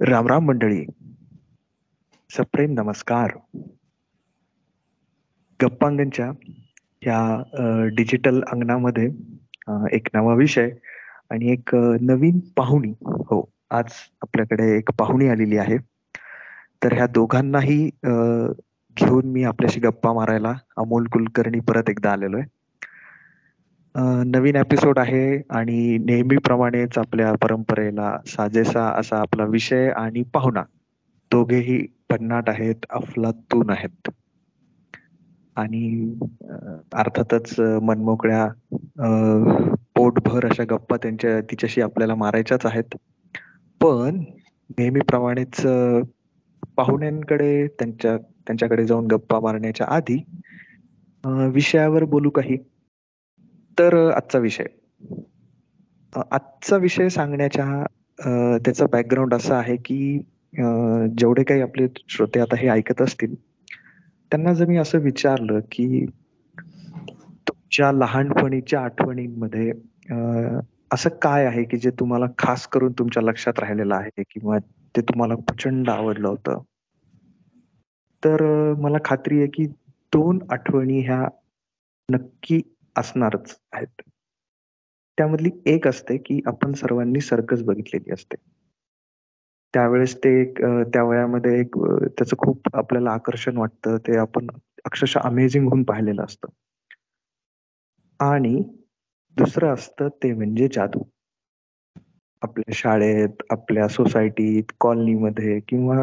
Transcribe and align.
रामराम 0.00 0.44
मंडळी. 0.46 0.84
सप्रेम 2.30 2.72
नमस्कार. 2.72 3.30
गप्पांगणच्या 5.60 6.26
ह्या 7.02 7.88
डिजिटल 7.96 8.40
अंगणामध्ये 8.52 9.06
एक 9.92 10.08
नवा 10.14 10.34
विषय 10.34 10.68
आणि 11.30 11.50
एक 11.52 11.74
नवीन 12.00 12.38
पाहुणी. 12.56 12.92
हो 13.00 13.40
आज 13.70 13.92
आपल्याकडे 14.22 14.70
एक 14.76 14.90
पाहुणी 14.98 15.28
आलेली 15.28 15.58
आहे. 15.58 15.76
तर 16.84 16.92
ह्या 16.92 17.06
दोघांनाही 17.06 17.78
घेऊन 18.96 19.32
मी 19.32 19.44
आपल्याशी 19.44 19.80
गप्पा 19.80 20.12
मारायला 20.12 20.52
अमोल 20.76 21.06
कुलकर्णी 21.12 21.60
परत 21.60 21.90
एकदा 21.90 22.12
आलेलो 22.12 22.38
आहे 22.38 22.55
नवीन 24.26 24.56
एपिसोड 24.56 24.98
आहे 24.98 25.20
आणि 25.50 25.96
नेहमीप्रमाणेच 25.98 26.98
आपल्या 26.98 27.32
परंपरेला 27.42 28.16
साजेसा 28.26 28.88
असा 28.98 29.18
आपला 29.18 29.44
विषय 29.44 29.88
आणि 29.96 30.22
पाहुणा. 30.34 30.62
दोघेही 31.30 31.78
भन्नाट 32.10 32.48
आहेत 32.48 32.86
अफलातून 32.90 33.70
आहेत. 33.70 34.10
आणि 35.56 36.14
अर्थातच 36.94 37.54
मनमोकळ्या 37.60 38.46
पोटभर 39.96 40.46
अशा 40.46 40.64
गप्पा 40.70 40.96
त्यांच्या 40.96 41.40
तिच्याशी 41.40 41.80
आपल्याला 41.80 42.14
मारायच्याच 42.14 42.66
आहेत. 42.66 42.96
पण 43.80 44.22
नेहमीप्रमाणेच 44.78 45.60
पाहुण्यांकडे 46.76 47.66
त्यांच्या 47.78 48.16
त्यांच्याकडे 48.16 48.84
जाऊन 48.86 49.06
गप्पा 49.06 49.40
मारण्याच्या 49.40 49.86
आधी 49.90 50.22
विषयावर 51.52 52.04
बोलू 52.04 52.30
काही. 52.30 52.56
तर 53.78 54.10
आजचा 54.10 54.38
विषय. 54.38 54.64
आजचा 56.30 56.76
विषय 56.76 57.08
सांगण्याच्या 57.08 57.84
त्याचा 58.64 58.86
बॅकग्राऊंड 58.92 59.34
असा 59.34 59.56
आहे 59.58 59.76
की 59.76 60.18
जेवढे 61.18 61.42
काही 61.44 61.60
आपले 61.60 61.86
श्रोते 62.08 62.40
आता 62.40 62.56
हे 62.56 62.68
ऐकत 62.68 63.02
असतील 63.02 63.34
त्यांना 64.30 64.52
जर 64.54 64.66
मी 64.66 64.76
असं 64.76 64.98
विचारलं 64.98 65.60
की 65.72 66.06
तुमच्या 67.48 67.92
लहानपणीच्या 67.92 68.80
आठवणींमध्ये 68.80 69.70
असं 70.92 71.10
काय 71.22 71.46
आहे 71.46 71.64
की 71.64 71.76
जे 71.76 71.90
तुम्हाला 71.90 72.26
खास 72.38 72.66
करून 72.66 72.92
तुमच्या 72.92 73.22
लक्षात 73.22 73.58
राहिलेलं 73.58 73.94
आहे 73.94 74.22
किंवा 74.30 74.58
ते 74.96 75.00
तुम्हाला 75.00 75.34
प्रचंड 75.34 75.90
आवडलं 75.90 76.28
होतं? 76.28 76.62
तर 78.24 78.42
मला 78.78 78.98
खात्री 79.04 79.38
आहे 79.38 79.46
की 79.46 79.66
दोन 80.14 80.38
आठवणी 80.50 81.00
ह्या 81.00 81.28
नक्की 82.10 82.60
असणारच 82.96 83.56
आहेत. 83.72 84.02
त्यामधली 85.18 85.50
एक 85.66 85.88
असते 85.88 86.16
की 86.16 86.40
आपण 86.46 86.72
सर्वांनी 86.72 87.20
सर्कस 87.20 87.62
बघितलेली 87.62 88.12
असते. 88.12 88.36
त्यावेळेस 89.74 90.16
ते 90.16 90.40
एक 90.40 90.60
त्या 90.92 91.02
वयामध्ये 91.02 91.60
एक 91.60 91.78
त्याचं 91.78 92.36
खूप 92.38 92.76
आपल्याला 92.76 93.10
आकर्षण 93.10 93.56
वाटतं. 93.56 93.96
ते 93.96 94.16
आपण 94.18 94.46
अक्षरशः 94.84 95.20
अमेझिंग 95.20 95.66
होऊन 95.68 95.82
पाहिलेलं 95.82 96.24
असतं. 96.24 96.48
आणि 98.20 98.54
दुसरं 99.36 99.74
असतं 99.74 100.08
ते 100.22 100.32
म्हणजे 100.32 100.68
जादू. 100.72 101.02
आपल्या 102.42 102.72
शाळेत 102.74 103.42
आपल्या 103.50 103.88
सोसायटीत 103.88 104.72
कॉलनीमध्ये 104.80 105.58
किंवा 105.60 106.02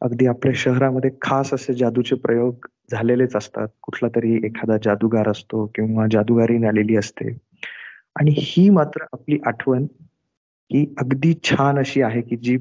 अगदी 0.00 0.26
आपल्या 0.26 0.52
शहरामध्ये 0.56 1.10
खास 1.22 1.52
असे 1.54 1.74
जादूचे 1.74 2.16
प्रयोग 2.16 2.66
झालेलेच 2.90 3.36
असतात. 3.36 3.68
कुठला 3.82 4.08
तरी 4.08 4.34
एखादा 4.44 4.76
जादूगार 4.76 5.28
असतो 5.28 5.66
किंवा 5.66 6.06
जादूगारी 6.10 6.64
आलेली 6.66 6.96
असते. 6.96 7.38
आणि 8.16 8.34
ही 8.38 8.70
मात्र 8.70 9.02
आपली 9.12 9.38
आठवण 9.46 9.86
ही 10.72 10.94
अगदी 10.98 11.34
छान 11.44 11.78
अशी 11.78 12.02
आहे 12.02 12.22
की 12.22 12.36
जी 12.36 12.56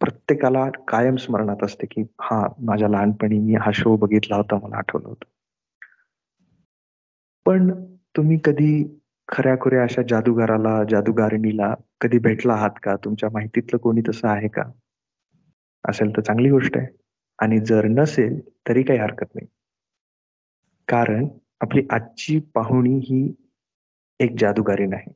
प्रत्येकाला 0.00 0.70
कायम 0.88 1.16
स्मरणात 1.16 1.56
असते 1.62 1.86
की 1.86 2.02
हा 2.20 2.46
माझ्या 2.58 2.88
लहानपणी 2.88 3.38
मी 3.38 3.54
हा 3.54 3.70
शो 3.74 3.96
बघितला 3.96 4.36
होता 4.36 4.56
मला 4.56 4.76
आठवलं 4.76 5.08
होतं. 5.08 5.24
पण 7.46 7.84
तुम्ही 8.16 8.38
कधी 8.44 8.98
खऱ्याखुऱ्या 9.28 9.82
अशा 9.82 10.02
जादूगाराला 10.08 10.84
जादूगारिणीला 10.84 11.74
कधी 12.00 12.18
भेटला 12.18 12.52
आहात 12.52 12.70
का? 12.82 12.96
तुमच्या 12.96 13.28
माहितीतलं 13.32 13.76
कोणी 13.78 14.00
तसं 14.08 14.28
आहे 14.28 14.48
का? 14.48 14.62
असेल 15.88 16.16
तर 16.16 16.20
चांगली 16.20 16.50
गोष्ट 16.50 16.76
आहे. 16.76 16.86
आणि 17.38 17.58
जर 17.66 17.86
नसेल 17.90 18.38
तरी 18.68 18.82
काही 18.82 18.98
हरकत 18.98 19.34
नाही. 19.34 19.46
कारण 20.88 21.26
आपली 21.60 21.82
आजची 21.90 22.38
पाहुणी 22.54 22.98
ही 23.04 23.22
एक 24.20 24.36
जादूगारी 24.38 24.84
आहे 24.94 25.10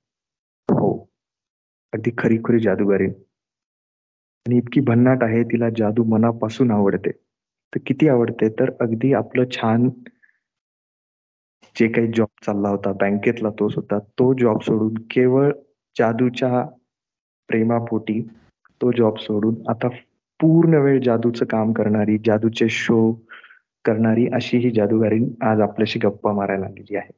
हो 0.69 0.91
अगदी 1.93 2.11
खरीखुरी 2.19 2.61
जादूगारी. 2.61 3.07
आणि 4.47 4.57
इतकी 4.59 4.81
भन्नाट 4.81 5.23
आहे 5.23 5.43
तिला 5.45 5.69
जादू 5.77 6.05
मनापासून 6.05 6.71
आवडते. 6.71 7.11
तर 7.11 7.79
किती 7.87 8.09
आवडते? 8.09 8.49
तर 8.51 8.71
अगदी 8.81 9.13
आपलं 9.15 9.45
छान 9.53 9.89
जे 11.77 11.89
काही 11.89 12.09
जॉब 12.17 12.29
चालला 12.47 12.69
होता 12.69 12.93
बँकेतला 13.01 13.51
तो 13.59 13.69
सुद्धा 13.69 13.99
तो 14.19 14.33
जॉब 14.39 14.61
सोडून 14.63 14.95
केवळ 15.11 15.51
जादूच्या 15.97 16.63
प्रेमापोटी 17.49 18.21
तो 18.81 18.91
जॉब 18.93 19.17
सोडून 19.19 19.55
आता 19.71 19.89
पूर्ण 20.43 20.75
वेळ 20.75 20.99
जादूचं 21.03 21.45
काम 21.47 21.73
करणारी 21.73 22.17
जादूचे 22.27 22.69
शो 22.69 23.13
करणारी 23.85 24.27
अशी 24.35 24.59
ही 24.59 24.71
जादूगारी 24.71 25.19
आज 25.43 25.61
आपल्याशी 25.61 25.99
गप्पा 25.99 26.33
मारायला 26.33 26.67
आलेली 26.67 26.97
आहे. 26.97 27.11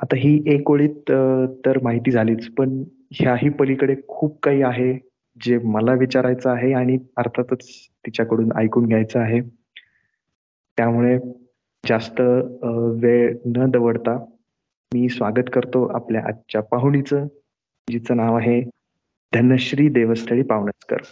आता 0.00 0.16
ही 0.16 0.42
एक 0.54 0.70
ओळीत 0.70 1.10
तर 1.66 1.78
माहिती 1.82 2.10
झालीच 2.10 2.48
पण 2.54 2.82
ह्याही 3.14 3.48
पलीकडे 3.48 3.94
खूप 4.08 4.38
काही 4.42 4.62
आहे 4.62 4.92
जे 5.36 5.58
मला 5.64 5.92
विचारायचं 5.94 6.50
आहे 6.50 6.72
आणि 6.72 6.96
अर्थातच 7.16 7.66
तिच्याकडून 8.06 8.52
ऐकून 8.58 8.86
घ्यायचं 8.86 9.20
आहे. 9.20 9.40
त्यामुळे 10.78 11.18
जास्त 11.84 12.20
वेळ 13.02 13.36
न 13.56 13.70
दवडता 13.70 14.16
मी 14.92 15.08
स्वागत 15.08 15.50
करतो 15.52 15.86
आपल्या 15.94 16.22
आजच्या 16.28 16.60
पाहुणीचं 16.62 17.26
जिचं 17.88 18.16
नाव 18.16 18.36
आहे 18.36 18.60
धनश्री 19.32 19.88
देवस्थळी 19.88 20.42
पावणसकर. 20.42 21.02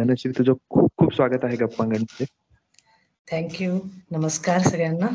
धनश्री 0.00 0.32
तुझं 0.38 0.52
खूप 0.70 0.90
खूप 0.96 1.14
स्वागत 1.14 1.44
आहे 1.44 1.56
गप्पांगणमध्ये 1.56 2.26
थँक्यू 3.30 3.78
नमस्कार 4.10 4.58
सगळ्यांना. 4.58 5.06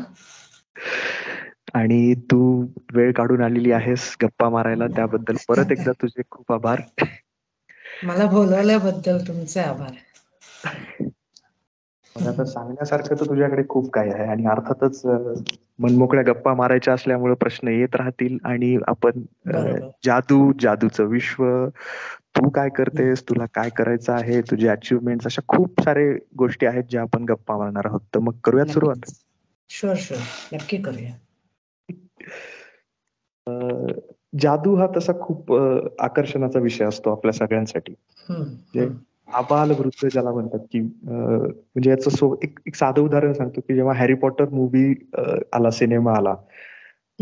आणि 1.74 2.14
तू 2.14 2.66
वेळ 2.92 3.12
काढून 3.12 3.42
आलेली 3.42 3.72
आहेस 3.72 4.16
गप्पा 4.22 4.48
मारायला 4.48 4.86
त्याबद्दल 4.86 5.36
परत 5.48 5.72
एकदा 5.72 5.92
तुझे 5.92 6.22
खूप 6.30 6.52
आभार. 6.52 6.80
मला 8.02 8.26
बोलवल्याबद्दल 8.26 9.18
तुमचे 9.28 9.60
आभार. 9.60 9.92
आता 12.24 12.44
सांगण्यासारखं 12.44 13.14
तर 13.20 13.28
तुझ्याकडे 13.28 13.62
खूप 13.68 13.90
काही 13.90 14.10
आहे 14.10 14.24
आणि 14.24 14.46
अर्थातच 14.46 15.06
मनमोकळ्या 15.78 16.24
गप्पा 16.24 16.54
मारायच्या 16.54 16.94
असल्यामुळे 16.94 17.34
प्रश्न 17.34 17.68
येत 17.68 17.96
राहतील 17.96 18.38
आणि 18.44 18.78
आपण 18.86 19.10
जादू 20.04 20.52
जादूचं 20.60 21.04
विश्व 21.04 21.68
तू 22.36 22.48
काय 22.48 22.68
करतेस 22.68 23.22
तुला 23.22 23.46
काय 23.54 23.68
करायचं 23.68 24.12
आहे 24.12 24.40
तुझे 24.40 24.68
अचिव्हमेंट 24.68 25.20
अशा 25.24 25.42
खूप 25.48 25.80
सारे 25.80 26.18
गोष्टी 26.36 26.66
आहेत 26.66 26.84
ज्या 26.90 27.02
आपण 27.02 27.24
गप्पा 27.24 27.56
मारणार 27.56 27.86
आहोत. 27.86 28.00
तर 28.14 28.18
मग 28.18 28.32
करूयात 28.44 28.66
सुरुवात? 28.66 29.10
शुअर 29.68 29.94
शुअर 29.96 30.20
नक्की 30.52 30.76
करूया. 30.76 31.12
जादू 34.40 34.74
हा 34.74 34.86
तसा 34.96 35.12
खूप 35.20 35.52
आकर्षणाचा 35.98 36.58
विषय 36.58 36.84
असतो 36.84 37.10
आपल्या 37.10 37.32
सगळ्यांसाठी. 37.32 37.94
आबाल 39.34 39.70
वृत्त 39.70 40.06
ज्याला 40.06 40.30
म्हणतात 40.30 40.58
की 40.72 40.80
म्हणजे 40.80 41.90
याचं 41.90 42.10
सो 42.10 42.34
एक, 42.42 42.58
एक 42.66 42.74
साधं 42.74 43.02
उदाहरण 43.02 43.32
सांगतो 43.32 43.60
की 43.60 43.74
जेव्हा 43.74 43.94
हॅरी 43.94 44.14
पॉटर 44.14 44.48
मूवी 44.48 44.94
आला 45.52 45.70
सिनेमा 45.70 46.12
आला 46.12 46.34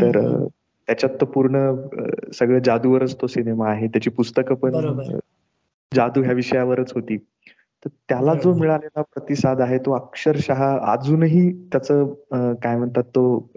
तर 0.00 0.44
त्याच्यात 0.86 1.12
तर 1.20 1.24
पूर्ण 1.24 1.74
सगळं 2.34 2.58
जादूवरच 2.64 3.20
तो 3.20 3.26
सिनेमा 3.26 3.70
आहे. 3.70 3.86
त्याची 3.86 4.10
पुस्तकं 4.10 4.54
पण 4.54 4.72
जादू 5.94 6.22
ह्या 6.22 6.32
विषयावरच 6.32 6.92
होती. 6.94 7.16
तर 7.84 7.88
त्याला 8.08 8.34
जो 8.34 8.54
मिळालेला 8.54 9.02
प्रतिसाद 9.02 9.60
आहे 9.60 9.78
तो 9.78 9.92
अक्षरशः 9.92 10.78
अजूनही 10.92 11.50
त्याचं 11.72 12.12
काय 12.54 12.76
म्हणतात 12.76 13.02
तो 13.02 13.50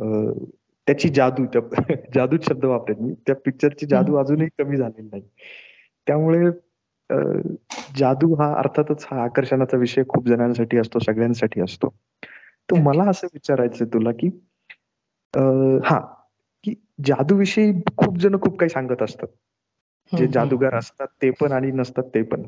त्याची 0.88 1.10
जादू 1.10 1.46
जादूच 2.16 2.48
शब्द 2.50 2.66
वापरेल 2.66 2.98
मी. 3.00 3.14
त्या 3.28 3.36
पिक्चरची 3.36 3.86
जादू 3.86 4.16
अजूनही 4.16 4.48
कमी 4.60 4.78
झालेली 4.78 5.08
नाही. 5.12 5.24
त्यामुळे 6.08 6.50
जादू 7.98 8.34
हा 8.36 8.54
अर्थातच 8.54 9.08
हा 9.12 9.24
आकर्षणाचा 9.24 9.78
विषय 9.78 10.04
खूप 10.10 10.28
जणांसाठी 10.28 10.78
असतो 10.78 11.00
सगळ्यांसाठी 11.00 11.62
असतो. 11.62 11.94
तर 12.70 12.80
मला 12.80 13.04
असं 13.04 13.28
विचारायचं 13.34 13.86
तुला 13.86 14.12
की 14.12 14.28
हा 15.86 16.00
की 16.64 16.74
जादूविषयी 17.06 17.74
खूप 17.98 18.18
जण 18.18 18.36
खूप 18.42 18.58
काही 18.58 18.70
सांगत 18.70 19.02
असतात. 19.02 19.28
जे 20.18 20.28
जादूगार 20.28 20.76
असतात 20.76 21.08
ते 21.22 21.30
पण 21.32 21.52
आणि 21.52 21.72
नसतात 21.72 22.04
ते 22.04 22.22
पण. 22.22 22.44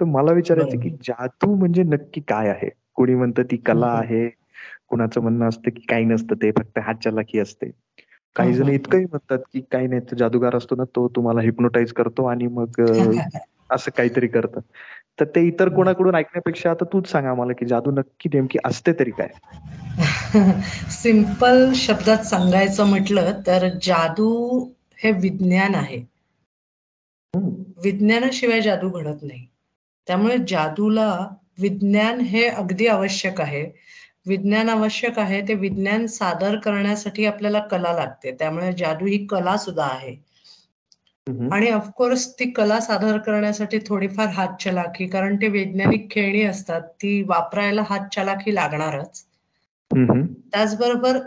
तर 0.00 0.04
मला 0.04 0.32
विचारायचं 0.32 0.80
की 0.80 0.90
जादू 0.90 1.54
म्हणजे 1.54 1.82
नक्की 1.82 2.20
काय 2.20 2.48
आहे? 2.48 2.68
कोणी 2.94 3.14
म्हणतं 3.14 3.42
ती 3.42 3.56
कला 3.56 3.86
आहे 3.86 4.28
कुणाचं 4.88 5.20
म्हणणं 5.20 5.48
असतं 5.48 5.70
की 5.70 5.80
काही 5.80 6.04
नसतं 6.04 6.34
ते 6.34 6.50
फक्त 6.50 6.78
हात 6.78 6.94
चलाकी 7.04 7.38
असते. 7.38 7.70
काही 8.36 8.52
जण 8.52 8.68
इतकंही 8.68 9.04
म्हणतात 9.04 9.38
की 9.52 9.60
काही 9.72 9.86
नाही 9.86 10.00
तो 10.00 10.16
जादूगार 10.16 10.56
असतो 10.56 10.76
ना 10.76 10.84
तो 10.84 11.08
तुम्हाला 11.08 11.40
हिप्नोटाईज 11.40 11.92
करतो 11.92 12.24
आणि 12.24 12.46
मग 12.46 12.80
असं 13.74 13.90
काहीतरी 13.96 14.26
करतं. 14.26 14.60
तर 15.20 15.24
ते 15.24 15.46
इतर 15.46 15.68
कोणाकडून 15.68 16.14
ऐकण्यापेक्षा 16.14 16.70
आता 16.70 16.84
तूच 16.84 17.10
सांग 17.10 17.26
आम्हाला 17.26 17.52
की 17.52 17.66
जादू 17.66 17.90
नक्की 17.90 18.30
नेमकी 18.34 18.58
असते 18.64 18.92
तरी 18.92 19.10
काय. 19.10 19.28
सिंपल 20.90 21.72
शब्दात 21.74 22.18
सांगायचं 22.18 22.86
म्हटलं 22.86 23.40
तर 23.46 23.68
जादू 23.82 24.60
हे 24.98 25.10
विज्ञान 25.10 25.74
आहे. 25.74 26.02
विज्ञानाशिवाय 27.84 28.60
जादू 28.60 28.88
घडत 28.88 29.22
नाही. 29.22 29.46
त्यामुळे 30.06 30.36
जादूला 30.48 31.28
विज्ञान 31.58 32.20
हे 32.20 32.44
अगदी 32.44 32.86
आवश्यक 32.86 33.40
आहे. 33.40 33.70
विज्ञान 34.26 34.68
आवश्यक 34.68 35.18
आहे 35.18 35.48
ते 35.48 35.54
विज्ञान 35.54 36.06
सादर 36.06 36.58
करण्यासाठी 36.58 37.26
आपल्याला 37.26 37.58
कला 37.58 37.92
लागते. 37.92 38.36
त्यामुळे 38.38 38.72
जादू 38.72 39.06
ही 39.06 39.26
कला 39.26 39.56
सुद्धा 39.56 39.84
आहे. 39.84 40.33
आणि 41.26 41.68
ऑफकोर्स 41.70 42.26
ती 42.38 42.50
कला 42.52 42.78
सादर 42.80 43.18
करण्यासाठी 43.18 43.78
थोडीफार 43.86 44.28
हात 44.28 44.48
चलाखी 44.60 45.06
कारण 45.08 45.36
ते 45.36 45.48
वैज्ञानिक 45.48 46.06
खेळणी 46.10 46.42
असतात 46.44 46.80
ती 47.02 47.22
वापरायला 47.28 47.82
हात 47.88 48.08
चलाखी 48.14 48.54
लागणारच 48.54 49.24
त्याचबरोबर 49.90 51.18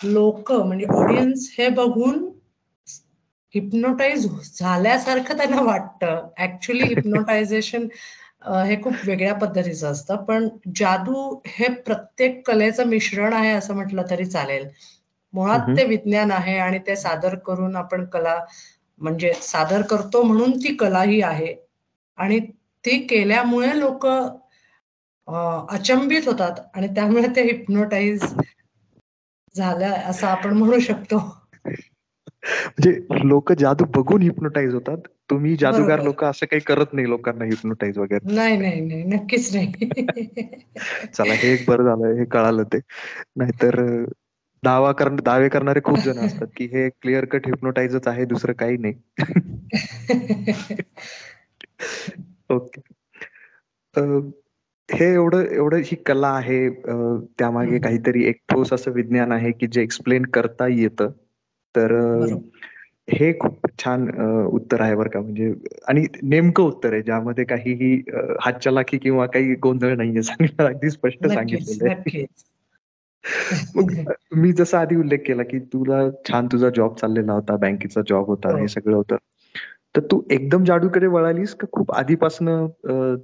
लोक 0.00 0.52
म्हणजे 0.52 0.86
ऑडियन्स 0.86 1.48
हे 1.58 1.68
बघून 1.68 2.24
हिप्नोटाईज 3.54 4.26
झाल्यासारखं 4.58 5.36
त्यांना 5.36 5.62
वाटतं. 5.62 6.28
ऍक्च्युली 6.38 6.84
हिप्नोटायझेशन 6.84 7.86
हे 8.66 8.76
खूप 8.82 8.94
वेगळ्या 9.06 9.34
पद्धतीचं 9.34 9.90
असतं 9.90 10.16
पण 10.24 10.48
जादू 10.76 11.22
हे 11.46 11.68
प्रत्येक 11.82 12.46
कलेचं 12.46 12.86
मिश्रण 12.86 13.32
आहे 13.32 13.50
असं 13.52 13.74
म्हटलं 13.74 14.02
तरी 14.10 14.24
चालेल. 14.26 14.68
मुळात 15.34 15.76
ते 15.76 15.84
विज्ञान 15.84 16.30
आहे 16.30 16.56
आणि 16.58 16.78
ते 16.86 16.96
सादर 16.96 17.34
करून 17.46 17.76
आपण 17.76 18.04
कला 18.04 18.38
म्हणजे 19.00 19.32
सादर 19.34 19.82
करतो 19.82 20.22
म्हणून 20.22 20.56
ती 20.58 20.74
कलाही 20.76 21.20
आहे. 21.22 21.54
आणि 22.18 22.38
ती 22.84 22.98
केल्यामुळे 23.06 23.78
लोक 23.80 24.06
अचंबित 25.70 26.28
होतात 26.28 26.60
आणि 26.74 26.86
त्यामुळे 26.88 27.28
ते 27.36 27.42
हिप्नोटाईज 27.42 28.24
झालं 29.54 29.86
असं 29.86 30.26
आपण 30.26 30.52
म्हणू 30.52 30.78
शकतो. 30.80 31.18
म्हणजे 32.44 32.92
लोक 33.28 33.52
जादू 33.52 33.84
बघून 33.96 34.22
हिप्नोटाईज 34.22 34.74
होतात. 34.74 34.96
तुम्ही 35.30 35.56
जादूगार 35.56 36.02
लोक 36.02 36.24
असं 36.24 36.46
काही 36.46 36.60
करत 36.60 36.92
नाही 36.92 37.08
लोकांना 37.08 37.44
हिप्नोटाईज 37.44 37.98
वगैरे. 37.98 38.34
नाही 38.34 38.56
नाही 38.56 38.80
नाही 38.80 39.02
नक्कीच 39.04 39.54
नाही. 39.54 39.72
चला 41.14 41.34
हे 41.34 41.52
एक 41.52 41.64
बरं 41.68 41.84
झालं 41.84 42.18
हे 42.18 42.24
कळालं 42.24 42.62
ते. 42.62 42.78
नाहीतर 43.36 43.80
दावा 44.64 44.92
कर 44.92 45.08
दावे 45.08 45.48
करणारे 45.48 45.80
खूप 45.84 45.98
जण 45.98 46.18
असतात 46.18 46.46
की 46.56 46.64
हे 46.64 46.88
क्लिअर 46.88 47.24
कट 47.24 47.46
हिप्नोटाईजच 47.46 48.08
आहे 48.08 48.24
दुसरं 48.24 48.52
काही 48.52 48.76
नाही. 48.76 48.94
ओके 52.50 52.80
हे 54.90 55.12
एवढं 55.14 55.44
एवढं 55.44 55.76
ही 55.76 55.96
कला 55.96 56.28
आहे 56.28 56.70
त्यामागे 57.38 57.78
काहीतरी 57.78 58.24
एक 58.24 58.36
ठोस 58.48 58.72
असं 58.72 58.90
विज्ञान 58.90 59.32
आहे 59.32 59.52
की 59.52 59.66
जे 59.66 59.82
एक्सप्लेन 59.82 60.22
करता 60.22 60.66
येतं. 60.66 61.10
तर 61.76 61.92
हे 63.10 63.32
खूप 63.38 63.66
छान 63.84 64.08
उत्तर 64.44 64.80
आहे 64.80 64.94
बरं 64.94 65.08
का. 65.08 65.20
म्हणजे 65.20 65.54
आणि 65.88 66.06
नेमकं 66.22 66.62
उत्तर 66.62 66.92
आहे 66.92 67.02
ज्यामध्ये 67.02 67.44
काहीही 67.44 68.02
हातचलाखी 68.40 68.98
किंवा 68.98 69.26
काही 69.26 69.54
गोंधळ 69.54 69.96
नाहीये 69.96 70.22
सांगितलं 70.22 70.66
अगदी 70.66 70.90
स्पष्ट 70.90 71.26
सांगितलेलं 71.26 72.24
मग 73.76 74.12
मी 74.32 74.52
जसा 74.52 74.80
आधी 74.80 74.96
उल्लेख 74.96 75.18
केला 75.26 75.42
की 75.42 75.58
तुला 75.58 76.10
छान 76.28 76.46
तुझा 76.46 76.68
जॉब 76.68 76.94
चाललेला 76.94 77.32
होता 77.32 77.56
बँकेचा 77.56 78.00
जॉब 78.08 78.26
होता 78.26 78.54
हे 78.54 78.60
हो. 78.60 78.66
सगळं 78.66 78.96
होतं. 78.96 79.16
तर 79.96 80.00
तू 80.00 80.22
एकदम 80.30 80.64
जादूकडे 80.64 81.06
वळालीस 81.06 81.54
का 81.54 81.66
खूप 81.72 81.92
आधीपासून 81.92 82.66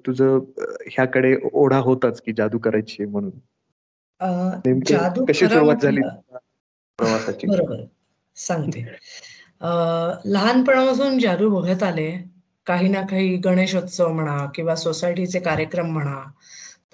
तुझं 0.06 0.38
ह्याकडे 0.86 1.36
ओढा 1.52 1.78
होताच 1.78 2.20
की 2.20 2.32
जादू 2.32 2.58
करायची 2.58 3.04
म्हणून? 3.04 3.30
कशी 5.24 5.46
सुरुवात 5.46 5.76
झाली 5.76 6.00
प्रवासाची? 6.98 7.46
बरोबर 7.46 7.76
सांगते. 8.36 8.86
लहानपणापासून 10.32 11.18
जादू 11.18 11.50
बघत 11.50 11.82
आले. 11.82 12.34
काही 12.66 12.88
ना 12.88 13.00
काही 13.00 13.36
गणेशोत्सव 13.36 14.08
म्हणा 14.08 14.46
किंवा 14.54 14.74
सोसायटीचे 14.76 15.40
कार्यक्रम 15.40 15.86
म्हणा. 15.86 16.22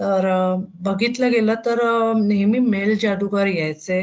तर 0.01 0.27
बघितलं 0.83 1.31
गेलं 1.31 1.55
तर 1.65 1.81
नेहमी 2.17 2.59
मेल 2.59 2.97
जादूगार 2.99 3.47
यायचे 3.47 4.01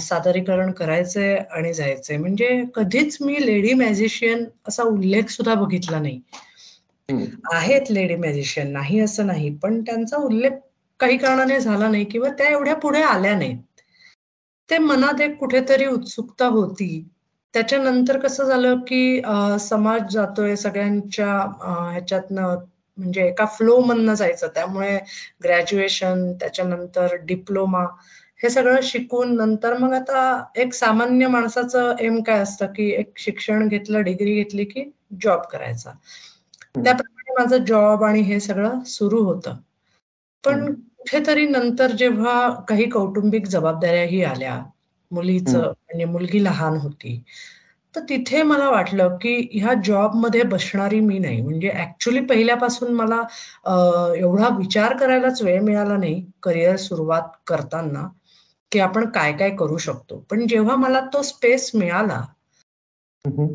सादरीकरण 0.00 0.70
करायचे 0.72 1.34
आणि 1.36 1.72
जायचे. 1.74 2.16
म्हणजे 2.16 2.62
कधीच 2.74 3.16
मी 3.20 3.46
लेडी 3.46 3.72
मॅजिशियन 3.74 4.44
असा 4.68 4.82
उल्लेख 4.82 5.28
सुद्धा 5.30 5.54
बघितला 5.54 5.98
नाही. 5.98 6.20
आहेत 7.52 7.90
लेडी 7.90 8.16
मॅजिशियन 8.16 8.72
नाही 8.72 9.00
असं 9.00 9.26
नाही 9.26 9.50
पण 9.56 9.80
त्यांचा 9.82 10.16
उल्लेख 10.16 10.52
काही 11.00 11.16
कारणाने 11.16 11.60
झाला 11.60 11.88
नाही 11.88 12.04
किंवा 12.04 12.28
त्या 12.38 12.48
एवढ्या 12.50 12.74
पुढे 12.76 13.02
आल्या 13.02 13.34
नाहीत. 13.38 13.56
ते 14.70 14.78
मनात 14.78 15.20
एक 15.20 15.36
कुठेतरी 15.36 15.86
उत्सुकता 15.86 16.46
होती. 16.46 16.88
त्याच्यानंतर 17.54 18.18
कसं 18.18 18.44
झालं 18.44 18.80
की 18.88 19.20
समाज 19.60 20.12
जातोय 20.12 20.56
सगळ्यांच्या 20.56 21.32
ह्याच्यातनं 21.90 22.56
म्हणजे 22.98 23.26
एका 23.28 23.44
फ्लो 23.46 23.78
मधनं 23.80 24.14
जायचं. 24.14 24.48
त्यामुळे 24.54 24.98
ग्रॅज्युएशन 25.44 26.32
त्याच्यानंतर 26.32 27.14
डिप्लोमा 27.22 27.84
हे 28.42 28.50
सगळं 28.50 28.80
शिकून 28.82 29.34
नंतर 29.36 29.76
मग 29.78 29.92
आता 29.94 30.44
एक 30.56 30.74
सामान्य 30.74 31.26
माणसाचं 31.26 31.94
एम 32.00 32.22
काय 32.22 32.38
असतं 32.38 32.66
की 32.66 32.90
एक 32.90 33.12
शिक्षण 33.16 33.68
घेतलं 33.68 34.02
डिग्री 34.02 34.34
घेतली 34.34 34.64
की 34.64 34.90
जॉब 35.24 35.40
करायचा. 35.52 35.90
त्याप्रमाणे 36.74 37.32
माझं 37.38 37.64
जॉब 37.64 38.04
आणि 38.04 38.20
हे 38.20 38.40
सगळं 38.40 38.82
सुरू 38.86 39.22
होतं. 39.24 39.56
पण 40.44 40.72
कुठेतरी 40.74 41.46
नंतर 41.46 41.90
जेव्हा 41.90 42.50
काही 42.68 42.88
कौटुंबिक 42.90 43.46
जबाबदाऱ्याही 43.46 44.22
आल्या 44.24 44.62
मुलीचं 45.10 45.60
म्हणजे 45.60 46.04
मुलगी 46.04 46.44
लहान 46.44 46.76
होती 46.76 47.22
तर 47.98 48.04
तिथे 48.08 48.42
मला 48.42 48.68
वाटलं 48.70 49.16
की 49.22 49.30
ह्या 49.52 49.72
जॉबमध्ये 49.84 50.42
बसणारी 50.50 51.00
मी 51.00 51.18
नाही. 51.18 51.40
म्हणजे 51.42 51.70
ऍक्च्युली 51.76 52.20
पहिल्यापासून 52.26 52.92
मला 52.94 53.20
एवढा 54.16 54.48
विचार 54.58 54.96
करायलाच 54.96 55.42
वेळ 55.42 55.60
मिळाला 55.62 55.96
नाही 55.96 56.22
करिअर 56.42 56.76
सुरुवात 56.76 57.22
करताना 57.46 58.06
की 58.72 58.78
आपण 58.80 59.08
काय 59.10 59.32
काय 59.32 59.50
करू 59.56 59.76
शकतो. 59.78 60.24
पण 60.30 60.46
जेव्हा 60.46 60.76
मला 60.76 61.00
तो 61.14 61.22
स्पेस 61.22 61.70
मिळाला 61.74 62.20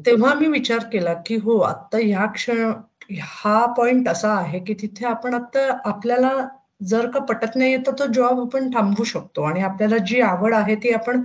तेव्हा 0.05 0.33
मी 0.33 0.47
विचार 0.47 0.83
केला 0.91 1.13
की 1.25 1.35
हो 1.43 1.57
आता 1.61 1.97
ह्या 1.97 2.25
क्षण 2.33 2.71
हा 3.21 3.65
पॉइंट 3.77 4.07
असा 4.09 4.33
आहे 4.35 4.59
की 4.59 4.73
तिथे 4.81 5.05
आपण 5.05 5.33
आता 5.33 5.69
आपल्याला 5.89 6.31
जर 6.83 7.09
का 7.11 7.19
पटत 7.25 7.55
नाही 7.55 7.77
तर 7.87 7.91
तो 7.99 8.05
जॉब 8.13 8.39
आपण 8.41 8.69
थांबवू 8.73 9.03
शकतो. 9.03 9.41
आणि 9.43 9.61
आपल्याला 9.61 9.97
जी 10.07 10.21
आवड 10.21 10.53
आहे 10.53 10.75
ती 10.75 10.91
आपण 10.93 11.21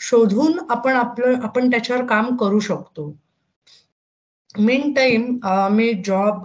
शोधून 0.00 0.58
आपण 0.70 0.92
आपलं 0.92 1.42
आपण 1.44 1.70
त्याच्यावर 1.70 2.04
काम 2.06 2.36
करू 2.36 2.60
शकतो. 2.60 3.12
मेन 4.54 4.92
टाइम 4.94 5.38
मी 5.72 5.92
जॉब 6.06 6.44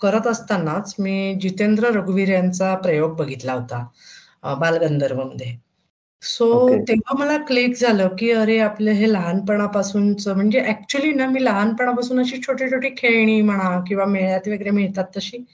करत 0.00 0.26
असतानाच 0.26 0.94
मी 0.98 1.34
जितेंद्र 1.40 1.90
रघुवीर 1.94 2.28
यांचा 2.28 2.74
प्रयोग 2.74 3.16
बघितला 3.16 3.52
होता 3.52 4.54
बालगंधर्वमध्ये 4.60 5.56
सो 6.22 6.68
तेव्हा 6.88 7.16
मला 7.18 7.36
क्लिक 7.46 7.74
झालं 7.76 8.08
की 8.18 8.30
अरे 8.30 8.58
आपलं 8.58 8.90
हे 8.90 9.12
लहानपणापासूनच 9.12 10.26
म्हणजे 10.28 10.64
ऍक्च्युली 10.66 11.12
ना 11.12 11.26
मी 11.26 11.44
लहानपणापासून 11.44 12.20
अशी 12.20 12.40
छोटी 12.42 12.70
छोटी 12.70 12.88
खेळणी 12.96 13.40
म्हणा 13.42 13.78
किंवा 13.88 14.04
मेळ्यात 14.04 14.48
वगैरे 14.48 14.70
मिळतात 14.70 15.16
तशी 15.16 15.44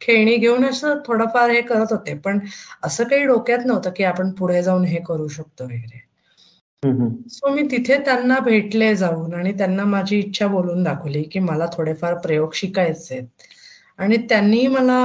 खेळणी 0.00 0.36
घेऊन 0.36 0.64
असं 0.64 0.98
थोडंफार 1.06 1.50
हे 1.50 1.60
करत 1.62 1.92
होते. 1.92 2.14
पण 2.14 2.38
असं 2.82 3.04
काही 3.04 3.24
डोक्यात 3.24 3.66
नव्हतं 3.66 3.90
की 3.96 4.04
आपण 4.04 4.30
पुढे 4.30 4.62
जाऊन 4.62 4.84
हे 4.84 5.00
करू 5.06 5.28
शकतो 5.28 5.64
वगैरे. 5.64 6.03
सो 7.28 7.54
मी 7.54 7.62
तिथे 7.62 7.96
त्यांना 7.98 8.38
भेटले 8.38 8.94
जाऊन 8.96 9.34
आणि 9.34 9.52
त्यांना 9.52 9.84
माझी 9.84 10.18
इच्छा 10.18 10.46
बोलून 10.46 10.82
दाखवली 10.82 11.22
की 11.22 11.38
मला 11.38 11.66
थोडेफार 11.72 12.14
प्रयोग 12.18 12.52
शिकायचे 12.54 13.20
आणि 13.98 14.16
त्यांनी 14.28 14.66
मला 14.66 14.98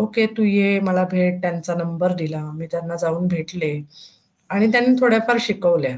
ओके 0.00 0.26
तू 0.26 0.42
ये 0.42 0.78
मला 0.80 1.04
भेट 1.04 1.40
त्यांचा 1.42 1.74
नंबर 1.74 2.12
दिला 2.12 2.40
मी 2.52 2.66
त्यांना 2.66 2.96
जाऊन 2.96 3.26
भेटले. 3.28 3.72
आणि 4.50 4.66
त्यांनी 4.72 4.94
थोड्याफार 5.00 5.36
शिकवल्या. 5.40 5.96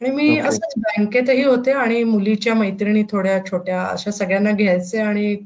आणि 0.00 0.10
मी 0.10 0.38
असंच 0.38 0.72
बँकेतही 0.76 1.42
होते 1.44 1.72
आणि 1.72 2.02
मुलीच्या 2.04 2.54
मैत्रिणी 2.54 3.02
थोड्या 3.10 3.38
छोट्या 3.46 3.82
अशा 3.84 4.10
सगळ्यांना 4.10 4.50
घ्यायचे 4.50 5.00
आणि 5.00 5.36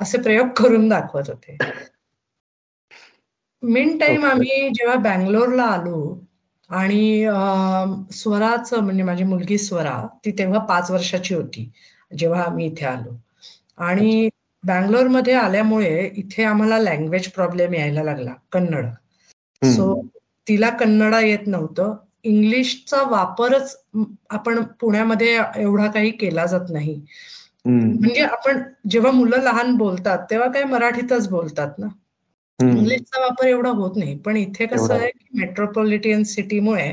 असे 0.00 0.18
प्रयोग 0.18 0.48
करून 0.56 0.88
दाखवत 0.88 1.30
होते. 1.30 1.56
मिन 3.62 3.96
टाइम 3.98 4.24
आम्ही 4.24 4.68
जेव्हा 4.70 4.94
बँगलोरला 4.96 5.62
आलो 5.62 6.18
आणि 6.70 7.26
स्वराचं 8.12 8.80
म्हणजे 8.80 9.02
माझी 9.02 9.24
मुलगी 9.24 9.58
स्वरा 9.58 10.00
ती 10.24 10.30
तेव्हा 10.38 10.58
पाच 10.64 10.90
वर्षाची 10.90 11.34
होती 11.34 11.70
जेव्हा 12.16 12.42
आम्ही 12.42 12.66
इथे 12.66 12.86
आलो. 12.86 13.16
आणि 13.78 14.28
बँगलोरमध्ये 14.64 15.34
आल्यामुळे 15.34 16.10
इथे 16.16 16.44
आम्हाला 16.44 16.78
लँग्वेज 16.78 17.28
प्रॉब्लेम 17.28 17.74
यायला 17.74 18.02
लागला 18.02 18.32
कन्नड. 18.52 18.86
सो 19.62 20.02
तिला 20.46 20.70
कन्नडा 20.70 21.20
येत 21.20 21.46
नव्हतं. 21.46 21.94
इंग्लिशचा 22.22 23.02
वापरच 23.02 23.76
आपण 24.30 24.62
पुण्यामध्ये 24.80 25.38
एवढा 25.56 25.86
काही 25.86 26.10
केला 26.10 26.46
जात 26.46 26.70
नाही. 26.70 27.00
म्हणजे 27.64 28.20
आपण 28.20 28.62
जेव्हा 28.90 29.10
मुलं 29.12 29.42
लहान 29.42 29.74
बोलतात 29.76 30.18
तेव्हा 30.30 30.48
काय 30.52 30.64
मराठीतच 30.64 31.28
बोलतात 31.28 31.78
ना? 31.78 31.86
इंग्लिशचा 32.58 33.20
वापर 33.20 33.46
एवढा 33.46 33.70
होत 33.70 33.96
नाही. 33.96 34.16
पण 34.18 34.36
इथे 34.36 34.66
कसं 34.66 34.94
आहे 34.94 35.10
की 35.10 35.38
मेट्रोपॉलिटियन 35.40 36.22
सिटीमुळे 36.24 36.92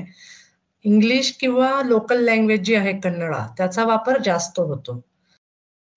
इंग्लिश 0.86 1.32
किंवा 1.32 1.82
लोकल 1.86 2.24
लँग्वेज 2.24 2.62
जी 2.62 2.76
आहे 2.76 2.94
कन्नडा 3.00 3.46
त्याचा 3.58 3.86
वापर 3.86 4.22
जास्त 4.22 4.60
होतो. 4.60 5.00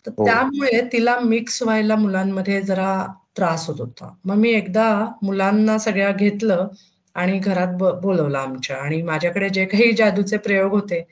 तर 0.07 0.11
हो. 0.19 0.25
त्यामुळे 0.25 0.81
तिला 0.93 1.19
मिक्स 1.21 1.63
व्हायला 1.63 1.97
मुलांमध्ये 1.97 2.61
जरा 2.63 3.07
त्रास 3.37 3.67
होत 3.67 3.81
होता. 3.81 4.15
मग 4.25 4.37
मी 4.37 4.51
एकदा 4.51 4.89
मुलांना 5.23 5.79
सगळ्या 5.79 6.11
घेतलं 6.13 6.69
आणि 7.15 7.39
घरात 7.39 7.75
बोलवलं 8.03 8.39
आमच्या. 8.39 8.77
आणि 8.77 9.03
माझ्याकडे 9.03 9.49
जे 9.49 9.65
काही 9.65 9.93
जादूचे 9.93 10.37
प्रयोग 10.37 10.71
होते 10.71 11.03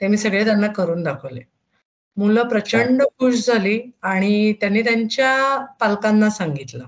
ते 0.00 0.06
मी 0.08 0.16
सगळे 0.16 0.44
त्यांना 0.44 0.66
करून 0.66 1.02
दाखवले. 1.02 1.40
मुलं 2.16 2.48
प्रचंड 2.48 3.02
खुश 3.18 3.46
झाली 3.46 3.78
आणि 4.02 4.52
त्यांनी 4.52 4.82
त्यांच्या 4.82 5.56
पालकांना 5.80 6.30
सांगितलं. 6.30 6.84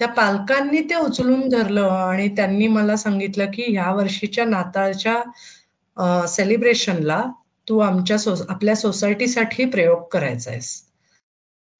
त्या 0.00 0.08
पालकांनी 0.08 0.80
ते 0.82 0.94
उचलून 0.94 1.48
धरलं 1.48 1.88
आणि 1.88 2.28
त्यांनी 2.28 2.68
मला 2.68 2.96
सांगितलं 2.96 3.46
की 3.46 3.64
ह्या 3.72 3.90
वर्षीच्या 3.92 4.44
नाताळच्या 4.44 6.26
सेलिब्रेशनला 6.26 7.22
तू 7.68 7.78
आमच्या 7.78 8.16
आपल्या 8.48 8.74
सोसायटीसाठी 8.76 9.64
प्रयोग 9.64 10.02
करायचा 10.08 10.50
आहेस 10.50 10.70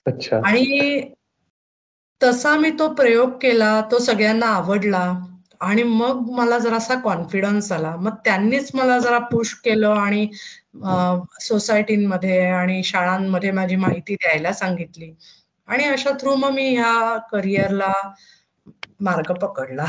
आणि 0.06 1.00
तसा 2.20 2.56
मी 2.56 2.70
तो 2.70 2.88
प्रयोग 2.94 3.30
केला 3.42 3.80
तो 3.90 3.98
सगळ्यांना 3.98 4.46
आवडला 4.46 5.02
आणि 5.60 5.82
मग 5.82 6.30
मला 6.30 6.58
जरासा 6.58 6.94
कॉन्फिडन्स 7.00 7.70
आला. 7.72 7.94
मग 7.96 8.14
त्यांनीच 8.24 8.70
मला 8.74 8.98
जरा 8.98 9.18
पुश 9.18 9.52
केलं 9.54 9.90
आणि 9.90 10.26
सोसायटीमध्ये 11.40 12.40
आणि 12.50 12.82
शाळांमध्ये 12.84 13.50
माझी 13.50 13.76
माहिती 13.76 14.14
द्यायला 14.14 14.52
सांगितली. 14.52 15.12
आणि 15.66 15.84
अशा 15.84 16.10
थ्रू 16.10 16.34
मग 16.34 16.50
मी 16.50 16.74
ह्या 16.74 17.18
करिअरला 17.32 17.92
मार्ग 19.00 19.32
पकडला. 19.34 19.86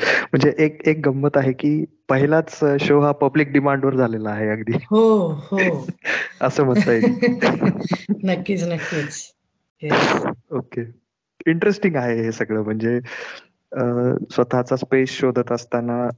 म्हणजे 0.00 0.52
एक 0.58 0.88
एक 0.88 1.08
गंमत 1.08 1.36
आहे 1.36 1.52
की 1.52 1.84
पहिलाच 2.08 2.64
शो 2.80 3.00
हा 3.00 3.12
पब्लिक 3.12 3.52
डिमांडवर 3.52 3.94
झालेला 3.96 4.30
आहे 4.30 4.48
अगदी. 4.48 4.72
हो 4.72 5.26
हो. 5.26 5.58
असं 6.40 6.64
म्हणता 6.64 6.92
येईल. 6.92 7.14
नक्कीच 8.24 8.64
नक्कीच. 8.64 9.32
ओके 10.52 10.84
इंटरेस्टिंग 11.46 11.96
आहे 11.96 12.22
हे 12.22 12.32
सगळं. 12.32 12.62
म्हणजे 12.62 13.00
स्वतःचा 14.30 14.76
स्पेस 14.76 15.10
शोधत 15.10 15.52
असताना 15.52 16.08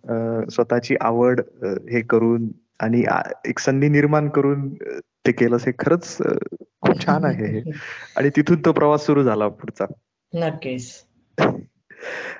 स्वतःची 0.51 0.97
आवड 1.01 1.41
हे 1.63 2.01
करून 2.01 2.49
आणि 2.81 3.05
एक 3.45 3.59
संधी 3.59 3.89
निर्माण 3.89 4.29
करून 4.29 4.69
ते 5.29 5.33
केलं 5.33 5.57
हे 5.57 5.73
खरंच 5.79 6.17
खूप 6.81 7.07
छान 7.07 7.25
आहे 7.25 7.47
हे. 7.47 7.71
आणि 8.17 8.31
तिथून 8.37 8.61
तो 8.65 8.73
प्रवास 8.73 9.07
सुरू 9.07 9.23
झाला 9.23 9.49
पुढचा. 9.49 9.85
नक्कीच. 10.35 10.93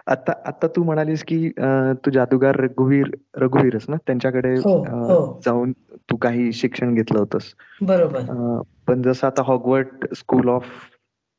आता 0.07 0.33
आता 0.45 0.67
तू 0.67 0.83
म्हणालीस 0.83 1.25
की 1.25 1.49
तू 1.93 2.11
जादूगार 2.11 2.57
रघुवीर 2.57 3.07
रघुवीरच 3.37 3.85
ना? 3.89 3.97
त्यांच्याकडे 3.97 4.53
हो, 4.59 4.79
हो. 4.85 5.41
जाऊन 5.45 5.73
तू 5.95 6.17
काही 6.17 6.53
शिक्षण 6.53 6.95
घेतलं 6.95 7.19
होतंस. 7.19 7.43
बरोबर. 7.83 8.63
पण 8.87 9.03
जसं 9.03 9.27
आता 9.27 9.43
हॉगवर्ट 9.43 10.15
स्कूल 10.15 10.49
ऑफ 10.49 10.65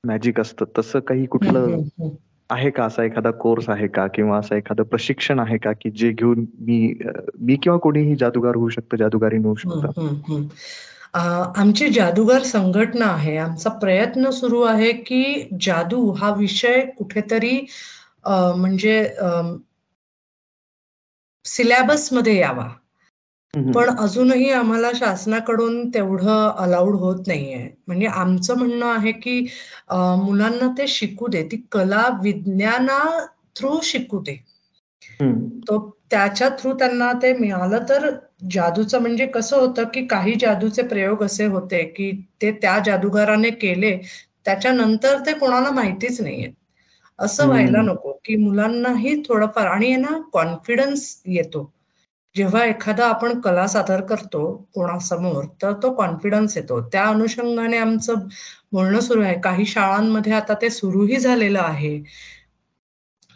मॅजिक 0.03 0.39
असतं 0.39 0.65
तसं 0.77 0.99
काही 0.99 1.25
कुठलं 1.25 1.77
आहे 2.49 2.69
का? 2.69 2.83
असा 2.85 3.03
एखादा 3.03 3.31
कोर्स 3.31 3.69
आहे 3.69 3.87
का? 3.87 4.07
किंवा 4.07 4.37
असं 4.37 4.55
एखादं 4.55 4.83
प्रशिक्षण 4.83 5.39
आहे 5.39 5.57
का? 5.57 5.71
की 5.71 5.89
जे 5.89 6.11
घेऊन 6.11 6.45
मी 6.59 6.99
मी 7.39 7.55
किंवा 7.55 7.77
कोणीही 7.77 8.15
जादूगार 8.15 8.55
होऊ 8.55 8.69
शकतो 8.69 8.97
जादूगारी 8.97 9.37
होऊ 9.37 9.55
शकतो? 9.55 10.41
आमची 11.13 11.87
जादूगार 11.89 12.43
संघटना 12.43 13.05
आहे. 13.05 13.35
आमचा 13.37 13.69
प्रयत्न 13.79 14.29
सुरू 14.31 14.61
आहे 14.63 14.91
की 15.03 15.23
जादू 15.61 16.09
हा 16.11 16.33
विषय 16.35 16.81
कुठेतरी 16.97 17.59
म्हणजे 18.25 19.03
सिलेबसमध्ये 21.45 22.37
यावा. 22.39 22.67
पण 23.53 23.89
अजूनही 23.99 24.49
आम्हाला 24.51 24.89
शासनाकडून 24.95 25.89
तेवढं 25.89 26.49
अलाउड 26.57 26.95
होत 26.95 27.27
नाहीये. 27.27 27.67
म्हणजे 27.87 28.07
आमचं 28.07 28.57
म्हणणं 28.57 28.85
आहे 28.87 29.11
की 29.11 29.39
मुलांना 30.23 30.67
ते 30.77 30.87
शिकू 30.87 31.27
दे. 31.27 31.43
ती 31.51 31.57
कला 31.71 32.07
विज्ञाना 32.23 32.99
थ्रू 33.55 33.79
शिकू 33.83 34.19
दे. 34.19 34.35
तो 35.67 35.79
त्याच्या 36.11 36.49
थ्रू 36.59 36.73
त्यांना 36.73 37.11
ते 37.13 37.33
मिळालं 37.37 37.83
तर 37.89 38.09
जादूचं 38.41 38.99
म्हणजे 39.01 39.25
कसं 39.27 39.57
होतं 39.57 39.83
की 39.83 40.05
काही 40.07 40.35
जादूचे 40.39 40.81
प्रयोग 40.81 41.23
असे 41.23 41.45
होते 41.45 41.83
की 41.83 42.11
ते 42.41 42.51
त्या 42.51 42.79
जादूगाराने 42.85 43.49
केले 43.49 43.97
त्याच्यानंतर 44.45 45.19
ते 45.25 45.33
कोणाला 45.33 45.71
माहितीच 45.71 46.21
नाहीये. 46.21 46.51
असं 47.19 47.47
व्हायला 47.47 47.81
नको 47.81 48.11
की 48.25 48.35
मुलांनाही 48.35 49.21
थोडंफार 49.27 49.65
आणि 49.65 49.95
ना 49.95 50.19
कॉन्फिडन्स 50.33 51.21
येतो. 51.25 51.71
जेव्हा 52.35 52.63
एखादा 52.65 53.07
आपण 53.07 53.39
कला 53.41 53.67
सादर 53.67 54.01
करतो 54.01 54.67
कोणासमोर 54.73 55.45
तर 55.61 55.73
तो 55.73 55.93
कॉन्फिडन्स 55.93 56.57
येतो. 56.57 56.81
त्या 56.81 57.05
अनुषंगाने 57.05 57.77
आमचं 57.77 58.13
बोलणं 58.71 58.99
सुरू 58.99 59.21
आहे. 59.21 59.39
काही 59.41 59.65
शाळांमध्ये 59.65 60.33
आता 60.33 60.53
ते 60.53 60.69
सुरूही 60.69 61.17
झालेलं 61.19 61.59
आहे. 61.59 61.99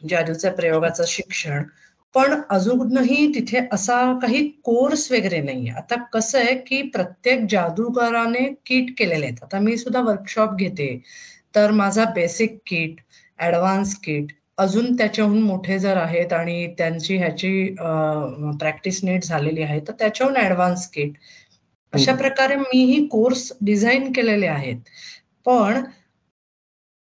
जादूच्या 0.10 0.52
प्रयोगाचं 0.52 1.04
शिक्षण. 1.08 1.64
पण 2.16 2.34
अजूनही 2.50 3.28
तिथे 3.36 3.60
असा 3.74 3.96
काही 4.22 4.48
कोर्स 4.64 5.12
वगैरे 5.12 5.42
नाहीये. 5.42 5.72
आता 5.72 5.96
कसं 6.14 6.40
आहे 6.40 6.56
की 6.68 6.82
प्रत्येक 6.94 7.46
जादूगाराने 7.50 8.48
किट 8.66 8.94
केलेले 8.98 9.26
आहेत. 9.26 9.44
आता 9.44 9.60
मी 9.60 9.78
सुद्धा 9.78 10.02
वर्कशॉप 10.02 10.56
घेते. 10.56 10.88
तर 11.56 11.72
माझा 11.72 12.06
बेसिक 12.16 12.58
किट 12.68 13.02
ऍडव्हान्स 13.40 13.96
किट 14.00 14.32
अजून 14.58 14.96
त्याच्याहून 14.96 15.42
मोठे 15.42 15.78
जर 15.80 15.98
आहेत 15.98 16.34
आणि 16.34 16.68
त्यांची 16.78 17.18
ह्याची 17.18 17.52
प्रॅक्टिस 18.60 19.04
नीट 19.04 19.24
झालेली 19.24 19.62
आहे 19.62 19.80
तर 19.80 19.94
त्याच्याहून 20.00 20.36
ऍडव्हान्स 20.38 20.88
किट 20.88 21.14
अशा 21.94 22.14
प्रकारे 22.16 22.56
मीही 22.56 23.06
कोर्स 23.08 23.52
डिझाईन 23.62 24.12
केलेले 24.12 24.48
आहेत. 24.48 24.78
पण 25.46 25.82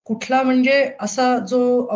कुठला 0.05 0.43
म्हणजे 0.43 0.91
असा 1.01 1.39
जो 1.39 1.89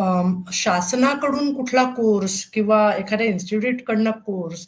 शासनाकडून 0.53 1.53
कुठला 1.53 1.83
कोर्स 1.83 2.43
किंवा 2.45 2.91
एखाद्या 2.95 3.27
इन्स्टिट्यूट 3.27 3.81
कडनं 3.87 4.11
कोर्स 4.11 4.65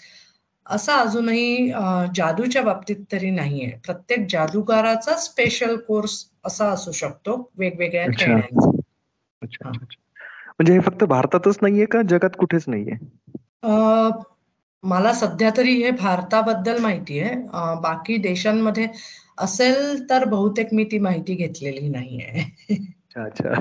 असा 0.66 0.96
अजूनही 0.96 1.70
जादूच्या 2.16 2.62
बाबतीत 2.62 2.96
तरी 3.12 3.30
नाहीये. 3.30 3.70
प्रत्येक 3.86 4.26
जादूगाराचा 4.30 5.16
स्पेशल 5.16 5.76
कोर्स 5.78 6.26
असा 6.46 6.66
असू 6.66 6.92
शकतो 6.92 7.52
वेगवेगळ्या 7.58 8.06
खेळण्यांचा. 8.20 8.70
म्हणजे 10.60 10.74
हे 10.74 10.80
फक्त 10.80 11.04
भारतातच 11.04 11.58
नाहीये 11.62 11.86
का? 11.86 12.02
जगात 12.10 12.36
कुठेच 12.40 12.64
नाहीये? 12.68 12.98
मला 14.84 15.14
सध्या 15.14 15.50
तरी 15.58 15.74
हे 15.74 15.92
भारताबद्दल 15.92 16.82
माहिती 16.82 17.20
आहे 17.20 17.36
बाकी 17.82 18.18
देशांमध्ये 18.18 18.88
असेल 19.38 20.10
तर 20.10 20.26
बहुतेक 20.26 20.74
मी 20.74 20.84
ती 20.84 21.00
माहिती 21.00 21.34
घेतलेली 21.36 21.88
नाहीये. 21.90 22.46
अच्छा. 23.24 23.60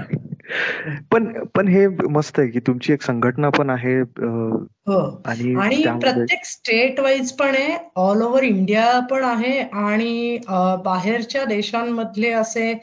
पण 1.13 1.45
पण 1.45 1.69
हे 1.69 1.89
मस्त 1.89 2.39
आहे 2.39 2.49
की 2.49 2.61
तुमची 2.61 2.93
एक 2.93 3.03
संघटना 3.03 3.49
पण 3.49 3.71
आहे 3.71 4.01
हो. 4.01 5.23
आणि 5.27 5.83
प्रत्येक 6.01 6.45
स्टेट 6.45 7.01
वाईज 7.01 7.33
पण 7.33 7.49
आहे 7.49 7.91
ऑल 7.97 8.23
ओव्हर 8.23 8.43
इंडिया 8.43 9.01
पण 9.01 9.25
आहे 9.25 9.61
आणि 9.61 10.39
बाहेरच्या 10.85 11.45
देशांमधले 11.45 12.31
असे 12.31 12.81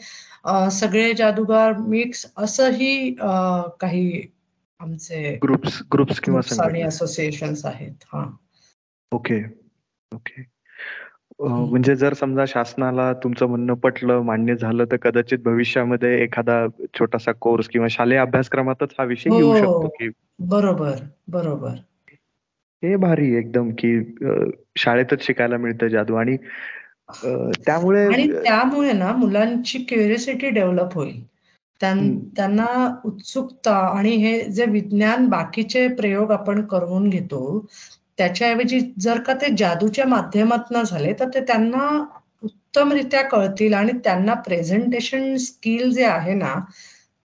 सगळे 0.71 1.13
जादूगार 1.13 1.77
मिक्स 1.77 2.31
असंही 2.37 3.15
काही 3.79 4.23
आमचे 4.79 5.39
ग्रुप्स 5.43 5.83
ग्रुप्स 5.93 6.19
किंवा 6.19 6.87
असोसिएशन 6.87 7.53
आहेत. 7.63 8.03
हा. 8.05 8.35
ओके 9.11 9.43
ओके 10.13 10.54
म्हणजे 11.39 11.95
जर 11.95 12.13
समजा 12.13 12.45
शासनाला 12.47 13.13
तुमचं 13.13 13.45
म्हणणं 13.45 13.73
पटलं 13.73 14.21
मान्य 14.21 14.55
झालं 14.55 14.85
तर 14.85 14.95
कदाचित 14.95 15.39
भविष्यामध्ये 15.39 16.23
एखादा 16.23 16.67
छोटासा 16.99 17.31
कोर्स 17.31 17.67
किंवा 17.67 17.87
शालेय 17.89 18.17
अभ्यासक्रमातच 18.17 18.87
हा 18.99 19.03
विषय 19.03 19.29
घेऊ 19.29 19.49
हो, 19.49 19.57
शकतो 19.57 19.87
की 19.87 20.09
बरोबर 20.39 20.91
बरोबर. 21.27 21.71
हे 22.83 22.95
भारी 22.95 23.35
एकदम 23.35 23.69
की 23.69 24.15
शाळेतच 24.75 25.25
शिकायला 25.25 25.57
मिळतं 25.57 25.87
जादू 25.87 26.15
आणि 26.15 26.37
त्यामुळे 27.65 28.05
आणि 28.05 28.31
त्यामुळे 28.31 28.93
ना 28.93 29.11
मुलांची 29.11 29.77
क्युरियोसिटी 29.77 30.49
डेव्हलप 30.49 30.93
होईल. 30.93 31.23
त्यांना 31.81 32.99
उत्सुकता 33.05 33.75
आणि 33.97 34.09
हे 34.09 34.41
जे 34.41 34.65
विज्ञान 34.65 35.27
बाकीचे 35.27 35.87
प्रयोग 35.87 36.31
आपण 36.31 36.61
करून 36.61 37.09
घेतो 37.09 37.65
त्याच्याऐवजी 38.17 38.79
जर 38.99 39.19
का 39.21 39.33
ते 39.33 39.47
जादूच्या 39.57 40.05
माध्यमातून 40.05 40.83
झाले 40.83 41.13
तर 41.13 41.29
ते 41.33 41.39
त्यांना 41.39 41.87
उत्तमरित्या 42.43 43.21
कळतील 43.21 43.73
आणि 43.73 43.91
त्यांना 44.03 44.33
प्रेझेंटेशन 44.41 45.35
स्किल 45.35 45.91
जे 45.91 46.05
आहे 46.05 46.33
ना 46.33 46.53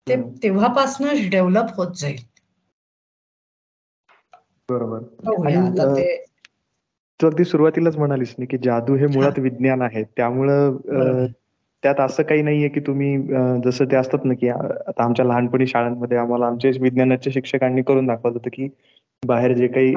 ते 0.06 0.16
तेव्हापासूनच 0.42 1.28
डेव्हलप 1.30 1.74
होत 1.76 1.94
जाईल. 1.96 2.22
बरोबर. 4.68 5.02
तू 7.20 7.26
अगदी 7.26 7.44
सुरुवातीलाच 7.44 7.96
म्हणालीस 7.96 8.34
की 8.50 8.58
जादू 8.58 8.96
हे 8.96 9.06
मुळात 9.06 9.38
विज्ञान 9.38 9.82
आहे. 9.82 10.02
त्यामुळं 10.16 11.26
त्यात 11.82 12.00
असं 12.00 12.22
काही 12.22 12.42
नाहीये 12.42 12.68
की 12.68 12.80
तुम्ही 12.80 13.16
जसं 13.64 13.84
ते 13.84 13.96
असतात 13.96 14.24
ना 14.24 14.34
की 14.34 14.48
आता 14.48 15.04
आमच्या 15.04 15.24
लहानपणी 15.26 15.66
शाळांमध्ये 15.66 16.18
आम्हाला 16.18 16.46
आमच्या 16.46 16.70
विज्ञानाच्या 16.80 17.32
शिक्षकांनी 17.32 17.82
करून 17.82 18.06
दाखवलं 18.06 18.32
होतं 18.32 18.50
की 18.52 18.68
बाहेर 19.22 19.52
जे 19.52 19.66
काही 19.68 19.94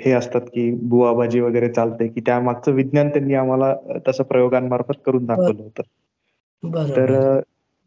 हे 0.00 0.12
असतात 0.12 0.40
की 0.40 0.74
बुवाबाजी 0.74 1.40
वगैरे 1.40 1.68
चालते 1.68 2.08
की 2.08 2.20
त्या 2.20 2.40
मागचं 2.40 2.72
विज्ञान 2.72 3.08
त्यांनी 3.08 3.34
आम्हाला 3.34 3.74
तसं 4.08 4.22
प्रयोगांमार्फत 4.22 5.00
करून 5.06 5.26
दाखवलं 5.26 5.62
होतं. 5.62 5.82
तर 6.88 7.40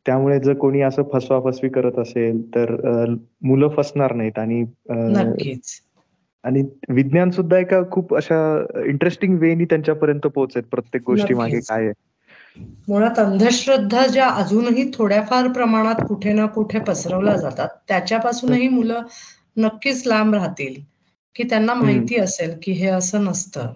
त्यामुळे 0.05 0.39
जर 0.39 0.53
कोणी 0.53 0.81
असं 0.81 1.03
फसवाफसवी 1.13 1.69
करत 1.69 1.99
असेल 1.99 2.55
तर 2.55 3.15
मुलं 3.41 3.69
फसणार 3.69 4.13
नाहीत 4.15 4.39
आणि 4.39 4.61
आणि 6.43 6.63
विज्ञान 6.89 7.29
सुद्धा 7.29 7.57
एका 7.57 7.81
खूप 7.91 8.15
अशा 8.15 8.65
इंटरेस्टिंग 8.85 9.37
वेनी 9.37 9.65
त्यांच्यापर्यंत 9.65 10.19
पोहोचेल 10.19 10.63
प्रत्येक 10.63 11.03
गोष्टी 11.05 11.33
मागे 11.33 11.59
काय 11.59 11.83
आहे. 11.85 11.93
मुळात 12.87 13.19
अंधश्रद्धा 13.19 14.07
ज्या 14.07 14.29
अजूनही 14.29 14.91
थोड्याफार 14.93 15.47
प्रमाणात 15.47 15.95
कुठे 16.07 16.33
ना 16.33 16.45
कुठे 16.45 16.79
पसरवल्या 16.79 17.35
जातात 17.35 17.67
त्याच्यापासूनही 17.87 18.67
मुलं 18.67 19.01
नक्कीच 19.57 20.07
लांब 20.07 20.33
राहतील. 20.33 20.94
की 21.35 21.43
त्यांना 21.43 21.73
माहिती 21.73 22.15
असेल 22.15 22.59
की 22.63 22.71
हे 22.71 22.87
असं 22.87 23.23
नसतं. 23.23 23.73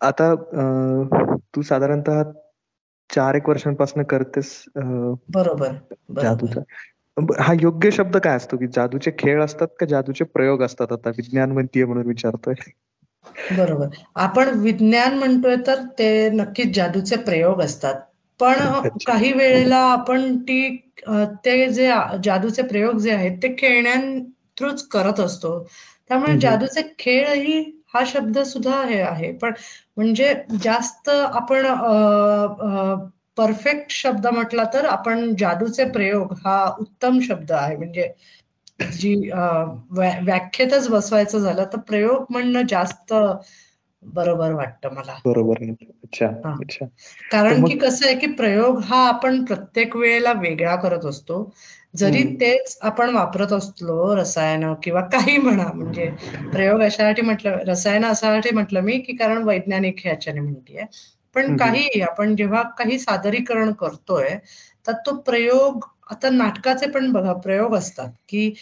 आता 0.00 0.34
तू 1.56 1.62
साधारणतः 1.62 2.22
चार 3.10 3.34
एक 3.34 3.48
वर्षांपासून 3.48 4.02
करतेस 4.02 4.64
बरोबर 4.76 5.72
जादूचा. 6.22 6.60
हा 7.42 7.52
योग्य 7.60 7.90
शब्द 7.90 8.16
काय 8.16 8.36
असतो 8.36 8.56
की 8.56 8.66
जादूचे 8.66 9.10
खेळ 9.18 9.42
असतात 9.42 9.68
का 9.80 9.86
जादूचे 9.86 10.24
प्रयोग 10.24 10.62
असतात? 10.62 10.92
आता 10.92 11.08
विज्ञान 11.08 11.52
म्हणतीये 11.52 11.84
म्हणून 11.84 12.06
विचारतोय. 12.06 12.54
बरोबर. 13.56 13.86
आपण 14.14 14.48
विज्ञान 14.60 15.18
म्हणतोय 15.18 15.56
तर 15.66 15.82
ते 15.98 16.30
नक्कीच 16.30 16.74
जादूचे 16.76 17.16
प्रयोग 17.16 17.60
असतात. 17.60 18.00
पण 18.40 18.88
काही 19.06 19.32
वेळेला 19.32 19.78
आपण 19.90 20.36
ती 20.38 20.76
ते 21.44 21.66
जे 21.72 21.90
जादूचे 22.24 22.62
प्रयोग 22.62 22.98
जे 22.98 23.10
आहेत 23.12 23.38
ते 23.42 23.54
खेळण्यां 23.58 24.00
थ्रूच 24.58 24.86
करत 24.88 25.20
असतो. 25.20 25.58
त्यामुळे 26.10 26.36
जादूचे 26.40 26.82
खेळही 26.98 27.60
हा 27.94 28.02
शब्द 28.06 28.38
सुद्धा 28.38 28.82
हे 28.84 29.00
आहे. 29.00 29.32
पण 29.32 29.52
म्हणजे 29.96 30.34
जास्त 30.62 31.08
आपण 31.10 31.66
परफेक्ट 33.38 33.90
शब्द 33.92 34.26
म्हटला 34.26 34.64
तर 34.74 34.84
आपण 34.86 35.34
जादूचे 35.38 35.84
प्रयोग 35.92 36.32
हा 36.44 36.64
उत्तम 36.80 37.18
शब्द 37.20 37.52
आहे. 37.52 37.76
म्हणजे 37.76 38.08
जी 38.92 39.14
व्याख्येतच 39.90 40.88
बसवायचं 40.88 41.38
झालं 41.38 41.64
तर 41.72 41.78
प्रयोग 41.80 42.24
म्हणणं 42.30 42.62
जास्त 42.68 43.14
बरोबर 44.06 44.52
वाटतं 44.52 44.88
मला. 44.94 45.14
बरोबर 45.24 45.70
अच्छा 45.70 46.26
अच्छा. 46.26 46.86
कारण 47.32 47.64
की 47.64 47.78
कसं 47.78 48.06
आहे 48.06 48.16
की 48.16 48.26
प्रयोग 48.26 48.80
हा 48.80 49.08
आपण 49.08 49.44
प्रत्येक 49.44 49.96
वेळेला 49.96 50.32
वेगळा 50.32 50.76
करत 50.76 51.04
असतो. 51.04 51.54
जरी 51.96 52.22
तेच 52.40 52.78
आपण 52.82 53.14
वापरत 53.14 53.52
असलो 53.52 54.16
रसायन 54.16 54.74
किंवा 54.82 55.00
काही 55.00 55.38
म्हणा 55.38 55.72
म्हणजे 55.74 56.10
प्रयोग 56.52 56.80
अशासाठी 56.80 57.22
म्हटलं 57.22 57.58
रसायन 57.66 58.04
अशासाठी 58.04 58.50
म्हटलं 58.54 58.80
मी 58.80 58.98
की 58.98 59.16
कारण 59.16 59.42
वैज्ञानिक 59.42 59.96
ह्याच्याने 59.98 60.40
म्हणतीये. 60.40 60.82
पण 61.34 61.56
काही 61.56 62.00
आपण 62.00 62.36
जेव्हा 62.36 62.62
काही 62.62 62.98
सादरीकरण 62.98 63.72
करतोय 63.72 64.38
तर 64.86 64.92
तो 64.92 65.16
प्रयोग 65.16 65.88
आता 66.10 66.30
नाटकाचे 66.30 66.90
पण 66.90 67.12
बघा 67.12 67.32
प्रयोग 67.32 67.74
असतात 67.74 68.08
की 68.28 68.54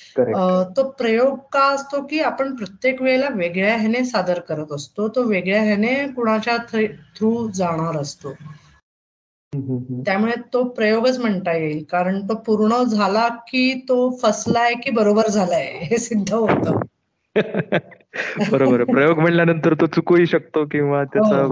तो 0.76 0.88
प्रयोग 0.88 1.38
का 1.52 1.74
असतो 1.74 2.06
की 2.06 2.20
आपण 2.20 2.54
प्रत्येक 2.54 3.02
वेळेला 3.02 3.28
वेगळ्या 3.28 3.76
ह्याने 3.76 4.04
सादर 4.04 4.40
करत 4.40 4.72
असतो 4.72 5.08
तो 5.08 5.22
वेगळ्या 5.22 5.62
ह्याने 5.62 6.06
कुणाच्या 6.16 6.56
थ्रू 6.56 7.50
जाणार 7.50 7.96
असतो. 7.96 8.34
त्यामुळे 10.06 10.32
तो 10.52 10.64
प्रयोगच 10.64 11.18
म्हणता 11.18 11.52
येईल 11.52 11.84
कारण 11.90 12.28
तो 12.28 12.34
पूर्ण 12.34 12.82
झाला 12.82 13.28
की 13.28 13.86
तो 13.88 14.18
फसलाय 14.22 14.74
की 14.74 14.90
बरोबर 14.90 15.28
झालाय 15.28 15.64
हे 15.64 15.98
सिद्ध 15.98 16.34
होत. 16.34 16.84
बरोबर 18.50 18.84
प्रयोग 18.84 19.18
म्हणल्यानंतर 19.18 19.74
तो 19.74 19.86
चुकूही 19.86 20.26
शकतो 20.26 20.64
किंवा 20.64 21.04
त्याचा 21.04 21.48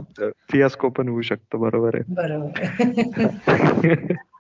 फियास्को 0.51 0.89
पण 0.89 1.09
होऊ 1.09 1.21
शकतो 1.21 1.59
बरोबर 1.59 1.91
आहे. 1.95 2.05
बरोबर 2.09 4.15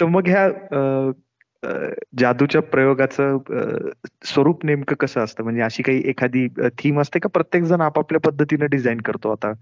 तर 0.00 0.06
मग 0.06 0.28
ह्या 0.28 0.48
जादूच्या 2.18 2.60
प्रयोगाचं 2.62 3.38
स्वरूप 4.24 4.64
नेमकं 4.64 4.96
कसं 5.00 5.20
असतं? 5.20 5.42
म्हणजे 5.44 5.62
अशी 5.62 5.82
काही 5.82 6.02
एखादी 6.10 6.46
थीम 6.78 7.00
असते 7.00 7.18
का? 7.18 7.28
प्रत्येक 7.28 7.64
जण 7.64 7.80
आपापल्या 7.80 8.20
पद्धतीने 8.20 8.66
डिझाईन 8.66 9.00
करतो 9.00 9.32
आता. 9.32 9.52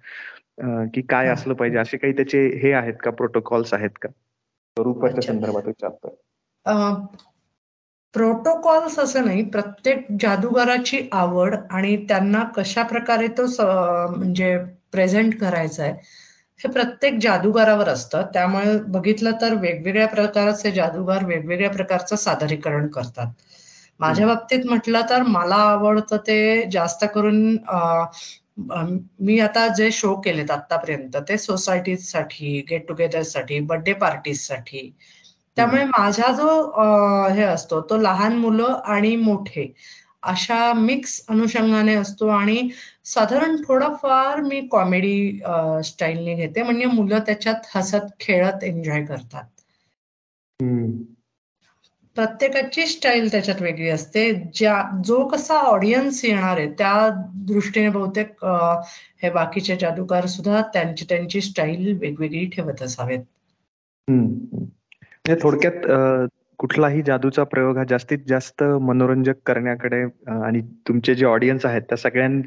की 0.94 1.02
काय 1.02 1.28
असलं 1.28 1.54
पाहिजे? 1.54 1.78
असे 1.78 1.96
काही 1.96 2.12
त्याचे 2.12 2.46
हे 2.62 2.72
आहेत 2.72 2.94
का? 3.04 3.10
प्रोटोकॉल्स 3.10 3.74
आहेत 3.74 3.98
का? 4.02 4.08
स्वरूपाच्या 4.08 5.22
संदर्भात 5.22 5.66
विचारतोय. 5.66 6.14
प्रोटोकॉल्स 8.14 8.98
असं 8.98 9.24
नाही. 9.24 9.42
प्रत्येक 9.50 10.06
जादूगाराची 10.20 11.08
आवड 11.12 11.54
आणि 11.70 11.96
त्यांना 12.08 12.42
कशा 12.56 12.82
प्रकारे 12.82 13.26
तो 13.38 13.46
म्हणजे 14.16 14.56
प्रेझेंट 14.92 15.38
करायचा 15.40 15.82
आहे 15.82 15.94
हे 16.60 16.68
प्रत्येक 16.68 17.18
जादूगारावर 17.22 17.88
असतं. 17.88 18.22
त्यामुळे 18.34 18.78
बघितलं 18.88 19.32
तर 19.40 19.54
वेगवेगळ्या 19.56 20.06
प्रकारचे 20.08 20.70
जादूगार 20.72 21.24
वेगवेगळ्या 21.24 21.70
प्रकारचं 21.70 22.16
सादरीकरण 22.16 22.86
करतात. 22.88 23.26
माझ्या 24.00 24.26
बाबतीत 24.26 24.66
म्हटलं 24.66 25.02
तर 25.10 25.22
मला 25.22 25.54
आवडतं 25.68 26.16
ते 26.26 26.64
जास्त 26.72 27.04
करून 27.14 27.56
मी 29.20 29.38
आता 29.40 29.66
जे 29.68 29.90
शो 29.92 30.14
केलेत 30.20 30.50
आतापर्यंत 30.50 31.16
ते 31.28 31.36
सोसायटीसाठी 31.38 32.60
गेट 32.70 32.86
टुगेदरसाठी 32.88 33.58
बर्थडे 33.62 33.92
पार्टीजसाठी 33.94 34.90
त्यामुळे 35.56 35.84
माझा 35.86 36.32
जो 36.32 36.48
हे 37.34 37.42
असतो 37.42 37.80
तो 37.80 37.96
लहान 37.96 38.36
मुलं 38.36 38.80
आणि 38.86 39.14
मोठे 39.16 39.72
अशा 40.28 40.72
मिक्स 40.74 41.20
अनुषंगाने 41.28 41.94
असतो 41.94 42.28
आणि 42.28 42.68
साधारण 43.04 43.56
थोडाफार 43.68 44.40
मी 44.40 44.60
कॉमेडी 44.70 45.40
स्टाईलने 45.84 46.34
घेते. 46.34 46.62
म्हणजे 46.62 46.86
मुलं 46.86 47.18
त्याच्यात 47.26 47.66
हसत 47.74 48.10
खेळत 48.20 48.64
एन्जॉय 48.64 49.04
करतात. 49.04 49.44
प्रत्येकाची 52.16 52.86
स्टाईल 52.86 53.30
त्याच्यात 53.30 53.60
वेगळी 53.62 53.88
असते. 53.88 54.32
ज्या 54.54 54.82
जो 55.04 55.26
कसा 55.28 55.58
ऑडियन्स 55.66 56.24
येणार 56.24 56.56
आहे 56.56 56.68
त्या 56.78 57.08
दृष्टीने 57.48 57.88
बहुतेक 57.88 58.44
हे 59.22 59.30
बाकीचे 59.30 59.76
जादूगार 59.80 60.26
सुद्धा 60.26 60.62
त्यांची 60.72 61.04
त्यांची 61.08 61.40
स्टाईल 61.40 61.96
वेगवेगळी 62.00 62.44
ठेवत 62.46 62.82
असावेत. 62.82 63.20
म्हणजे 64.08 65.34
थोडक्यात 65.42 65.86
कुठलाही 66.58 67.02
जादूचा 67.02 67.44
प्रयोग 67.44 67.76
हा 67.78 67.84
जास्तीत 67.88 68.18
जास्त 68.28 68.62
मनोरंजक 68.62 69.34
करण्याकडे 69.46 70.02
आणि 70.42 70.60
तुमचे 70.88 71.14
जे 71.14 71.26
ऑडियन्स 71.26 71.66
आहेत 71.66 71.82
त्या 71.82 71.96
सगळ्यां 71.96 72.40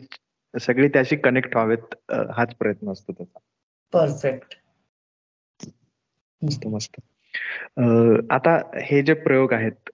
सगळे 0.53 0.87
त्याशी 0.87 1.15
कनेक्ट 1.15 1.55
व्हावेत 1.55 1.95
हाच 2.37 2.55
प्रयत्न 2.55 2.91
असतो 2.91 3.13
त्याचा. 3.13 3.39
परफेक्ट 3.93 4.55
मस्त 6.41 6.67
मस्त. 6.67 6.99
आता 8.31 8.57
हे 8.83 9.01
जे 9.01 9.13
प्रयोग 9.13 9.53
आहेत 9.53 9.89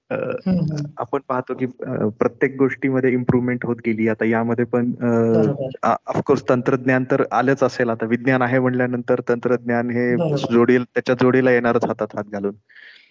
आपण 0.97 1.19
पाहतो 1.27 1.53
की 1.53 1.65
प्रत्येक 2.19 2.55
गोष्टीमध्ये 2.57 3.11
इम्प्रुव्हमेंट 3.13 3.65
होत 3.65 3.75
गेली. 3.85 4.07
आता 4.07 4.25
यामध्ये 4.25 4.65
पण 4.65 4.91
ऑफकोर्स 5.83 6.43
तंत्रज्ञान 6.49 7.03
तर 7.11 7.23
आलंच 7.31 7.63
असेल. 7.63 7.89
आता 7.89 8.05
विज्ञान 8.05 8.41
आहे 8.41 8.59
म्हणल्यानंतर 8.59 9.21
तंत्रज्ञान 9.29 9.89
हे 9.89 10.11
जोडी 10.53 10.77
त्याच्या 10.77 11.15
जोडीला 11.21 11.51
येणारच 11.51 11.85
हातात 11.85 12.15
हात 12.15 12.31
घालून. 12.31 12.55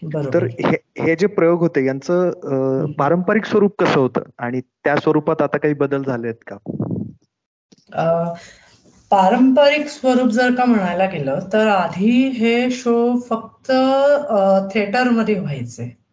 तर 0.02 0.46
हे 0.98 1.14
जे 1.16 1.26
प्रयोग 1.26 1.60
होते 1.60 1.84
यांचं 1.86 2.92
पारंपरिक 2.98 3.44
स्वरूप 3.44 3.74
कसं 3.78 4.00
होतं? 4.00 4.20
आणि 4.38 4.60
त्या 4.60 4.96
स्वरूपात 4.96 5.42
आता 5.42 5.58
काही 5.58 5.74
बदल 5.74 6.02
झाले 6.02 6.28
आहेत 6.28 6.44
का? 6.46 6.56
पारंपरिक 9.10 9.86
स्वरूप 9.88 10.28
जर 10.28 10.54
का 10.54 10.64
म्हणायला 10.64 11.06
गेलं 11.06 11.38
तर 11.52 11.66
आधी 11.66 12.28
हे 12.28 12.70
शो 12.70 12.96
फक्त 13.30 13.70
थिएटरमध्ये 14.74 15.38
व्हायचे. 15.40 16.06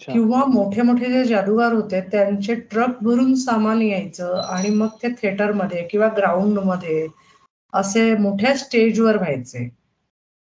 किंवा 0.00 0.44
मोठे 0.44 0.82
मोठे 0.82 1.12
जे 1.12 1.24
जादूगार 1.24 1.72
होते 1.72 2.00
त्यांचे 2.12 2.54
ट्रक 2.54 3.02
भरून 3.02 3.34
सामान 3.34 3.82
यायचं 3.82 4.40
आणि 4.48 4.70
मग 4.70 4.88
ते 5.02 5.08
थिएटरमध्ये 5.12 5.82
किंवा 5.90 6.08
ग्राउंडमध्ये 6.16 7.06
असे 7.72 8.14
मोठ्या 8.16 8.54
स्टेजवर 8.56 9.16
व्हायचे. 9.16 9.68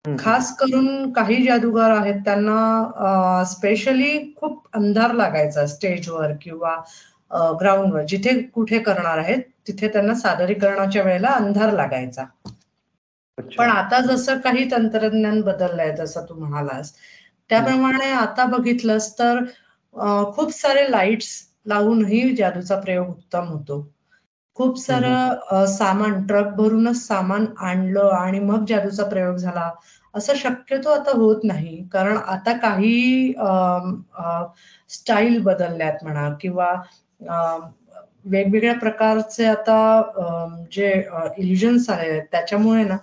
खास 0.04 0.56
करून 0.56 1.12
काही 1.12 1.42
जादूगार 1.44 1.90
आहेत 1.90 2.20
त्यांना 2.24 3.44
स्पेशली 3.44 4.18
खूप 4.36 4.66
अंधार 4.74 5.12
लागायचा 5.12 5.66
स्टेजवर 5.66 6.32
किंवा 6.42 6.76
ग्राउंडवर 7.60 8.02
जिथे 8.02 8.38
कुठे 8.44 8.78
करणार 8.78 9.18
आहेत 9.18 9.42
तिथे 9.68 9.88
त्यांना 9.88 10.14
सादरीकरणाच्या 10.14 11.02
वेळेला 11.02 11.28
अंधार 11.28 11.72
लागायचा. 11.72 12.24
पण 13.38 13.70
आता 13.70 14.00
जसं 14.00 14.38
काही 14.38 14.70
तंत्रज्ञान 14.70 15.40
बदललंय 15.40 15.94
जसं 15.96 16.24
तू 16.28 16.34
म्हणालास 16.34 16.92
त्याप्रमाणे 17.50 18.10
आता 18.12 18.44
बघितलंस 18.46 19.12
तर 19.18 19.44
खूप 20.34 20.50
सारे 20.52 20.90
लाईट्स 20.90 21.28
लावूनही 21.66 22.36
जादूचा 22.36 22.80
प्रयोग 22.80 23.08
उत्तम 23.08 23.46
होतो. 23.46 23.80
खूप 24.58 24.76
सारं 24.78 25.64
सामान 25.68 26.26
ट्रक 26.26 26.46
भरूनच 26.56 26.96
सामान 26.98 27.44
आणलं 27.60 28.08
आणि 28.14 28.38
मग 28.40 28.64
जादूचा 28.68 29.04
प्रयोग 29.04 29.36
झाला. 29.36 29.70
असं 30.14 30.34
शक्यतो 30.36 30.90
आता 30.90 31.10
होत 31.16 31.44
नाही. 31.44 31.76
कारण 31.92 32.16
आता 32.16 32.52
काही 32.58 33.32
स्टाईल 34.90 35.40
बदलल्यात 35.42 36.02
म्हणा 36.02 36.28
किंवा 36.40 36.72
वेगवेगळ्या 38.24 38.74
प्रकारचे 38.74 39.44
आता 39.46 39.78
जे 40.72 40.92
इल्युजन्स 41.38 41.88
आहेत 41.90 42.22
त्याच्यामुळे 42.32 42.84
ना 42.84 42.96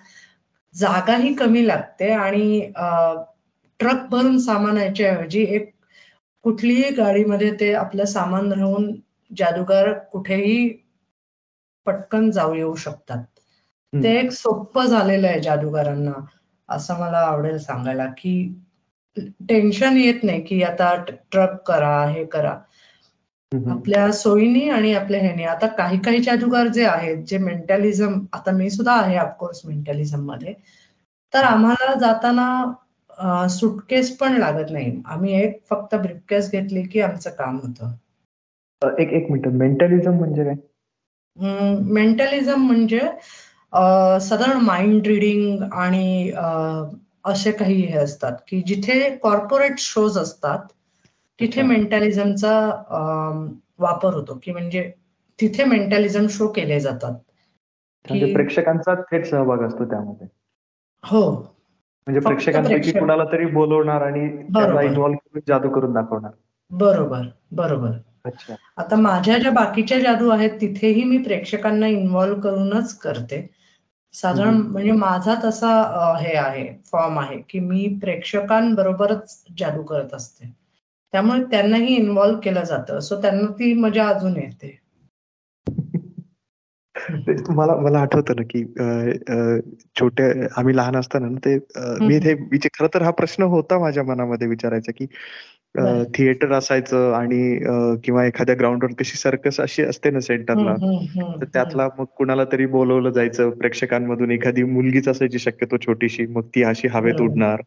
जागाही 0.76 1.34
कमी 1.34 1.68
लागते 1.68 2.10
आणि 2.14 2.60
ट्रक 3.80 4.06
भरून 4.12 4.38
सामानाच्या 4.40 5.12
ऐवजी 5.12 5.44
एक 5.50 5.70
कुठलीही 6.46 6.90
गाडीमध्ये 6.96 7.52
ते 7.60 7.74
आपलं 7.74 8.06
सामान 8.06 8.52
राहून 8.52 8.92
जादूगार 9.32 9.92
कुठेही 10.12 10.68
पटकन 11.86 12.30
जाऊ 12.32 12.54
येऊ 12.54 12.76
शकतात. 12.76 13.24
ते 13.94 14.20
एक 14.20 14.32
सोपं 14.32 14.86
झालेलं 14.86 15.28
आहे 15.28 15.42
जादूगारांना 15.42 16.14
असं 16.70 17.00
मला 17.00 17.18
आवडेल 17.18 17.58
सांगायला 17.58 18.06
की 18.18 18.62
टेन्शन 19.50 19.98
येत 19.98 20.24
नाही 20.24 20.42
की 20.42 20.62
आता 20.64 20.96
ट्रक 21.32 21.62
करा 21.68 22.06
हे 22.08 22.26
करा. 22.26 22.58
आपल्या 23.72 24.12
सोयीनी 24.12 24.70
आणि 24.70 24.94
आपल्या 24.94 25.22
ह्याने. 25.22 25.44
आता 25.44 25.68
काही 25.68 26.00
काही 26.00 26.20
जादूगार 26.20 26.68
जे 26.68 26.86
आहेत 26.86 27.24
जे 27.26 27.38
मेंटॅलिझम 27.38 28.20
आता 28.34 28.52
मी 28.52 28.70
सुद्धा 28.70 28.94
आहे 28.94 29.18
ऑफकोर्स 29.18 29.62
मेंटॅलिझममध्ये. 29.66 30.54
तर 31.34 31.44
आम्हाला 31.44 31.94
जाताना 32.00 33.48
सुटकेस 33.50 34.18
पण 34.18 34.38
लागत 34.38 34.72
नाही. 34.72 35.02
आम्ही 35.06 35.34
एक 35.44 35.60
फक्त 35.70 35.96
ब्रिफकेस 35.96 36.52
घेतली 36.52 36.84
की 36.84 37.02
आमचं 37.02 37.30
काम 37.30 37.60
होतं. 37.60 37.92
एक 39.00 39.14
एक 39.14 39.32
मिनिट. 39.32 39.48
मेंटॅलिझम 39.48 40.12
म्हणजे 40.12 40.44
काय? 40.44 40.56
मेंटॅलिझम 41.38 42.66
म्हणजे 42.66 43.00
साधारण 44.22 44.58
माइंड 44.58 45.08
रिडिंग 45.08 45.64
आणि 45.74 46.32
असे 47.26 47.52
काही 47.52 47.82
हे 47.82 47.98
असतात 47.98 48.38
की 48.48 48.62
जिथे 48.62 49.16
कॉर्पोरेट 49.18 49.80
शोज 49.80 50.18
असतात 50.18 50.60
तिथे 51.40 51.62
मेंटॅलिझमचा 51.62 52.54
वापर 53.80 54.14
होतो. 54.14 54.40
की 54.44 54.52
म्हणजे 54.52 54.92
तिथे 55.40 55.64
मेंटॅलिझम 55.64 56.28
शो 56.28 56.48
केले 56.48 56.80
जातात. 56.80 57.14
म्हणजे 58.10 58.34
प्रेक्षकांचा 58.34 58.94
थेट 59.02 59.26
सहभाग 59.26 59.62
असतो 59.62 59.86
त्यामध्ये. 59.86 60.28
हो. 61.04 61.32
म्हणजे 62.08 62.20
प्रेक्षकांपैकी 62.20 62.92
कुणाला 62.92 63.24
तरी 63.24 63.46
बोलवणार 63.46 64.02
आणि 64.02 64.26
इन्व्हॉल्व्ह 64.26 65.16
करून 65.16 65.42
जादू 65.48 65.70
करून 65.70 65.94
दाखवणार. 65.94 66.32
बरोबर 66.72 67.22
बरोबर. 67.52 67.92
आता 68.78 68.96
माझ्या 68.96 69.38
ज्या 69.38 69.52
बाकीच्या 69.52 70.00
जादू 70.00 70.30
आहेत 70.30 70.60
तिथेही 70.62 71.04
मी 71.04 71.18
प्रेक्षकांना 71.24 71.88
इन्व्हॉल्व्ह 71.88 72.42
करूनच 72.42 72.98
करते. 73.00 73.48
साधारण 74.14 74.58
म्हणजे 74.58 74.92
माझा 74.92 75.34
तसा 75.44 75.70
हे 76.20 76.36
आहे 76.38 76.68
फॉर्म 76.92 77.20
आहे 77.20 77.38
की 77.50 77.60
मी 77.60 77.88
प्रेक्षकांबरोबरच 78.02 79.44
जादू 79.60 79.84
करत 79.84 80.14
असते. 80.14 80.52
त्यामुळे 81.14 81.44
त्यांनाही 81.52 81.96
इन्व्हॉल्व्ह 81.96 82.40
केलं 82.42 82.64
जातं. 82.64 83.00
सो 83.00 83.22
त्यांना 83.22 83.52
ती 83.60 83.74
मजा 83.74 84.08
अजून 84.08 84.38
येते. 84.38 84.78
मला 87.50 87.76
मला 87.76 88.00
आठवतं 88.00 88.34
ना 88.36 88.44
की 88.50 88.64
छोटे 90.00 90.24
आम्ही 90.58 90.76
लहान 90.76 90.96
असताना 90.96 91.28
ते 91.46 91.56
मी 92.02 92.16
हे 92.18 92.68
खर 92.74 92.88
तर 92.94 93.02
हा 93.02 93.12
प्रश्न 93.12 93.44
होता 93.44 93.80
माझ्या 93.80 94.04
मनामध्ये 94.04 94.48
विचारायचा 94.48 94.92
की 94.98 95.06
थिएटर 96.16 96.52
असायचं 96.52 97.14
आणि 97.14 97.60
किंवा 98.04 98.26
एखाद्या 98.26 98.56
ग्राउंडवर 98.60 98.92
कशी 98.92 99.18
सर्कस 99.18 99.60
अशी 99.60 99.84
असते 99.84 100.10
ना 100.10 100.20
सेंटरला 100.20 100.76
तर 101.42 101.46
त्यातला 101.54 101.88
मग 102.00 102.06
कुणाला 102.18 102.44
तरी 102.52 102.66
बोलवलं 102.66 103.10
जायचं. 103.10 103.50
प्रेक्षकांमधून 103.50 104.32
एखादी 104.32 104.64
मुलगीच 104.64 105.08
असायची 105.08 105.40
शक्यतो 105.40 105.78
छोटीशी 105.78 106.26
मग 106.26 106.42
ती 106.42 106.64
अशी 106.64 106.88
हवेत 106.88 107.22
उडणार. 107.22 107.60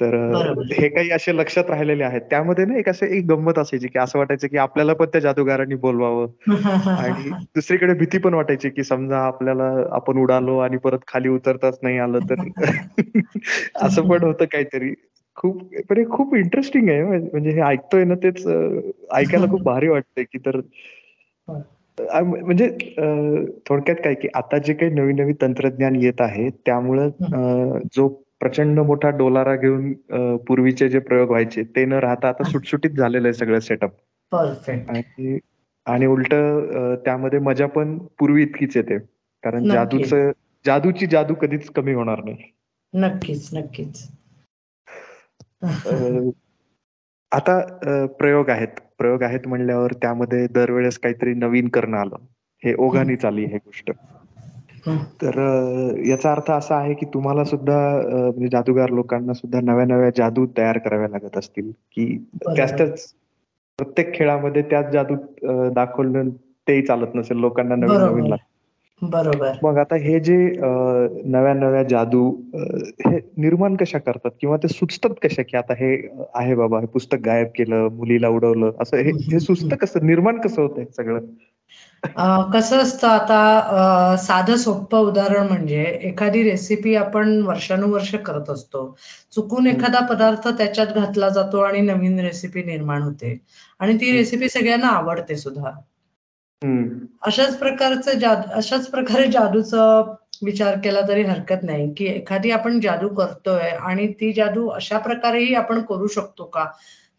तर 0.00 0.32
हे 0.72 0.88
काही 0.88 1.10
असे 1.10 1.36
लक्षात 1.36 1.64
राहिलेले 1.68 2.04
आहेत. 2.04 2.20
त्यामध्ये 2.20 2.64
ना 2.64 2.78
एक 2.78 2.88
असं 2.88 3.06
एक 3.06 3.24
गंमत 3.24 3.58
असायची 3.58 3.88
की 3.88 3.98
असं 3.98 4.18
वाटायचं 4.18 4.48
की 4.48 4.56
आपल्याला 4.56 4.92
पण 4.92 5.06
त्या 5.06 5.20
जादूगारांनी 5.20 5.74
बोलवावं. 5.74 6.28
आणि 6.96 7.30
दुसरीकडे 7.30 7.94
भीती 7.94 8.18
पण 8.18 8.34
वाटायची 8.34 8.70
की 8.70 8.84
समजा 8.84 9.18
आपल्याला 9.18 9.74
आपण 9.90 10.18
उडालो 10.18 10.58
आणि 10.58 10.76
परत 10.76 10.98
खाली 11.08 11.28
उतरताच 11.28 11.78
नाही 11.82 11.98
आलं 11.98 12.18
तर 12.18 12.34
असं 13.74 14.08
पण 14.08 14.22
होतं 14.22 14.44
काहीतरी. 14.44 14.94
खूप 15.42 15.62
पण 15.90 16.10
खूप 16.10 16.34
इंटरेस्टिंग 16.34 16.88
आहे 16.88 17.02
म्हणजे 17.02 17.50
हे 17.50 17.60
ऐकतोय 17.60 18.04
ना 18.04 18.14
तेच 18.14 18.46
ऐकायला 19.14 19.46
खूप 19.46 19.62
भारी 19.62 19.88
वाटतंय 19.88 20.24
की 20.24 20.38
तर 20.38 20.60
म्हणजे 21.98 22.68
थोडक्यात 23.68 23.96
काय 24.04 24.14
की 24.14 24.28
आता 24.34 24.58
जे 24.58 24.74
काही 24.74 24.92
नवीन 24.92 25.16
नवीन 25.16 25.34
तंत्रज्ञान 25.42 25.96
येत 25.96 26.20
आहे 26.20 26.48
त्यामुळं 26.50 27.08
जो 27.96 28.08
प्रचंड 28.40 28.80
मोठा 28.80 29.10
डोलारा 29.10 29.56
घेऊन 29.56 29.92
पूर्वीचे 30.36 30.88
जे 30.88 30.98
प्रयोग 30.98 31.28
व्हायचे 31.28 31.62
ते 31.62 31.84
न 31.84 31.92
राहता 31.92 32.28
आता 32.28 32.44
सुटसुटीत 32.44 32.90
झालेलं 32.90 33.28
आहे 33.28 33.34
सगळं 33.34 33.58
सेटअप 33.58 33.90
आणि 34.34 35.38
आणि 35.86 36.06
उलट 36.06 36.34
त्यामध्ये 37.04 37.38
मजा 37.38 37.66
पण 37.66 37.98
पूर्वी 37.98 38.42
इतकीच 38.42 38.76
येते. 38.76 38.98
कारण 39.42 39.64
जादूच 39.64 40.14
जादूची 40.64 41.06
जादू 41.06 41.34
कधीच 41.34 41.68
कमी 41.70 41.92
होणार 41.92 42.24
नाही. 42.24 42.36
नक्कीच 42.94 43.48
नक्कीच. 43.52 44.08
आता 47.32 47.58
प्रयोग 48.18 48.50
आहेत. 48.50 48.80
प्रयोग 48.98 49.22
आहेत 49.22 49.46
म्हणल्यावर 49.46 49.92
त्यामध्ये 49.92 50.46
दरवेळेस 50.52 50.98
काहीतरी 50.98 51.34
नवीन 51.34 51.68
करणं 51.68 51.96
आलं. 51.98 52.16
हे 52.62 52.74
ओघाने 52.78 53.16
चालली 53.16 53.44
ही 53.44 53.56
गोष्ट. 53.56 53.90
तर 55.22 55.36
याचा 56.06 56.30
अर्थ 56.32 56.50
असा 56.50 56.76
आहे 56.76 56.94
की 56.94 57.06
तुम्हाला 57.14 57.44
सुद्धा 57.44 57.76
म्हणजे 58.04 58.48
जादूगार 58.48 58.90
लोकांना 58.90 59.32
सुद्धा 59.32 59.60
नव्या 59.60 59.84
नव्या 59.86 60.10
जादू 60.16 60.46
तयार 60.56 60.78
कराव्या 60.78 61.08
लागत 61.08 61.36
असतील. 61.38 61.70
की 61.70 62.06
त्याच 62.46 62.76
त्याच 62.78 63.12
प्रत्येक 63.78 64.14
खेळामध्ये 64.14 64.62
त्याच 64.62 64.90
जादू 64.92 65.14
दाखवलं 65.74 66.28
तेही 66.68 66.82
चालत 66.86 67.14
नसेल. 67.14 67.36
लोकांना 67.36 67.76
नवीन 67.76 68.00
नवीन 68.00 68.26
लागत. 68.26 68.44
बरोबर. 69.02 69.52
मग 69.64 69.78
आता 69.78 69.96
हे 69.96 70.18
जे 70.20 70.36
नव्या 70.56 71.52
नव्या 71.54 71.82
जादू 71.82 72.28
हे 73.06 73.16
निर्माण 73.38 73.76
कशा 73.76 73.98
करतात? 73.98 74.30
किंवा 74.40 74.56
ते 74.56 74.68
सुचतात 74.68 75.14
कशा 75.22 75.42
की 75.42 75.56
आता 75.56 75.74
हे 75.74 75.94
आहे 76.34 76.54
बाबा 76.54 76.80
हे 76.80 76.86
पुस्तक 76.86 77.18
गायब 77.24 77.48
केलं 77.56 77.88
मुलीला 77.92 78.28
उडवलं 78.28 78.70
असं 78.80 78.96
हे 78.98 79.40
सुचत 79.40 79.74
कसं? 79.80 80.06
निर्माण 80.06 80.40
कसं 80.40 80.62
होतंय 80.62 80.84
सगळं? 80.96 81.20
कसं 82.52 82.78
असतं 82.78 83.08
आता 83.08 84.16
साधं 84.18 84.56
सोपं 84.56 84.98
उदाहरण 84.98 85.46
म्हणजे 85.48 85.82
एखादी 86.02 86.42
रेसिपी 86.42 86.94
आपण 86.94 87.40
वर्षानुवर्ष 87.42 88.14
करत 88.26 88.50
असतो. 88.50 88.84
चुकून 89.34 89.66
एखादा 89.66 90.00
पदार्थ 90.06 90.48
त्याच्यात 90.48 90.86
घातला 90.94 91.28
जातो 91.28 91.58
आणि 91.58 91.80
नवीन 91.80 92.18
रेसिपी 92.20 92.62
निर्माण 92.62 93.02
होते. 93.02 93.38
आणि 93.80 93.94
ती 93.96 94.10
रेसिपी 94.12 94.48
सगळ्यांना 94.48 94.88
आवडते 94.88 95.36
सुद्धा. 95.36 95.70
अशाच 97.22 97.58
प्रकारचं 97.58 98.18
जादू 98.18 98.50
अशाच 98.52 98.86
प्रकारे 98.90 99.26
जादूचा 99.26 99.84
विचार 100.44 100.78
केला 100.78 101.00
तरी 101.08 101.22
हरकत 101.22 101.62
नाही 101.62 101.92
की 101.94 102.06
एखादी 102.06 102.50
आपण 102.50 102.80
जादू 102.80 103.08
करतोय 103.08 103.68
आणि 103.70 104.06
ती 104.12 104.32
जादू 104.32 104.66
अशा 104.68 104.98
प्रकारेही 104.98 105.54
आपण 105.54 105.82
करू 105.82 106.06
शकतो 106.06 106.44
का? 106.44 106.64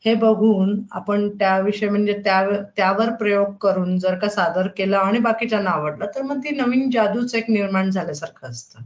हे 0.05 0.13
बघून 0.13 0.81
आपण 0.91 1.29
त्याविषयी 1.29 1.89
म्हणजे 1.89 2.13
त्यावर 2.77 3.09
प्रयोग 3.09 3.53
करून 3.53 3.97
जर 3.99 4.17
का 4.19 4.29
सादर 4.29 4.67
केलं 4.67 4.97
आणि 4.97 5.19
बाकीच्यांना 5.19 5.69
आवडलं 5.69 6.05
तर 6.05 6.21
मग 6.21 6.39
ती 6.39 6.55
नवीन 6.55 6.89
जादूच 6.89 7.35
एक 7.35 7.49
निर्माण 7.49 7.89
झाल्यासारखं 7.89 8.47
असतं. 8.47 8.79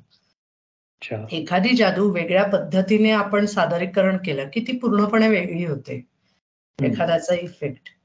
एखादी 1.32 1.76
जादू 1.76 2.10
वेगळ्या 2.12 2.44
पद्धतीने 2.44 3.12
आपण 3.12 3.46
सादरीकरण 3.46 4.18
केलं 4.18 4.48
की 4.54 4.66
ती 4.68 4.78
पूर्णपणे 4.78 5.28
वेगळी 5.28 5.66
होते. 5.66 6.04
एखाद्याचा 6.80 7.36
इफेक्ट 7.36 7.97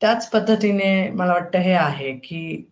त्याच 0.00 0.28
पद्धतीने 0.30 1.10
मला 1.10 1.32
वाटतं 1.32 1.58
हे 1.58 1.72
आहे 1.72 2.12
की 2.12 2.70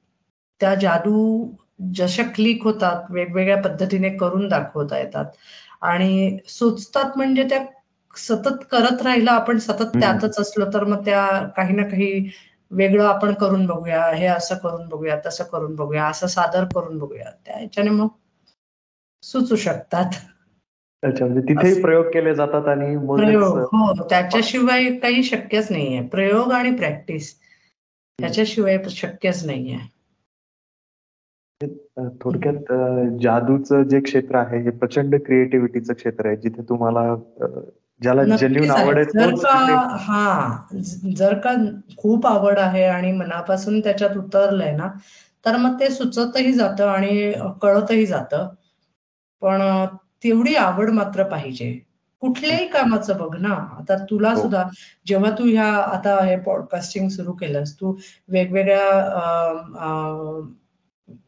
त्या 0.61 0.75
जादू 0.75 1.47
जशा 1.95 2.23
क्लिक 2.35 2.65
होतात 2.65 3.11
वेगवेगळ्या 3.11 3.57
पद्धतीने 3.63 4.11
करून 4.17 4.49
दाखवता 4.49 4.99
येतात. 4.99 5.25
आणि 5.83 6.39
सुचतात 6.49 7.17
म्हणजे 7.17 7.45
त्या 7.45 7.59
सतत 8.17 8.65
करत 8.71 9.03
राहिलं 9.03 9.31
आपण 9.31 9.59
सतत 9.59 9.97
त्यातच 10.01 10.39
असलो 10.39 10.65
तर 10.75 10.85
मग 10.85 11.05
त्या 11.05 11.27
काही 11.57 11.75
ना 11.75 11.83
काही 11.83 12.29
वेगळं 12.71 13.05
आपण 13.07 13.35
करून 13.35 13.67
बघूया 13.67 14.07
हे 14.11 14.27
असं 14.27 14.57
करून 14.57 14.89
बघूया 14.89 15.17
तसं 15.27 15.45
करून 15.45 15.75
बघूया 15.77 16.07
असं 16.07 16.27
सादर 16.27 16.65
करून 16.65 16.99
बघूया. 16.99 17.31
त्या 17.47 17.57
ह्याच्याने 17.59 17.91
मग 17.91 18.09
सुचू 19.23 19.57
शकतात. 19.57 20.11
अच्छा 21.05 21.25
म्हणजे 21.27 21.41
तिथेही 21.49 21.81
प्रयोग 21.83 22.05
केले 22.05 22.35
जातात 22.35 22.69
आणि 22.69 22.97
प्रयोग 23.09 23.59
हो 23.73 23.93
त्याच्याशिवाय 24.11 24.91
काही 24.99 25.23
शक्यच 25.23 25.71
नाहीये. 25.71 26.03
प्रयोग 26.09 26.53
आणि 26.53 26.71
प्रॅक्टिस. 26.77 27.35
त्याच्याशिवाय 28.19 28.79
शक्यच 28.91 29.45
नाहीये. 29.47 29.79
थोडक्यात 32.23 32.73
जादूचं 33.23 33.83
जे 33.83 34.01
क्षेत्र 34.01 34.37
आहे 34.37 34.59
हे 34.59 34.71
प्रचंड 34.71 35.15
क्रिएटिव्हिटीचं 35.27 35.95
क्षेत्र 35.95 36.27
आहे 36.27 36.37
जिथे 36.37 36.63
तुम्हाला 36.63 37.03
ज्याला 38.01 38.25
जेन्युन 38.37 38.71
आवड 38.71 38.97
आहे 38.99 39.05
जर 39.05 39.35
का 39.43 39.97
हा 40.01 40.67
जर 41.17 41.39
का 41.39 41.55
खूप 41.99 42.27
आवड 42.27 42.59
आहे 42.59 42.85
आणि 42.85 43.13
मनापासून 43.13 43.81
त्याच्यात 43.81 44.17
उतरलंय 44.17 44.77
ना 44.77 44.89
तर 45.45 45.57
मग 45.57 45.81
ते 45.81 45.91
सुचतही 45.91 46.53
जातं 46.53 46.89
आणि 46.89 47.33
कळतही 47.63 48.07
जातं. 48.07 48.49
पण 49.43 49.61
तेवढी 50.25 50.55
आवड 50.55 50.91
मात्र 50.91 51.23
पाहिजे. 51.23 51.79
कुठल्याही 52.21 52.67
कामाचं 52.69 53.17
बघ 53.17 53.37
ना. 53.37 53.55
आता 53.79 53.97
तुला 54.05 54.33
हो. 54.33 54.41
सुद्धा 54.43 54.63
जेव्हा 55.07 55.31
तू 55.31 55.45
ह्या 55.45 55.67
आता 55.67 56.25
हे 56.25 56.37
पॉडकास्टिंग 56.41 57.09
सुरू 57.09 57.33
केलंस 57.33 57.75
तू 57.81 57.95
वेगवेगळ्या 58.29 58.91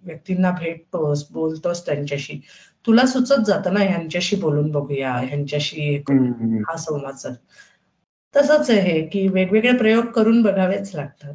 व्यक्तींना 0.05 0.51
भेटतोस 0.51 1.27
बोलतोस 1.31 1.87
त्यांच्याशी. 1.87 2.41
तुला 2.87 3.07
सुचत 3.07 3.45
जातं 3.47 3.75
ना 3.75 3.81
ह्यांच्याशी 3.81 4.37
बोलून 4.37 4.71
बघूया 4.71 5.13
ह्यांच्याशी 5.13 5.97
हा 6.69 6.77
संवाद 6.77 7.27
तसंच 8.35 8.71
आहे 8.71 9.07
की 9.07 9.29
वेगवेगळे 9.29 9.73
प्रयोग 9.77 10.05
करून 10.05 10.43
बघावेच 10.43 10.95
लागतात. 10.95 11.35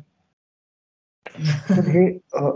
हे 1.39 2.05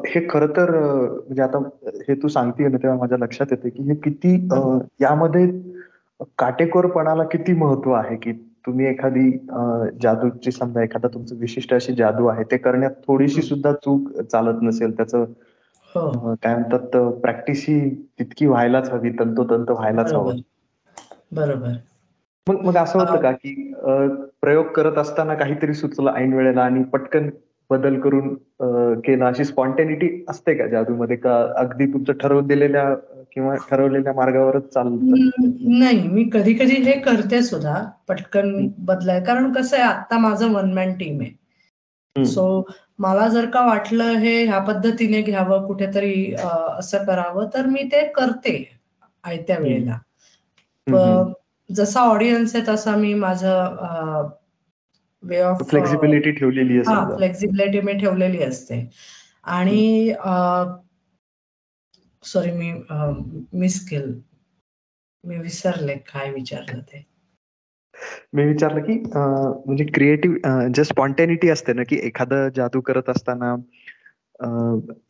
हे 0.07 0.25
खर 0.29 0.45
तर 0.47 0.71
म्हणजे 0.71 1.41
आता 1.41 1.57
हे 1.85 2.15
तू 2.15 2.27
सांगते 2.27 2.67
ना 2.67 2.77
तेव्हा 2.77 2.97
माझ्या 2.97 3.17
लक्षात 3.17 3.45
येते 3.51 3.69
की 3.69 3.83
हे 3.83 3.95
किती 3.95 4.33
यामध्ये 5.01 5.47
काटेकोरपणाला 6.37 7.23
किती 7.23 7.53
महत्त्व 7.53 7.91
आहे 7.91 8.15
की 8.15 8.31
तुम्ही 8.65 8.85
एखादी 8.87 9.31
जादूची 10.01 10.51
समजा 10.51 10.83
एखादा 10.83 11.07
तुमचं 11.07 11.35
विशिष्ट 11.35 11.73
अशी 11.73 11.93
जादू 11.93 12.27
आहे 12.27 12.43
ते 12.43 12.57
करण्यात 12.57 12.91
थोडीशी 13.07 13.41
सुद्धा 13.41 13.73
चूक 13.73 14.21
चालत 14.21 14.61
नसेल 14.61 14.97
त्याचं 14.97 15.25
हो. 15.95 16.35
काय 16.43 16.55
म्हणतात 16.55 16.97
प्रॅक्टिस 17.21 17.65
ही 17.67 17.89
तितकी 18.19 18.45
व्हायलाच 18.45 18.89
हवी 18.89 19.09
तंतोतंत 19.09 19.71
व्हायलाच 19.71 20.13
हवं. 20.13 20.35
बरोबर. 21.31 21.71
मग 22.47 22.61
मग 22.65 22.77
असं 22.77 22.99
होतं 22.99 23.21
का 23.21 23.31
की 23.31 23.73
प्रयोग 24.41 24.65
करत 24.65 24.97
असताना 24.97 25.33
काहीतरी 25.33 25.73
सुचलं 25.73 26.11
ऐन 26.11 26.33
वेळेला 26.33 26.61
आणि 26.61 26.83
पटकन 26.83 27.29
बदल 27.69 27.99
करून 27.99 28.33
केला. 29.05 29.27
अशी 29.27 29.43
स्पॉन्टेनिटी 29.45 30.09
असते 30.29 30.53
का 30.55 30.67
जादूमध्ये? 30.67 31.15
का 31.17 31.35
अगदी 31.57 31.85
तुमचं 31.93 32.13
ठरवून 32.21 32.47
दिलेल्या 32.47 32.93
किंवा 33.33 33.55
ठरवलेल्या 33.69 34.13
मार्गावरच 34.13 34.67
चालतं? 34.73 35.29
नाही. 35.79 36.07
मी 36.07 36.23
कधी 36.33 36.53
कधी 36.53 36.75
हे 36.83 36.99
करते 37.01 37.41
सुद्धा 37.43 37.81
पटकन 38.07 38.67
बदलाय. 38.85 39.23
कारण 39.23 39.51
कसं 39.53 39.77
आहे 39.77 39.85
आता 39.85 40.17
माझं 40.17 40.53
वन 40.53 40.73
मॅन 40.73 40.93
टीम 40.97 41.21
आहे. 41.21 42.25
सो 42.25 42.45
मला 42.99 43.27
जर 43.27 43.45
का 43.45 43.65
वाटलं 43.65 44.17
हे 44.19 44.35
ह्या 44.45 44.59
पद्धतीने 44.59 45.21
घ्यावं 45.21 45.65
कुठेतरी 45.67 46.33
असं 46.33 47.03
करावं 47.05 47.47
तर 47.53 47.65
मी 47.65 47.83
ते 47.91 48.05
करते 48.15 48.53
आयत्या 49.23 49.57
वेळेला. 49.59 49.97
जसा 51.69 52.01
ऑडियन्स 52.01 52.55
आहे 52.55 52.67
तसा 52.67 52.95
मी 52.95 53.13
माझं 53.13 54.27
वे 55.25 55.39
ऑफ 55.41 55.61
फ्लेक्झिबिलिटी 55.69 56.31
ठेवलेली 56.31 56.77
आहे 56.79 57.15
फ्लेक्झिबिलिटी 57.17 57.81
मी 57.81 57.93
ठेवलेली 57.93 58.43
असते. 58.43 58.79
आणि 59.43 60.13
सॉरी 62.23 62.51
मी 62.51 62.71
मिस 63.53 63.79
केलं. 63.89 64.13
मी 65.23 65.37
विसरले 65.37 65.95
काय 66.07 66.31
विचारलं 66.31 66.79
ते. 66.81 67.03
मी 68.33 68.43
विचारलं 68.45 68.81
की 68.81 68.93
म्हणजे 69.15 69.85
क्रिएटिव्ह 69.85 70.67
जे 70.75 70.83
स्पॉन्टॅनिटी 70.83 71.49
असते 71.49 71.73
ना 71.73 71.83
की 71.89 71.99
एखादं 72.03 72.49
जादू 72.55 72.81
करत 72.81 73.09
असताना 73.09 73.55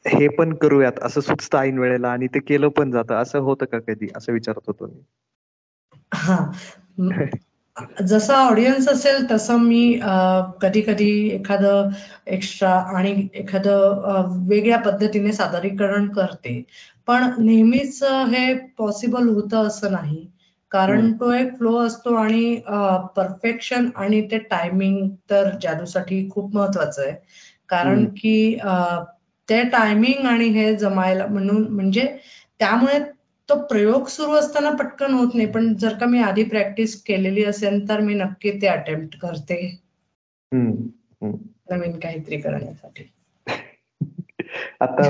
हे 0.08 0.28
पण 0.28 0.54
करूयात 0.54 1.00
असं 1.02 1.22
सुचतं 1.22 1.58
ऐन 1.58 1.78
वेळेला 1.80 2.12
आणि 2.12 2.28
ते 2.28 2.40
केलं 2.40 2.70
पण 2.70 2.92
जातं. 2.92 3.16
असं 3.16 3.40
होतं 3.40 3.66
का 3.66 3.80
कधी? 3.80 4.08
असं 4.18 4.34
विचारत 4.34 4.68
होतो 4.68 4.88
मी. 4.88 5.02
हा. 6.14 6.38
जसा 8.02 8.36
ऑडियन्स 8.40 8.88
असेल 8.90 9.26
तसं 9.32 9.58
मी 9.60 10.00
कधी 10.62 10.82
कधी 10.82 11.10
एखादं 11.30 11.90
एक्स्ट्रा 12.34 12.70
आणि 12.98 13.12
एखादं 13.36 14.38
वेगळ्या 14.50 14.78
पद्धतीने 14.80 15.32
सादरीकरण 15.34 16.08
करते. 16.10 16.62
पण 17.08 17.24
नेहमीच 17.40 18.02
हे 18.30 18.54
पॉसिबल 18.78 19.28
होतं 19.30 19.68
असं 19.68 19.92
नाही. 19.92 20.26
कारण 20.72 21.12
तो 21.20 21.32
एक 21.34 21.54
फ्लो 21.58 21.76
असतो 21.80 22.14
आणि 22.16 22.56
परफेक्शन 23.16 23.90
आणि 23.96 24.22
ते 24.32 24.38
टायमिंग 24.52 25.08
तर 25.30 25.50
जादूसाठी 25.64 26.28
खूप 26.30 26.56
महत्वाचं 26.56 27.02
आहे. 27.04 27.14
कारण 27.70 28.06
की 28.18 28.58
ते 29.50 29.64
टायमिंग 29.70 30.26
आणि 30.28 30.48
हे 30.50 30.76
जमायला 30.78 31.26
म्हणून 31.28 31.68
म्हणजे 31.76 32.08
त्यामुळे 32.60 33.00
तो 33.50 33.56
प्रयोग 33.62 34.06
सुरू 34.08 34.32
असताना 34.32 34.72
पटकन 34.72 35.14
होत 35.14 35.28
नाही 35.36 35.48
पण 35.52 35.74
जर 35.74 35.94
का 35.94 36.06
मी 36.06 36.20
आधी 36.20 36.44
प्रॅक्टिस 36.44 37.02
केलेली 37.04 37.44
असेल 37.44 37.90
तर 37.90 38.00
मी 38.00 38.14
नक्की 38.14 38.62
ते 38.62 38.68
अटेम्प्ट 38.68 39.20
करते. 39.20 39.80
नवीन 40.52 42.00
काहीतरी 42.00 42.38
करण्यासाठी. 42.38 43.12
आता 44.82 45.10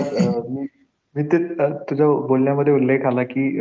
मी 0.50 1.24
ते 1.24 1.38
तुझ्या 1.90 2.08
बोलण्यामध्ये 2.28 2.74
उल्लेख 2.74 3.06
आला 3.06 3.24
की 3.24 3.60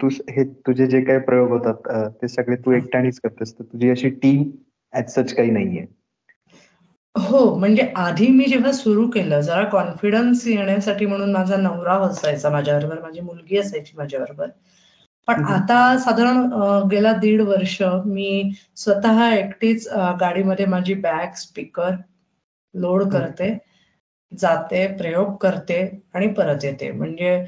तू 0.00 0.06
हे 0.06 0.44
तुझे 0.44 0.86
जे 0.86 1.00
काही 1.00 1.18
प्रयोग 1.18 1.50
होतात 1.50 2.10
ते 2.22 2.28
सगळे 2.28 2.56
तू 2.56 2.72
एकट्यानेच 2.72 3.20
करतेस. 3.20 3.58
तर 3.58 3.64
तुझी 3.64 3.90
अशी 3.90 4.10
टीम 4.10 4.50
ऍज 4.92 5.14
सच 5.14 5.34
काही 5.34 5.50
नाहीये. 5.50 5.86
हो 7.14 7.38
म्हणजे 7.54 7.82
आधी 7.96 8.26
मी 8.28 8.44
जेव्हा 8.44 8.70
सुरू 8.72 9.06
केलं 9.10 9.40
जरा 9.40 9.64
कॉन्फिडन्स 9.70 10.46
येण्यासाठी 10.46 11.06
म्हणून 11.06 11.32
माझा 11.32 11.56
नवरा 11.56 11.94
असायचा 12.06 12.50
माझ्याबरोबर 12.50 13.00
माझी 13.02 13.20
मुलगी 13.20 13.58
असायची 13.58 13.96
माझ्याबरोबर. 13.96 14.48
पण 15.28 15.44
आता 15.46 15.96
साधारण 15.98 16.88
गेला 16.90 17.12
दीड 17.18 17.40
वर्ष 17.42 17.80
मी 18.06 18.50
स्वतः 18.76 19.22
एकटीच 19.28 19.88
गाडीमध्ये 20.20 20.66
माझी 20.66 20.94
बॅग 20.96 21.34
स्पीकर 21.36 21.90
लोड 22.74 23.02
करते 23.08 23.52
जाते 24.32 24.86
प्रयोग 24.96 25.34
करते 25.36 25.80
आणि 26.14 26.26
परत 26.34 26.64
येते. 26.64 26.90
म्हणजे 26.92 27.44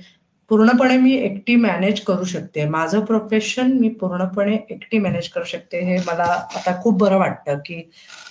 पूर्णपणे 0.48 0.96
मी 0.96 1.14
एकटी 1.14 1.56
मॅनेज 1.56 2.00
करू 2.00 2.24
शकते. 2.24 2.68
माझं 2.68 3.04
प्रोफेशन 3.04 3.72
मी 3.72 3.88
पूर्णपणे 3.88 4.58
एकटी 4.70 4.98
मॅनेज 4.98 5.28
करू 5.28 5.44
शकते. 5.44 5.80
हे 5.80 5.96
मला 6.06 6.24
आता 6.56 6.80
खूप 6.82 6.98
बरं 6.98 7.18
वाटतं 7.18 7.58
की 7.58 7.80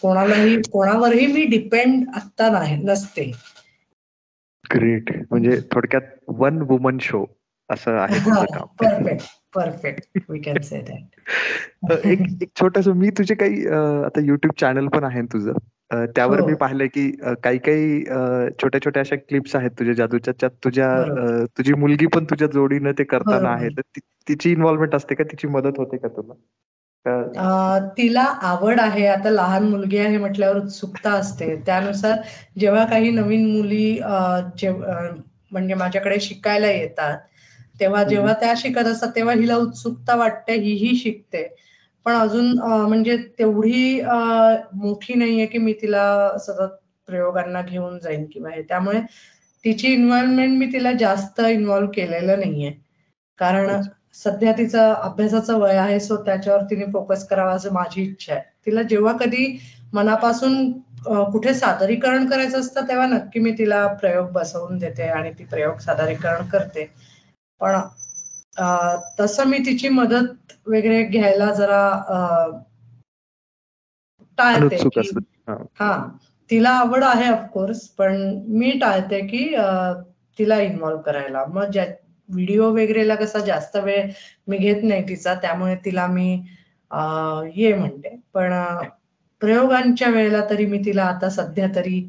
कोणालाही 0.01 0.58
कोणावरही 0.71 1.28
मी 1.28 1.45
डिपेंड 1.45 2.10
आता 2.15 2.49
नाही 2.51 2.75
नसते. 2.84 3.32
ग्रेट 4.75 5.12
म्हणजे 5.32 5.60
थोडक्यात 5.71 6.01
वन 6.28 6.62
वुमन 6.62 6.97
शो 7.01 7.25
असं 7.69 7.97
आहे 7.97 8.19
perfect 8.80 9.25
perfect 9.56 10.17
we 10.30 10.39
can 10.39 10.62
say 10.62 10.82
that 10.82 11.91
एक 12.06 12.47
छोटस 12.56 12.88
मी 12.88 13.10
तुझे 13.10 13.36
काही 13.36 13.67
आता 13.67 14.21
युट्यूब 14.23 14.54
चॅनल 14.60 14.88
पण 14.88 15.04
आहे 15.04 15.21
तुझं. 15.21 15.51
त्यावर 15.91 16.41
मी 16.41 16.51
हो. 16.51 16.57
पाहिलंय 16.57 16.87
की 16.87 17.09
काही 17.43 17.57
काही 17.57 18.03
छोट्या 18.61 18.81
छोट्या 18.85 19.01
अशा 19.01 19.15
क्लिप्स 19.17 19.55
आहेत 19.55 19.71
तुझ्या 19.79 19.93
जादूच्या 19.95 20.47
तुझ्या 20.63 20.89
तुझी 21.57 21.73
मुलगी 21.75 22.05
पण 22.15 22.25
तुझ्या 22.25 22.47
जोडीनं 22.53 22.91
ते 22.99 23.03
करताना 23.05 23.49
आहे. 23.49 23.69
तर 23.69 23.99
तिची 24.27 24.51
इन्व्हॉल्वमेंट 24.51 24.95
असते 24.95 25.15
का? 25.15 25.23
तिची 25.23 25.47
मदत 25.47 25.77
होते 25.77 25.97
का 25.97 26.07
तुला? 26.17 26.33
तिला 27.97 28.21
आवड 28.43 28.79
आहे. 28.79 29.05
आता 29.07 29.29
लहान 29.29 29.63
मुलगी 29.69 29.97
आहे 29.97 30.17
म्हटल्यावर 30.17 30.57
उत्सुकता 30.57 31.11
असते. 31.13 31.55
त्यानुसार 31.65 32.17
जेव्हा 32.59 32.85
काही 32.85 33.11
नवीन 33.11 33.45
मुली 33.51 33.99
म्हणजे 35.51 35.73
माझ्याकडे 35.73 36.19
शिकायला 36.19 36.67
येतात 36.67 37.17
तेव्हा 37.79 38.03
जेव्हा 38.03 38.33
त्या 38.33 38.53
शिकत 38.57 38.87
असतात 38.87 39.09
तेव्हा 39.15 39.33
हिला 39.35 39.55
उत्सुकता 39.57 40.15
वाटते 40.15 40.53
ही 40.55 40.95
शिकते. 40.95 41.43
पण 42.05 42.13
अजून 42.13 42.51
म्हणजे 42.59 43.17
तेवढी 43.39 44.01
मोठी 44.73 45.13
नाहीये 45.13 45.45
की 45.45 45.57
मी 45.57 45.73
तिला 45.81 46.05
सतत 46.39 46.75
प्रयोगांना 47.07 47.61
घेऊन 47.61 47.97
जाईन 47.99 48.25
किंवा 48.33 48.49
हे. 48.49 48.61
त्यामुळे 48.61 48.99
तिची 49.63 49.87
इन्व्हॉल्वमेंट 49.87 50.57
मी 50.59 50.65
तिला 50.73 50.91
जास्त 50.99 51.39
इन्व्हॉल्व 51.41 51.87
केलेलं 51.95 52.39
नाहीये. 52.39 52.71
कारण 53.39 53.81
सध्या 54.15 54.51
तिचं 54.57 54.93
अभ्यासाचं 54.93 55.57
वय 55.59 55.75
आहे 55.77 55.99
सो 55.99 56.15
त्याच्यावर 56.25 56.61
तिने 56.63 56.85
फोकस 56.93 57.27
करावा 57.27 57.53
असं 57.53 57.73
माझी 57.73 58.01
इच्छा 58.03 58.33
आहे. 58.33 58.41
तिला 58.65 58.81
जेव्हा 58.83 59.13
कधी 59.17 59.57
मनापासून 59.93 60.71
कुठे 61.31 61.53
सादरीकरण 61.53 62.25
करायचं 62.29 62.59
असतं 62.59 62.87
तेव्हा 62.87 63.05
नक्की 63.07 63.39
मी 63.39 63.51
तिला 63.57 63.85
प्रयोग 63.95 64.31
बसवून 64.31 64.77
देते 64.77 65.07
आणि 65.09 65.31
ती 65.39 65.43
प्रयोग 65.45 65.77
सादरीकरण 65.79 66.47
करते. 66.49 66.89
पण 67.61 67.75
तसं 69.19 69.45
मी 69.45 69.57
तिची 69.65 69.89
मदत 69.91 70.53
वगैरे 70.67 71.03
घ्यायला 71.05 71.51
जरा 71.53 71.81
टाळते 74.37 74.75
हा. 75.73 76.07
तिला 76.49 76.69
आवड 76.71 77.03
आहे 77.03 77.29
ऑफकोर्स 77.29 77.87
पण 77.91 78.15
मी 78.49 78.71
टाळते 78.79 79.19
की 79.27 79.43
तिला 80.39 80.59
इन्व्हॉल्व 80.61 80.97
करायला. 81.01 81.43
मग 81.45 81.69
ज्या 81.71 81.85
व्हिडिओ 82.29 82.69
वगैरेला 82.71 83.15
कसा 83.15 83.39
जास्त 83.41 83.75
वेळ 83.79 84.09
मी 84.47 84.57
घेत 84.57 84.83
नाही 84.83 85.07
तिचा 85.09 85.33
त्यामुळे 85.41 85.75
तिला 85.85 86.07
मी 86.07 86.31
ये 87.55 87.73
म्हणते. 87.75 88.15
पण 88.33 88.53
प्रयोगांच्या 89.41 90.09
वेळेला 90.09 90.41
तरी 90.49 90.65
मी 90.65 90.77
तिला 90.85 91.03
आता 91.05 91.29
सध्या 91.31 91.67
तरी 91.75 91.99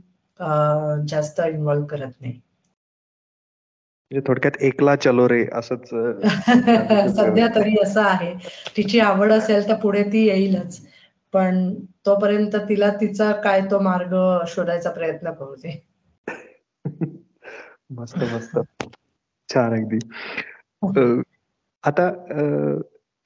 जास्त 1.08 1.40
इन्व्हॉल्व 1.42 1.84
करत 1.86 2.12
नाही. 2.20 2.40
थोडक्यात 4.10 4.62
एकला 4.62 4.94
चलो 4.96 5.28
रे 5.28 5.44
असंच 5.52 5.88
सध्या 7.16 7.46
तरी 7.54 7.74
असं 7.82 8.02
आहे. 8.02 8.34
तिची 8.76 9.00
आवड 9.00 9.32
असेल 9.32 9.68
तर 9.68 9.74
पुढे 9.74 10.02
ती 10.02 10.26
येईलच. 10.26 10.80
पण 11.32 11.74
तोपर्यंत 12.06 12.56
तिला 12.68 12.90
तिचा 12.90 13.32
काय 13.32 13.60
तो 13.60 13.78
मार्ग 13.80 14.14
शोधायचा 14.48 14.90
प्रयत्न 14.90 15.30
करू 15.30 15.54
दे. 15.54 15.86
मस्त 17.90 18.18
मस्त. 18.18 18.58
छान 19.48 19.74
अगदी. 19.74 19.98
आता 21.84 22.10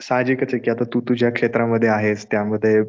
साहजिकच 0.01 0.55
आहे 0.55 0.59
की 0.59 0.71
आता 0.71 0.85
तू 0.85 1.01
तुझ्या 1.01 1.31
क्षेत्रामध्ये 1.31 1.89
आहेस. 1.89 2.27
त्यामध्ये 2.31 2.83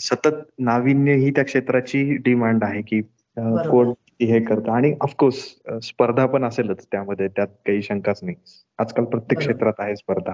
सतत 0.00 0.42
नाविन्य 0.58 1.14
ही 1.14 1.30
त्या 1.30 1.44
क्षेत्राची 1.44 2.16
डिमांड 2.16 2.64
आहे 2.64 2.82
की 2.82 3.00
कोण 3.36 3.92
हे 4.22 4.40
करतं? 4.40 4.70
आणि 4.72 4.92
ऑफकोर्स 5.00 5.36
स्पर्धा 5.82 6.26
पण 6.26 6.44
असेलच 6.44 6.84
त्यामध्ये 6.92 7.28
त्यात 7.28 7.46
काही 7.66 7.82
शंकाच 7.82 8.20
नाही. 8.22 8.36
आजकाल 8.78 9.04
प्रत्येक 9.04 9.38
क्षेत्रात 9.38 9.72
आहे 9.78 9.96
स्पर्धा. 9.96 10.32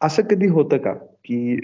असं 0.00 0.22
कधी 0.30 0.46
होतं 0.46 0.76
का? 0.76 0.92
की 0.92 1.56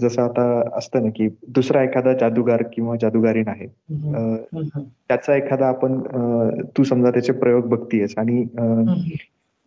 जसं 0.00 0.22
आता 0.22 0.76
असतं 0.78 1.02
ना 1.02 1.08
की 1.10 1.28
दुसरा 1.48 1.82
एखादा 1.82 2.12
जादूगार 2.12 2.62
किंवा 2.72 2.94
जादूगारीन 3.00 3.48
आहे 3.48 3.66
त्याचा 5.08 5.34
एखादा 5.36 5.66
आपण 5.66 6.00
तू 6.76 6.84
समजा 6.84 7.10
त्याचे 7.10 7.32
प्रयोग 7.32 7.68
बघतीयस 7.68 8.14
आणि 8.18 8.44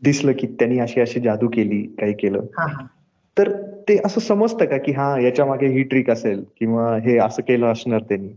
दिसलं 0.02 0.32
की 0.32 0.48
त्यांनी 0.48 0.80
अशी 0.80 1.02
अशी 1.02 1.20
जादू 1.20 1.48
केली 1.48 1.82
काही 2.00 2.14
केलं. 2.14 2.46
तर 3.38 3.52
ते 3.90 3.98
असं 4.06 4.22
समजतं 4.22 4.66
का 4.66 4.78
की 4.78 4.92
हा 4.92 5.20
याच्या 5.22 5.46
मागे 5.46 5.68
ही 5.68 5.84
ट्रिक 5.84 6.10
असेल 6.10 6.44
किंवा 6.60 6.96
हे 6.98 7.18
असं 7.18 7.42
केलं 7.42 7.72
असणार 7.72 8.02
त्यांनी? 8.02 8.30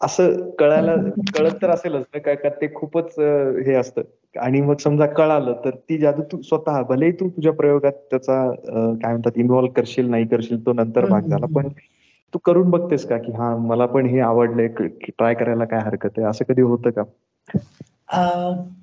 असं 0.00 0.50
कळायला 0.50 0.94
कळत 1.34 1.62
तर 1.62 1.70
असेलच 1.70 2.04
ना 2.14 2.18
काय 2.18 2.34
का 2.36 2.48
ते 2.60 2.72
खूपच 2.74 3.18
हे 3.66 3.74
असतं. 3.74 4.02
आणि 4.36 4.60
मग 4.60 4.76
समजा 4.76 5.06
कळालं 5.06 5.54
तर 5.64 5.70
ती 5.70 5.98
जादू 5.98 6.22
तू 6.32 6.40
स्वतः 6.42 6.80
भलेही 6.82 7.12
तू 7.12 7.28
तुझ्या 7.28 7.52
प्रयोगात 7.52 7.92
त्याचा 8.10 8.36
काय 8.54 9.10
म्हणतात 9.10 9.38
इन्व्हॉल्व्ह 9.38 9.72
करशील 9.74 10.08
नाही 10.10 10.26
करशील 10.26 10.64
तो 10.66 10.72
नंतर 10.72 11.04
भाग 11.04 11.28
झाला. 11.28 11.46
पण 11.46 11.68
तू 12.34 12.38
करून 12.38 12.70
बघतेस 12.70 13.04
का 13.06 13.16
की 13.18 13.32
हा 13.32 13.54
मला 13.56 13.86
पण 13.86 14.06
हे 14.06 14.20
आवडलंय 14.20 14.66
ट्राय 14.68 15.34
करायला 15.34 15.64
काय 15.64 15.80
हरकत 15.80 16.18
आहे? 16.18 16.26
असं 16.26 16.44
कधी 16.48 16.62
होतं 16.62 16.90
का? 16.90 17.02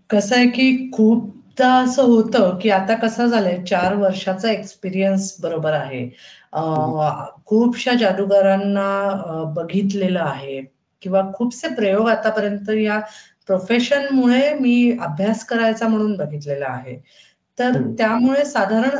कसं 0.09 0.35
आहे 0.35 0.47
की 0.47 0.89
खूपदा 0.93 1.73
असं 1.73 2.03
होतं 2.03 2.57
की 2.61 2.69
आता 2.69 2.95
कसं 2.95 3.27
झालंय 3.27 3.57
चार 3.63 3.95
वर्षाचा 3.95 4.51
एक्सपिरियन्स 4.51 5.35
बरोबर 5.41 5.73
आहे. 5.73 6.09
खूपशा 7.45 7.93
जादूगारांना 7.93 8.87
बघितलेलं 9.55 10.19
आहे. 10.19 10.61
किंवा 11.03 11.21
खूपसे 11.33 11.67
प्रयोग 11.75 12.07
आतापर्यंत 12.09 12.69
या 12.77 12.99
प्रोफेशनमुळे 13.47 14.53
मी 14.53 14.97
अभ्यास 15.01 15.45
करायचा 15.45 15.87
म्हणून 15.87 16.15
बघितलेला 16.17 16.67
आहे. 16.67 16.97
तर 17.57 17.79
त्यामुळे 17.97 18.43
साधारण 18.45 18.99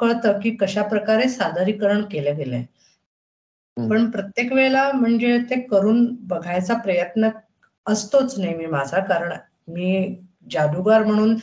कळतं 0.00 0.38
की 0.40 0.50
कशा 0.56 0.82
प्रकारे 0.82 1.28
सादरीकरण 1.28 2.02
केलं 2.04 2.36
गेलंय. 2.36 2.62
पण 3.76 4.10
प्रत्येक 4.10 4.52
वेळेला 4.52 4.90
म्हणजे 4.92 5.38
ते 5.50 5.60
करून 5.60 6.06
बघायचा 6.20 6.74
प्रयत्न 6.74 7.28
असतोच 7.86 8.38
नेहमी 8.38 8.66
माझा. 8.66 8.98
कारण 9.00 9.32
मी 9.68 10.14
जादूगार 10.52 11.04
म्हणून 11.04 11.34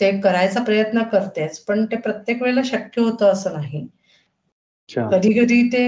ते 0.00 0.10
करायचा 0.20 0.62
प्रयत्न 0.62 1.02
करतेच 1.02 1.58
पण 1.60 1.84
ते 1.84 1.96
प्रत्येक 1.96 2.42
वेळेला 2.42 2.60
शक्य 2.64 3.02
होतं 3.02 3.32
असं 3.32 3.52
नाही. 3.52 3.86
कधी 4.90 5.32
कधी 5.34 5.62
ते 5.68 5.84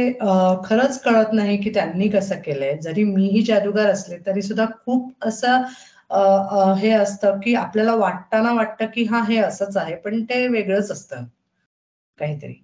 खरंच 0.64 1.00
कळत 1.02 1.32
नाही 1.32 1.56
की 1.56 1.70
त्यांनी 1.74 2.08
कसं 2.08 2.40
केलंय. 2.44 2.76
जरी 2.82 3.04
मीही 3.04 3.42
जादूगार 3.42 3.86
असले 3.86 4.16
तरी 4.26 4.42
सुद्धा 4.42 4.64
खूप 4.84 5.26
असं 5.26 5.62
हे 6.78 6.90
असतं 6.90 7.38
की 7.44 7.54
आपल्याला 7.54 7.94
वाटताना 7.94 8.52
वाटतं 8.52 8.86
की 8.94 9.04
हा 9.04 9.22
हे 9.28 9.36
असंच 9.38 9.76
आहे 9.76 9.94
पण 9.96 10.22
ते 10.24 10.46
वेगळंच 10.48 10.90
असतं. 10.90 11.24
काहीतरी. 12.18 12.54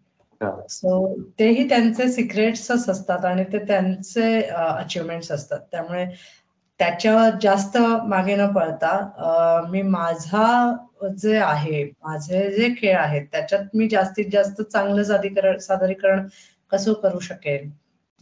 सो 0.70 1.14
तेही 1.38 1.68
त्यांचे 1.68 2.08
सिक्रेट्सच 2.12 2.88
असतात 2.90 3.24
आणि 3.24 3.44
ते 3.44 3.58
त्यांचे 3.58 4.40
अचिव्हमेंट्स 4.52 5.30
असतात. 5.32 5.60
त्यामुळे 5.72 6.06
त्याच्यावर 6.80 7.38
जास्त 7.42 7.76
मागे 8.08 8.36
न 8.36 8.46
पळता 8.52 9.66
मी 9.70 9.82
माझा 9.82 10.46
जे 11.18 11.36
आहे 11.36 11.82
माझे 11.84 12.50
जे 12.50 12.68
खेळ 12.78 12.96
आहेत 12.98 13.26
त्याच्यात 13.32 13.64
मी 13.74 13.88
जास्तीत 13.88 14.30
जास्त 14.32 14.60
चांगलं 14.62 15.02
सादरीकरण 15.02 15.58
सादरीकरण 15.58 16.26
कसं 16.72 16.92
करू 16.92 17.18
शकेल 17.20 17.68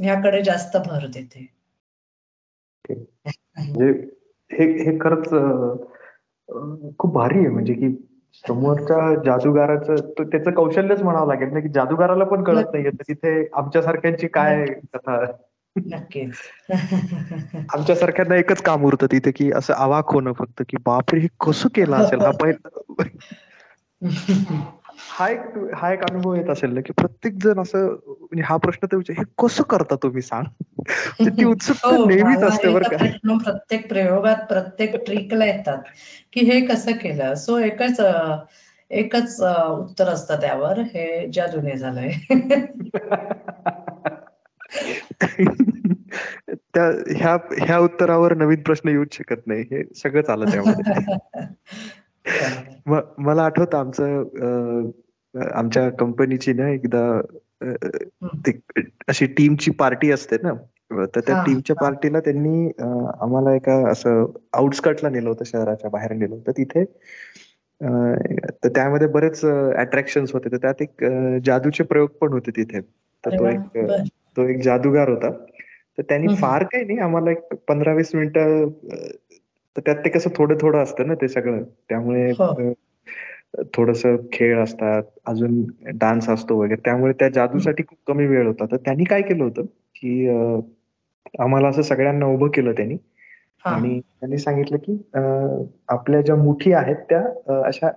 ह्याकडे 0.01 0.43
जास्त 0.43 0.77
भर 0.77 1.07
देते. 1.07 1.47
म्हणजे 2.85 3.91
हे 4.51 4.65
हे 4.85 4.99
खरंच 4.99 5.29
खूप 6.99 7.13
भारी 7.15 7.39
आहे. 7.39 7.49
म्हणजे 7.49 7.75
की 7.75 7.89
समोरच्या 8.45 9.15
जादूगाराचं 9.25 10.23
त्याचं 10.23 10.51
कौशल्यच 10.51 11.03
म्हणावं 11.03 11.27
लागेल 11.29 11.53
ना 11.53 11.61
की 11.61 11.69
जादूगाराला 11.69 12.25
पण 12.25 12.45
कळत 12.45 12.73
नाहीये 12.73 12.91
तर 12.91 13.03
तिथे 13.09 13.49
आमच्यासारख्यांची 13.53 14.29
काय 14.29 14.65
कथा 14.95 15.25
नक्कीच. 15.77 16.33
आमच्या 17.75 17.97
सारख्यांना 17.97 18.37
एकच 18.37 18.63
काम 18.63 18.85
उरतं 18.85 19.07
तिथे 19.13 19.31
की 19.31 19.53
असं 19.53 19.75
अवाक 19.75 20.13
होणं 20.13 20.33
फक्त 20.33 20.63
की 20.69 20.77
बापरे 20.77 21.21
हे 21.21 21.29
कसं 21.47 21.69
केलं 21.75 21.97
असेल? 21.97 22.21
हा 22.21 22.31
पहिला 22.31 22.69
हा 25.11 25.29
एक 25.29 25.41
हा 25.75 25.93
एक 25.93 26.01
अनुभव 26.11 26.35
येत 26.35 26.51
असेल 26.51 26.75
ना 26.75 26.81
की 26.81 26.93
प्रत्येक 26.93 27.35
जण 27.43 27.61
असं 27.61 27.87
म्हणजे 28.07 28.43
हा 28.43 28.57
प्रश्न 28.57 28.87
तर 28.93 28.97
विचार 28.97 29.17
हे 29.19 29.25
कसं 29.39 29.63
करता 29.63 29.95
तुम्ही 30.03 30.23
सांग? 30.23 30.45
म्हणजे 30.79 31.31
ती 31.31 31.45
उत्सुकता 31.45 31.97
हो, 31.97 32.07
नेहमीच 32.07 32.43
असते 32.43 32.69
बरं 32.69 32.89
का. 32.89 33.37
प्रत्येक 33.39 33.89
प्रयोगात 33.89 34.37
प्रत्येक 34.37 34.97
ट्रिकला 34.97 35.45
येतात 35.45 35.83
की 36.33 36.41
हे 36.41 36.67
कसं 36.67 36.93
केलं? 36.93 37.35
सो 37.35 37.59
एकच 37.59 38.01
एकच 38.91 39.43
उत्तर 39.79 40.09
असतं 40.09 40.41
त्यावर 40.41 40.79
हे 40.79 41.31
जादूने 41.33 41.77
झालंय. 41.77 42.13
त्या 46.75 46.85
ह्या 47.17 47.37
ह्या 47.59 47.79
उत्तरावर 47.79 48.35
नवीन 48.37 48.63
प्रश्न 48.63 48.89
येऊच 48.89 49.15
शकत 49.15 49.47
नाही. 49.47 49.63
हे 49.63 49.83
सगळंच 50.03 50.31
आलं 50.31 50.51
त्यामध्ये 50.51 51.47
मला 53.19 53.45
आठवतं 53.45 53.79
आमचं 53.79 54.91
आमच्या 55.55 55.89
कंपनीची 55.91 56.53
ना 56.53 56.69
एकदा 56.71 57.21
अशी 59.09 59.27
टीमची 59.27 59.71
पार्टी 59.71 60.11
असते 60.11 60.37
ना 60.43 60.53
तर 61.15 61.21
त्या 61.21 61.43
टीमच्या 61.47 61.77
पार्टीला 61.77 62.21
त्यांनी 62.21 62.71
आम्हाला 63.21 63.55
एका 63.55 63.75
असं 63.91 64.25
आउटस्कटला 64.53 65.09
नेलं 65.11 65.29
होतं 65.29 65.45
शहराच्या 65.45 65.91
बाहेर 65.91 66.13
नेलं 66.13 66.35
होतं. 66.35 66.53
तिथे 66.57 66.85
तर 68.65 68.69
त्यामध्ये 68.69 69.07
बरेच 69.09 69.45
अट्रॅक्शन 69.45 70.25
होते. 70.33 70.49
तर 70.53 70.57
त्यात 70.57 70.83
एक 70.83 71.05
जादूचे 71.45 71.85
प्रयोग 71.85 72.09
पण 72.21 72.33
होते 72.33 72.51
तिथे. 72.57 72.81
तर 73.25 73.39
तो 73.39 73.47
एक 73.49 73.79
तो 74.37 74.47
एक 74.49 74.61
जादूगार 74.63 75.09
होता. 75.09 75.31
तर 75.99 76.03
त्यांनी 76.09 76.35
फार 76.37 76.63
काही 76.65 76.85
नाही. 76.85 76.99
आम्हाला 76.99 77.31
एक 77.31 77.55
पंधरा 77.69 77.93
वीस 77.95 78.15
मिनिटं 78.15 78.69
तर 79.77 79.81
त्यात 79.81 79.97
ते 80.05 80.09
कसं 80.11 80.31
थोडं 80.37 80.57
थोडं 80.61 80.79
असतं 80.83 81.07
ना 81.07 81.15
ते 81.15 81.29
सगळं. 81.29 81.63
त्यामुळे 81.89 82.31
हो. 82.41 82.73
थोडस 83.77 84.03
खेळ 84.33 84.59
असतात 84.63 85.03
अजून 85.27 85.63
डान्स 85.95 86.29
असतो 86.29 86.59
वगैरे. 86.59 86.81
त्यामुळे 86.85 87.13
त्या 87.13 87.29
जादूसाठी 87.29 87.83
खूप 87.89 87.99
कमी 88.07 88.27
वेळ 88.27 88.47
होता. 88.47 88.65
तर 88.73 88.77
त्यांनी 88.77 89.05
काय 89.05 89.23
केलं 89.23 89.45
होतं 89.45 89.63
की 89.97 90.29
आम्हाला 91.39 91.69
असं 91.69 91.83
सगळ्यांना 91.83 92.27
उभं 92.27 92.49
केलं 92.55 92.73
त्यांनी. 92.73 92.97
आणि 93.65 94.01
त्यांनी 94.01 94.39
सांगितलं 94.39 94.77
की 94.77 94.97
आपल्या 95.89 96.21
ज्या 96.21 96.37
मुठी 96.37 96.73
आहेत 96.73 96.97
त्या 97.11 97.61
अशा 97.67 97.91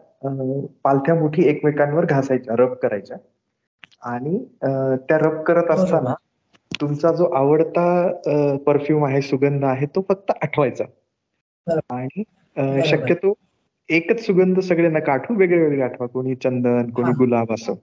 पालथ्या 0.84 1.16
मुठी 1.16 1.48
एकमेकांवर 1.50 2.06
घासायच्या 2.06 2.56
रब 2.56 2.74
करायच्या. 2.74 3.18
आणि 4.04 4.38
त्या 5.10 5.18
रब 5.18 5.42
करत 5.42 5.72
असताना 5.72 6.14
तुमचा 6.72 7.12
जो 7.12 7.26
आवडता 7.36 8.58
परफ्यूम 8.66 9.06
आहे 9.06 9.22
सुगंध 9.22 9.66
आहे 9.66 9.86
तो 9.96 10.06
फक्त 10.10 10.32
आठवायचा. 10.42 10.84
आणि 11.90 12.24
शक्यतो 12.86 13.34
एकच 13.90 14.26
सुगंध 14.26 14.60
सगळे 14.60 14.90
नका 14.90 15.14
आठवू 15.14 15.36
वेगळे 15.38 15.62
वेगळे 15.62 15.82
आठवा. 15.82 16.08
कोणी 16.08 16.36
चंदन 16.36 16.90
कोणी 16.90 17.12
गुलाब 17.18 17.52
असं. 17.54 17.74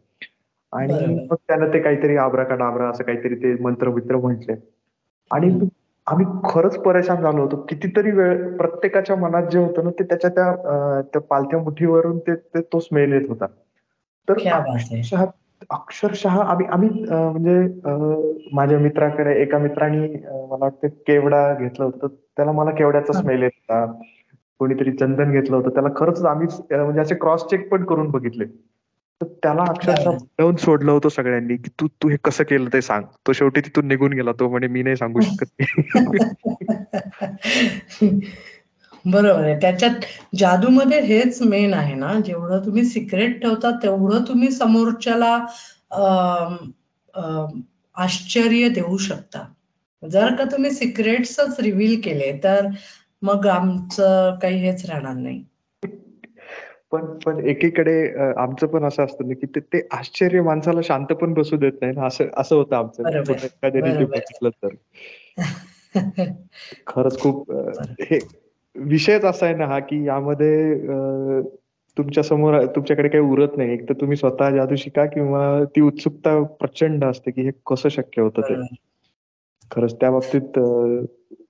आणि 0.72 1.04
मग 1.30 1.34
त्यानं 1.38 1.72
ते 1.72 1.78
काहीतरी 1.82 2.16
आबरा 2.16 2.44
का 2.44 2.54
डाबरा 2.54 2.88
असं 2.90 3.04
काहीतरी 3.04 3.34
ते 3.34 3.54
मंत्र 3.62 3.88
मित्र 3.90 4.16
म्हटले. 4.16 4.54
आणि 5.30 5.50
आम्ही 6.06 6.26
खरंच 6.44 6.76
परेशान 6.82 7.22
झालो 7.22 7.42
होतो. 7.42 7.56
कितीतरी 7.68 8.10
वेळ 8.10 8.56
प्रत्येकाच्या 8.56 9.16
मनात 9.16 9.50
जे 9.50 9.58
होतं 9.58 9.84
ना 9.84 9.90
ते 9.98 10.04
त्याच्या 10.04 10.30
त्या 11.12 11.20
पालथ्या 11.20 11.58
मुठीवरून 11.60 12.18
ते 12.28 12.60
तो 12.62 12.80
स्मेल 12.80 13.12
येत 13.12 13.28
होता. 13.28 13.46
तर 14.28 14.38
अक्षरशः 15.70 16.30
आम्ही 16.30 16.66
आम्ही 16.66 17.04
म्हणजे 17.10 17.80
माझ्या 18.52 18.78
मित्राकडे 18.78 19.42
एका 19.42 19.58
मित्राने 19.58 20.46
मला 20.46 20.50
वाटतं 20.50 20.88
केवडा 20.88 21.54
घेतलं 21.54 21.84
होतं. 21.84 22.06
त्याला 22.06 22.52
मला 22.52 22.70
केवड्याचा 22.70 23.12
स्मेल 23.12 23.42
येत 23.42 23.50
होता. 23.54 23.92
कोणीतरी 24.58 24.92
चंदन 24.92 25.30
घेतलं 25.30 25.56
होतं. 25.56 25.70
त्याला 25.70 25.88
खरंच 25.96 26.24
आम्ही 26.24 26.76
म्हणजे 26.76 27.00
असे 27.00 27.14
क्रॉस 27.14 27.44
चेक 27.44 27.68
पण 27.68 27.84
करून 27.84 28.10
बघितले. 28.10 28.44
तर 29.20 29.24
त्याला 29.24 29.64
अक्षरशः 29.68 30.10
लावून 30.10 30.56
सोडलं 30.56 30.92
होतं 30.92 31.08
सगळ्यांनी 31.08 31.56
की 31.56 31.70
तू 31.80 31.86
तू 31.86 32.08
हे 32.08 32.16
कसं 32.24 32.44
केलं 32.44 32.70
ते 32.72 32.82
सांग. 32.82 33.04
तो 33.26 33.32
शेवटी 33.32 33.60
तिथून 33.60 33.86
निघून 33.86 34.12
गेला. 34.12 34.32
तो 34.32 34.48
म्हणे 34.48 34.66
मी 34.66 34.82
नाही 34.82 34.96
सांगू 34.96 35.20
शकत. 35.20 35.46
बरोबर 39.04 39.44
आहे. 39.44 39.60
त्याच्यात 39.60 40.04
जादूमध्ये 40.36 41.00
हेच 41.00 41.42
मेन 41.42 41.74
आहे 41.74 41.94
ना 41.94 42.12
जेवढं 42.20 42.64
तुम्ही 42.64 42.84
सिक्रेट 42.84 43.40
ठेवता 43.42 43.70
तेवढं 43.82 44.24
तुम्ही 44.28 44.50
समोरच्याला 44.50 45.34
आश्चर्य 47.96 48.68
देऊ 48.68 48.96
शकता. 48.96 49.44
जर 50.02 50.34
का 50.34 50.44
तुम्ही 50.44 50.70
सिक्रेट्सच 50.70 51.60
रिव्हील 51.60 52.00
केले 52.00 52.32
तर 52.44 52.66
मग 53.22 53.46
आमचं 53.46 54.38
काही 54.42 54.58
हेच 54.58 54.90
राहणार 54.90 55.14
नाही. 55.14 55.44
पण 56.92 57.04
पण 57.18 57.46
एकीकडे 57.46 58.14
आमचं 58.36 58.66
पण 58.66 58.84
असं 58.84 59.04
असतं 59.04 59.28
ना 59.28 59.34
की 59.34 59.46
ते 59.58 59.88
आश्चर्य 59.92 60.40
माणसाला 60.42 60.80
शांत 60.84 61.06
पण 61.06 61.32
बसू 61.34 61.56
देत 61.56 61.72
नाही 61.80 61.92
ना 61.92 62.06
असं 62.06 62.24
असं 62.36 62.56
होतं 62.56 62.76
आमचं. 62.76 63.08
एखाद्याने 63.30 64.04
बघितलं 64.04 64.50
तर. 64.64 64.68
खरंच 66.86 67.18
खूप 67.20 67.52
हे 68.00 68.18
विषयच 68.76 69.24
असा 69.24 69.46
आहे 69.46 69.54
ना 69.54 69.66
हा 69.66 69.78
की 69.78 70.06
यामध्ये 70.06 70.74
तुमच्यासमोर 71.96 72.66
तुमच्याकडे 72.66 73.08
काही 73.08 73.24
उरत 73.24 73.56
नाही. 73.56 73.72
एक 73.72 73.88
तर 73.88 73.94
तुम्ही 73.94 74.16
स्वतः 74.16 74.50
जादू 74.50 74.76
शिका 74.76 75.06
किंवा 75.06 75.64
ती 75.64 75.80
उत्सुकता 75.80 76.42
प्रचंड 76.42 77.04
असते 77.04 77.30
की 77.30 77.42
हे 77.42 77.50
कसं 77.70 77.88
शक्य 77.88 78.22
होतं 78.22 78.40
ते. 78.42 78.54
खरंच 79.70 79.94
त्या 80.00 80.10
बाबतीत 80.10 80.58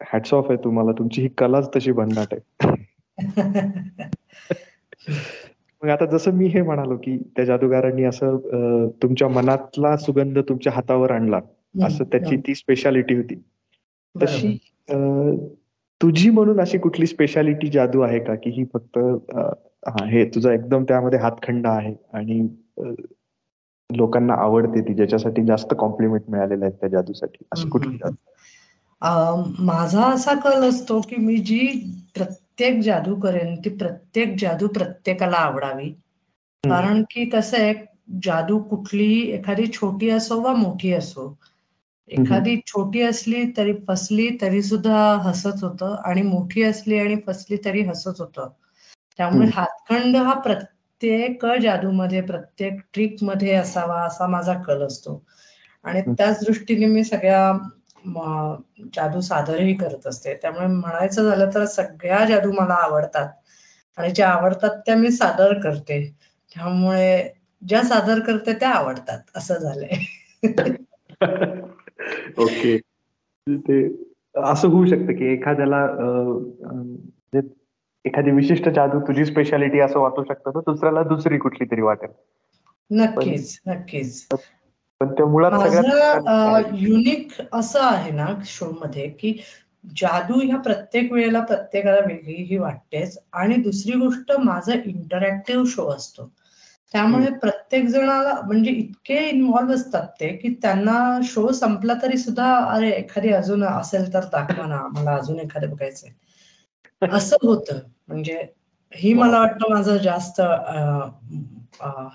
हॅट्स 0.03 0.35
ऑफ 0.35 0.47
आहे 0.49 0.65
तुम्हाला. 0.65 0.93
तुमची 0.93 1.23
ही 1.23 1.29
कलाच 1.29 1.71
तशी 1.77 1.93
भन्नाट 1.93 2.35
आहे. 2.35 2.75
मग 5.83 5.89
आता 5.89 6.07
जसं 6.07 6.31
मी 6.31 6.47
हे 6.47 6.63
म्हणालो 6.63 6.97
की 6.97 7.17
त्या 7.37 7.45
जादूगारांनी 7.45 8.05
असं 8.05 8.37
तुमच्या 9.03 9.29
मनातला 9.29 9.97
सुगंध 9.97 10.39
तुमच्या 10.39 10.73
हातावर 10.73 11.11
आणला 11.11 11.41
असं 11.85 12.05
त्याची 12.05 12.37
ती 12.37 12.55
स्पेशालिटी 12.55 13.15
होती. 13.15 13.35
तशी 14.23 14.59
तुझी 16.03 16.31
म्हणून 16.31 16.61
अशी 16.61 16.79
कुठली 16.79 17.07
स्पेशालिटी 17.07 17.69
जादू 17.71 18.01
आहे 18.01 18.19
का? 18.19 18.35
की 18.35 18.51
ही 18.51 18.65
फक्त 18.75 18.99
हे 20.07 20.25
तुझा 20.25 20.53
एकदम 20.53 20.85
त्यामध्ये 20.85 21.19
हातखंड 21.19 21.67
आहे 21.67 21.95
आणि 22.13 22.47
लोकांना 23.91 24.35
आवडते 24.35 24.81
ती 24.81 24.95
ज्याच्यासाठी 24.95 25.45
जास्त 25.47 25.75
कॉम्प्लिमेंट 25.79 26.23
मिळालेले 26.29 26.65
आहेत 26.65 26.77
त्या 26.81 26.89
जादूसाठी? 26.89 27.45
अशी 27.53 27.69
कुठली 27.69 27.97
जादू? 27.97 29.43
माझा 29.59 30.03
असा 30.05 30.35
कल 30.35 30.69
असतो 30.69 31.01
की 31.01 31.17
मी 31.17 31.37
जी 31.37 31.67
प्रत्येक 32.15 32.81
जादू 32.81 33.15
करेन 33.15 33.55
ती 33.65 33.71
प्रत्येक 33.71 34.35
जादू 34.39 34.69
प्रत्येकाला 34.69 35.37
आवडावी. 35.37 35.91
कारण 36.65 37.03
की 37.03 37.25
कसं 37.25 37.57
आहे 37.57 37.75
जादू 38.23 38.59
कुठली 38.59 39.13
एखादी 39.31 39.67
छोटी 39.67 40.09
असो 40.11 40.41
वा 40.43 40.53
मोठी 40.53 40.93
असो 40.93 41.39
एखादी 42.09 42.57
छोटी 42.67 43.03
असली 43.03 43.45
तरी 43.57 43.73
फसली 43.89 44.39
तरी 44.41 44.63
सुद्धा 44.63 45.15
हसत 45.15 45.65
होतं 45.65 45.97
आणि 46.05 46.23
मोठी 46.23 46.63
असली 46.63 46.99
आणि 46.99 47.17
फसली 47.27 47.57
तरी 47.65 47.83
हसत 47.83 48.21
होतं. 48.21 48.49
त्यामुळे 49.17 49.49
हातखंड 49.55 50.17
हा 50.17 50.35
प्रत्येक 50.35 51.47
जादूमध्ये 51.47 52.21
प्रत्येक 52.21 52.81
ट्रिकमध्ये 52.93 53.55
असावा 53.55 54.03
असा 54.03 54.27
माझा 54.27 54.55
कल 54.55 54.83
असतो. 54.83 55.27
आणि 55.85 56.01
त्याच 56.01 56.45
दृष्टीने 56.45 56.87
मी 56.87 57.05
सगळ्या 57.05 57.69
जादू 58.95 59.21
सादरही 59.21 59.75
करत 59.75 60.07
असते. 60.07 60.35
त्यामुळे 60.35 60.67
म्हणायचं 60.67 61.31
झालं 61.31 61.51
तर 61.55 61.65
सगळ्या 61.65 62.25
जादू 62.25 62.53
मला 62.53 62.75
आवडतात. 62.75 63.29
आणि 63.97 64.11
ज्या 64.11 64.29
आवडतात 64.29 64.71
त्या 64.71 64.97
मी 64.97 65.11
सादर 65.11 65.61
करते. 65.61 66.17
त्यामुळे 66.55 67.29
ज्या 67.69 67.83
सादर 67.83 68.21
करते 68.21 68.53
त्या 68.53 68.71
आवडतात. 68.71 69.19
असं 69.37 69.55
झालंय. 69.55 69.93
ओके. 72.39 72.79
ते 73.49 73.87
असं 74.37 74.69
होऊ 74.69 74.87
शकतं 74.87 75.13
की 75.17 75.33
एखाद्याला 75.33 75.87
एखादी 78.05 78.31
विशिष्ट 78.31 78.69
जादू 78.69 79.01
तुझी 79.01 79.25
स्पेशालिटी 79.25 79.81
असं 79.81 80.01
वाटू 80.01 80.25
शकतं 80.25 80.51
तर 80.51 80.61
दुसऱ्याला 80.61 81.03
दुसरी 81.03 81.39
कुठली 81.39 81.67
तरी 81.71 81.81
वाटेल. 81.81 82.11
नक्कीच 82.91 83.61
नक्कीच. 83.67 84.27
पण 85.01 85.13
त्या 85.13 85.27
मुळात 85.27 85.53
माझं 85.53 86.63
युनिक 86.75 87.29
असं 87.53 87.81
आहे 87.83 88.11
ना 88.11 88.27
शो 88.45 88.67
मध्ये 88.83 89.09
की 89.09 89.39
जादू 89.97 90.41
ह्या 90.41 90.57
प्रत्येक 90.57 91.13
वेळेला 91.13 91.41
प्रत्येकाला 91.41 92.01
वेगळी 92.01 92.43
ही 92.43 92.59
वाटतेच. 92.59 93.19
आणि 93.33 93.55
दुसरी 93.55 93.93
गोष्ट 93.93 94.33
माझा 94.33 94.75
इंटरॅक्टिव्ह 94.85 95.65
शो 95.67 95.89
असतो. 95.91 96.33
त्यामुळे 96.95 97.31
प्रत्येक 97.33 97.87
जणाला 97.87 98.41
म्हणजे 98.47 98.71
इतके 98.71 99.29
इन्व्हॉल्व्ह 99.29 99.75
असतात 99.75 100.09
ते 100.21 100.29
की 100.37 100.49
त्यांना 100.63 101.19
शो 101.25 101.53
संपला 101.53 101.95
तरी 102.03 102.19
सुद्धा 102.19 102.55
अरे 102.57 102.91
एखादी 102.91 103.29
अजून 103.29 103.65
असेल 103.65 104.15
तर 104.15 104.25
दाखवा 104.25 104.67
ना 104.67 104.81
मला 104.93 105.15
अजून 105.15 105.39
एखादं 105.41 105.71
बघायचंय. 105.71 106.11
असं 107.13 107.37
होतं. 107.43 107.79
म्हणजे 108.09 108.43
ही 108.93 109.13
मला 109.15 109.39
वाटतं 109.39 109.75
माझं 109.75 109.97
जास्त 109.97 110.41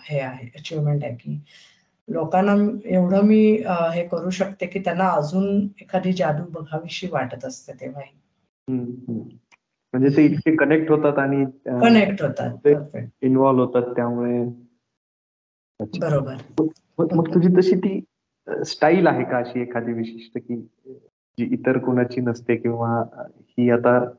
हे 0.10 0.20
आहे 0.20 0.48
अचिव्हमेंट 0.56 1.04
आहे 1.04 1.16
की 1.16 1.40
लोकांना 2.08 2.54
एवढं 2.86 3.22
मी 3.22 3.64
हे 3.94 4.08
करू 4.08 4.30
शकते 4.30 4.66
की 4.66 4.80
त्यांना 4.80 5.10
अजून 5.10 5.68
एखादी 5.82 6.14
जादू 6.14 6.44
बघावीशी 6.52 7.08
वाटत 7.12 7.46
असते 7.46 7.74
तेव्हाही. 7.74 8.16
म्हणजे 9.94 10.18
ते 10.18 10.26
इतके 10.26 10.56
कनेक्ट 10.56 10.92
होतात 10.92 11.20
आणि 11.20 11.46
कनेक्ट 11.66 12.22
होतात. 12.22 12.68
इन्व्हॉल्व्ह 13.22 13.66
होतात 13.66 13.96
त्यामुळे 13.96 14.67
बरोबर. 15.80 16.36
मग 17.00 17.34
तुझी 17.34 17.48
तशी 17.58 17.76
ती 17.76 18.04
स्टाईल 18.66 19.08
आहे 19.08 19.24
का 19.24 19.38
अशी 19.38 19.62
एखादी 19.62 19.94
विशिष्ट 19.94 20.38
की 20.38 20.56
जी 21.40 21.54
इतर 21.54 21.78
कोणाची 21.78 22.22
नसते 22.22 22.56
किंवा 22.56 23.04
ही 23.40 23.70
आता 23.70 24.10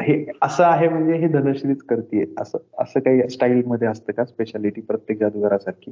हे 0.00 0.24
असं 0.42 0.64
आहे 0.64 0.88
म्हणजे 0.88 1.14
हे 1.14 1.28
धनश्रीच 1.28 1.82
करते 1.82 2.34
असं 2.38 2.58
असं 2.78 3.00
काही 3.00 3.28
स्टाईल 3.28 3.62
मध्ये 3.66 3.88
असतं 3.88 4.12
का 4.12 4.24
स्पेशालिटी 4.24 4.80
प्रत्येक 4.80 5.18
जादूगारासारखी? 5.18 5.90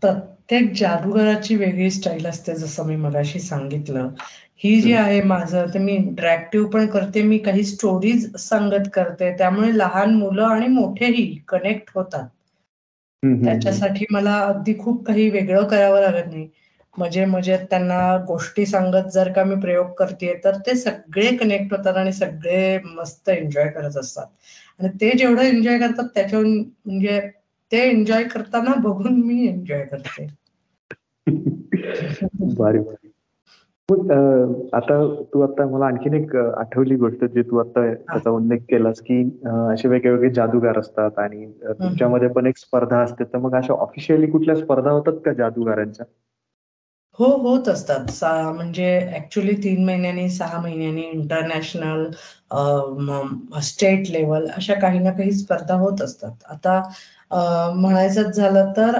प्रत्येक 0.00 0.72
जादूगाराची 0.74 1.56
वेगळी 1.56 1.90
स्टाईल 1.90 2.26
असते 2.26 2.54
जसं 2.54 2.86
मी 2.86 2.96
मगाशी 2.96 3.40
सांगितलं. 3.40 4.08
ही 4.56 4.80
जी 4.80 4.92
आहे 4.92 5.22
माझं 5.22 5.66
ते 5.74 5.78
मी 5.78 5.92
इंटरॅक्टिव्ह 5.92 6.70
पण 6.70 6.86
करते 6.86 7.22
मी 7.22 7.38
काही 7.38 7.64
स्टोरीज 7.64 8.36
सांगत 8.36 8.88
करते 8.94 9.38
त्यामुळे 9.38 9.78
लहान 9.78 10.14
मुलं 10.14 10.44
आणि 10.44 10.66
मोठेही 10.66 11.42
कनेक्ट 11.48 11.90
होतात. 11.94 12.28
त्याच्यासाठी 13.24 14.04
मला 14.10 14.38
अगदी 14.38 14.74
खूप 14.78 15.06
काही 15.06 15.30
वेगळं 15.30 15.64
करावं 15.64 16.00
लागत 16.00 16.26
नाही. 16.26 16.48
मजे 16.98 17.24
मजेत 17.24 17.58
त्यांना 17.70 18.24
गोष्टी 18.26 18.66
सांगत 18.66 19.08
जर 19.10 19.32
का 19.32 19.44
मी 19.44 19.54
प्रयोग 19.54 19.86
करते 19.92 20.40
तर 20.44 20.56
ते 20.56 20.74
सगळे 20.74 21.36
कनेक्ट 21.36 21.74
होतात 21.74 21.96
आणि 21.96 22.12
सगळे 22.12 22.78
मस्त 22.84 23.28
एन्जॉय 23.28 23.68
करत 23.68 23.96
असतात. 23.96 24.26
आणि 24.78 24.88
ते 24.88 25.10
जेवढं 25.18 25.42
एन्जॉय 25.42 25.78
करतात 25.78 26.08
त्याच्याहून 26.14 26.58
म्हणजे 26.58 27.20
ते 27.72 27.90
एन्जॉय 27.90 28.24
करताना 28.24 28.74
बघून 28.74 29.20
मी 29.22 29.46
एन्जॉय 29.46 29.84
करते. 29.84 30.26
आता 33.88 34.94
तू 35.34 35.40
आता 35.42 35.64
मला 35.70 35.86
आणखीन 35.86 36.14
एक 36.14 36.34
आठवली 36.36 36.94
गोष्ट 36.96 37.24
जे 37.24 37.42
तू 37.42 37.58
आता 37.58 37.82
त्याचा 37.94 38.30
उल्लेख 38.30 38.58
केलास 38.70 39.00
की 39.00 39.20
असे 39.72 39.88
वेगवेगळे 39.88 40.30
जादूगार 40.30 40.78
असतात 40.78 41.18
आणि 41.18 41.46
तुमच्यामध्ये 41.70 42.28
पण 42.28 42.46
एक 42.46 42.58
स्पर्धा 42.58 42.98
असते. 42.98 43.24
तर 43.24 43.38
मग 43.38 43.54
अशा 43.56 43.74
ऑफिशियली 43.74 44.30
कुठल्या 44.30 44.54
स्पर्धा 44.56 44.90
होतात 44.90 45.18
का 45.24 45.32
जादूगारांच्या? 45.32 46.06
हो 47.18 47.26
होत 47.38 47.68
असतात. 47.68 48.24
म्हणजे 48.54 48.86
ऍक्च्युली 49.16 49.52
तीन 49.54 49.84
महिन्यांनी 49.84 50.28
सहा 50.30 50.60
महिन्यांनी 50.60 51.02
इंटरनॅशनल 51.02 52.04
स्टेट 53.62 54.10
लेवल 54.10 54.46
अशा 54.56 54.74
काही 54.74 54.98
ना 54.98 55.10
काही 55.10 55.32
स्पर्धा 55.32 55.74
होत 55.74 56.02
असतात. 56.02 56.32
आता 56.50 56.80
म्हणायचं 57.32 58.30
झालं 58.30 58.72
तर 58.76 58.94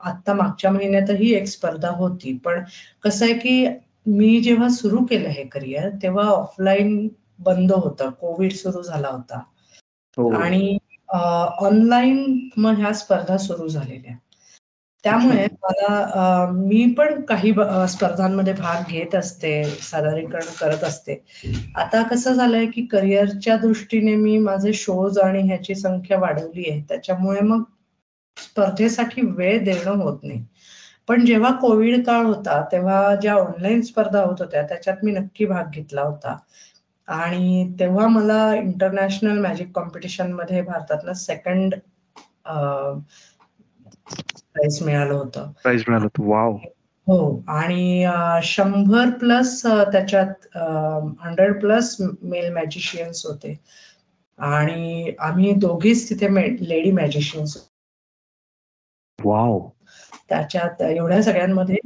आता 0.00 0.32
मागच्या 0.34 0.70
महिन्यातही 0.70 1.32
एक 1.34 1.46
स्पर्धा 1.46 1.90
होती. 1.90 2.36
पण 2.44 2.62
कसं 3.02 3.24
आहे 3.24 3.34
की 3.34 3.66
मी 4.06 4.40
जेव्हा 4.40 4.68
सुरू 4.68 5.04
केलं 5.04 5.28
हे 5.28 5.44
करिअर 5.44 5.88
तेव्हा 6.02 6.24
ऑफलाईन 6.24 7.08
बंद 7.38 7.72
होतं. 7.72 8.10
कोविड 8.10 8.52
सुरू 8.52 8.82
झाला 8.82 9.08
होता. 9.08 9.38
हो. 10.16 10.32
आणि 10.32 10.78
ऑनलाईन 11.60 12.48
मग 12.56 12.78
ह्या 12.78 12.92
स्पर्धा 12.92 13.36
सुरू 13.36 13.68
झालेल्या. 13.68 14.14
त्यामुळे 15.04 15.46
मला 15.62 16.46
मी 16.52 16.84
पण 16.98 17.20
काही 17.24 17.52
स्पर्धांमध्ये 17.88 18.52
भाग 18.52 18.90
घेत 18.90 19.14
असते 19.14 19.52
सादरीकरण 19.82 20.52
करत 20.60 20.84
असते. 20.84 21.14
आता 21.76 22.02
कसं 22.02 22.34
झालंय 22.34 22.66
की 22.66 22.84
करिअरच्या 22.86 23.56
दृष्टीने 23.56 24.14
मी 24.16 24.36
माझे 24.38 24.72
शोज 24.72 25.18
आणि 25.18 25.42
ह्याची 25.42 25.74
संख्या 25.74 26.18
वाढवली 26.18 26.68
आहे. 26.70 26.80
त्याच्यामुळे 26.88 27.40
मग 27.40 27.62
स्पर्धेसाठी 28.36 29.22
वेळ 29.28 29.64
देणं 29.64 30.02
होत 30.02 30.18
नाही. 30.22 30.44
पण 31.08 31.24
जेव्हा 31.24 31.50
कोविड 31.60 32.04
काळ 32.06 32.24
होता 32.26 32.60
तेव्हा 32.72 33.14
ज्या 33.14 33.34
ऑनलाईन 33.34 33.80
स्पर्धा 33.82 34.22
होत 34.24 34.40
होत्या 34.40 34.62
त्याच्यात 34.62 35.04
मी 35.04 35.12
नक्की 35.12 35.44
भाग 35.46 35.70
घेतला 35.70 36.02
होता. 36.02 36.36
आणि 37.08 37.72
तेव्हा 37.80 38.06
मला 38.08 38.54
इंटरनॅशनल 38.54 39.38
मॅजिक 39.38 39.70
कॉम्पिटिशनमध्ये 39.74 40.60
भारतातनं 40.62 41.12
सेकंड 41.16 41.74
प्राइज 44.54 44.82
मिळालं 44.82 45.14
होतं. 45.14 45.50
प्राइज 45.62 45.84
मिळालं 45.88 46.04
होतं. 46.04 46.28
वाव 46.28 46.56
हो. 47.06 47.42
आणि 47.48 48.06
शंभर 48.42 49.10
प्लस 49.18 49.60
त्याच्यात 49.66 50.56
हंड्रेड 51.20 51.60
प्लस 51.60 51.96
मेल 52.00 52.52
मॅजिशियन्स 52.54 53.24
होते. 53.26 53.58
आणि 54.38 55.12
आम्ही 55.18 55.52
दोघीच 55.52 56.08
तिथे 56.10 56.28
लेडी 56.68 56.90
मॅजिशियन्स 56.92 57.56
वाव 59.18 59.58
त्याच्यात 60.28 60.82
एवढ्या 60.82 61.22
सगळ्यांमध्ये 61.22 61.76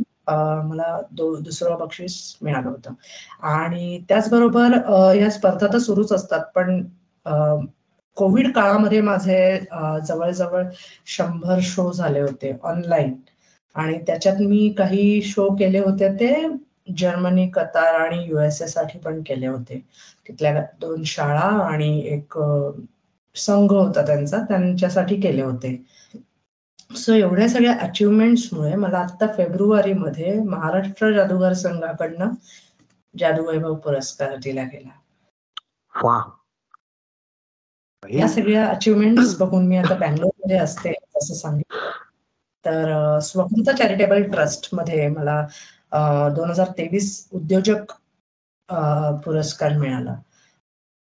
मला 0.65 1.01
दुसरं 1.13 1.79
बक्षीस 1.79 2.37
मिळालं 2.43 2.69
होतं. 2.69 2.93
आणि 3.43 4.03
त्याचबरोबर 4.09 5.15
या 5.15 5.31
स्पर्धा 5.31 5.67
तर 5.73 5.79
सुरूच 5.79 6.13
असतात 6.13 6.45
पण 6.55 6.85
कोविड 8.17 8.51
काळामध्ये 8.55 9.01
माझे 9.01 9.39
जवळजवळ 10.09 10.65
शंभर 11.07 11.59
शो 11.65 11.91
झाले 11.93 12.21
होते 12.21 12.53
ऑनलाईन 12.63 13.15
आणि 13.77 13.99
त्याच्यात 14.07 14.41
मी 14.41 14.69
काही 14.79 15.21
शो 15.25 15.49
केले 15.57 15.79
होते 15.79 16.09
ते 16.21 16.33
जर्मनी 16.99 17.49
कतार 17.51 17.95
आणि 17.97 18.25
युएसए 18.27 18.67
साठी 18.67 18.99
पण 18.99 19.21
केले 19.23 19.47
होते. 19.47 19.79
तिथल्या 20.29 20.63
दोन 20.81 21.03
शाळा 21.07 21.49
आणि 21.65 21.99
एक 22.07 22.39
संघ 23.37 23.71
होता 23.73 24.05
त्यांचा 24.07 24.39
त्यांच्यासाठी 24.49 25.21
केले 25.21 25.43
होते. 25.43 25.77
सो 26.97 27.13
एवढ्या 27.13 27.49
सगळ्या 27.49 27.73
अचिव्हमेंट्समुळे 27.83 28.75
मला 28.77 28.99
आता 28.99 29.27
फेब्रुवारीमध्ये 29.37 30.35
महाराष्ट्र 30.41 31.13
जादूगार 31.13 31.53
संघाकडनं 31.55 32.31
जादूवैभव 33.15 33.75
पुरस्कार 33.85 34.37
दिला 34.37 34.63
गेला. 34.65 34.91
या 38.11 38.29
सगळ्या 38.29 38.67
अचिव्हमेंट्स 38.67 39.37
बघून 39.39 39.67
मी 39.67 39.77
आता 39.77 39.95
बँगलोरमध्ये 39.95 40.57
असते 40.57 40.93
असं 41.17 41.35
सांगितलं. 41.35 41.91
तर 42.67 43.19
स्वकृत 43.19 43.71
चॅरिटेबल 43.71 44.23
ट्रस्टमध्ये 44.23 45.09
मला 45.09 45.41
दोन 46.37 46.51
हजार 46.51 46.69
तेवीस 46.79 47.29
उद्योजक 47.33 47.93
पुरस्कार 49.25 49.77
मिळाला. 49.79 50.15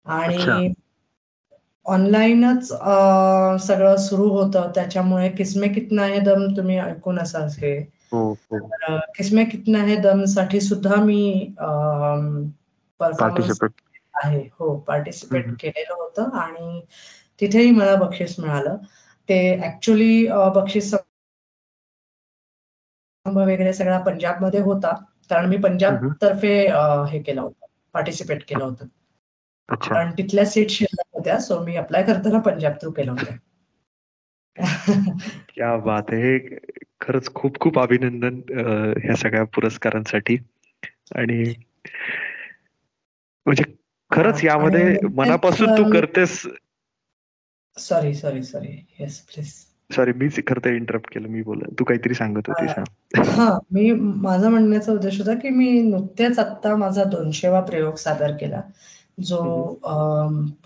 आणि 0.05 0.71
ऑनलाईनच 1.85 2.67
सगळं 3.67 3.95
सुरू 3.97 4.29
होतं. 4.29 4.71
त्याच्यामुळे 4.75 5.29
किसमे 5.29 5.67
कितना 5.67 6.05
हे 6.05 6.19
दम 6.19 6.45
तुम्ही 6.57 6.77
ऐकून 6.77 7.19
असाल 7.19 7.47
हे. 7.57 7.77
हो, 8.11 8.31
हो. 8.31 8.57
किसमे 9.15 9.45
कितना 9.45 9.83
हे 9.83 9.95
दमसाठी 9.95 10.61
सुद्धा 10.61 10.95
मी 10.95 11.53
परफॉर्मन्स 12.99 13.59
आहे. 14.23 14.47
हो 14.51 14.75
पार्टिसिपेट 14.79 15.45
केलेलं 15.59 15.93
होतं 15.93 16.29
आणि 16.37 16.81
तिथेही 17.41 17.71
मला 17.71 17.95
बक्षीस 17.95 18.39
मिळालं. 18.39 18.77
ते 19.29 19.39
ऍक्च्युली 19.65 20.27
बक्षीस 20.55 20.93
वगैरे 23.25 23.73
सगळा 23.73 23.99
पंजाबमध्ये 23.99 24.59
होता. 24.59 24.93
कारण 25.29 25.49
मी 25.49 25.57
पंजाब 25.57 25.93
तर्फे 26.21 26.55
हे 27.09 27.21
केलं 27.21 27.41
होतं. 27.41 27.65
पार्टिसिपेट 27.93 28.43
केलं 28.47 28.63
होतं. 28.63 28.85
कारण 29.75 30.11
तिथल्या 30.11 30.45
सीट 30.45 30.69
शिल्लक 30.69 31.15
होत्या 31.15 31.39
सो 31.39 31.63
मी 31.63 31.75
अप्लाय 31.75 32.03
करताना 32.03 32.39
पंजाब 32.39 32.73
थ्रू 32.73 32.91
केलं 32.91 33.11
होतं. 33.11 33.35
क्या 35.55 35.75
बात 35.77 36.03
आहे. 36.11 36.57
खरंच 37.01 37.33
खूप 37.33 37.59
खूप 37.59 37.79
अभिनंदन 37.79 38.41
ह्या 39.03 39.15
सगळ्या 39.15 39.43
पुरस्कारांसाठी. 39.43 40.37
आणि 41.15 41.53
म्हणजे 43.45 43.63
खरंच 44.11 44.43
यामध्ये 44.43 44.97
मनापासून 45.15 45.77
तू 45.77 45.91
करतेस. 45.91 46.41
Sorry 47.77 48.13
sorry 48.13 48.43
sorry 48.43 48.85
yes 48.99 49.19
please 49.19 49.53
sorry 49.95 50.11
मीच 50.13 50.39
खरं 50.47 50.69
इंटरप्ट 50.69 51.13
केलं 51.13 51.27
मी 51.27 51.41
बोल 51.41 51.61
तू 51.79 51.83
काहीतरी 51.83 52.13
सांगत 52.13 52.47
होती 52.47 52.65
हा 53.29 53.57
मी 53.71 53.91
माझा 53.93 54.49
म्हणण्याचा 54.49 54.91
उद्देश 54.91 55.19
होता 55.19 55.33
की 55.33 55.49
मी 55.49 55.81
नुकतेच 55.81 56.39
आता 56.39 56.75
माझा 56.75 57.03
दोनशेवा 57.03 57.61
प्रयोग 57.61 57.95
सादर 57.95 58.31
केला. 58.31 58.61
जो 59.19 59.65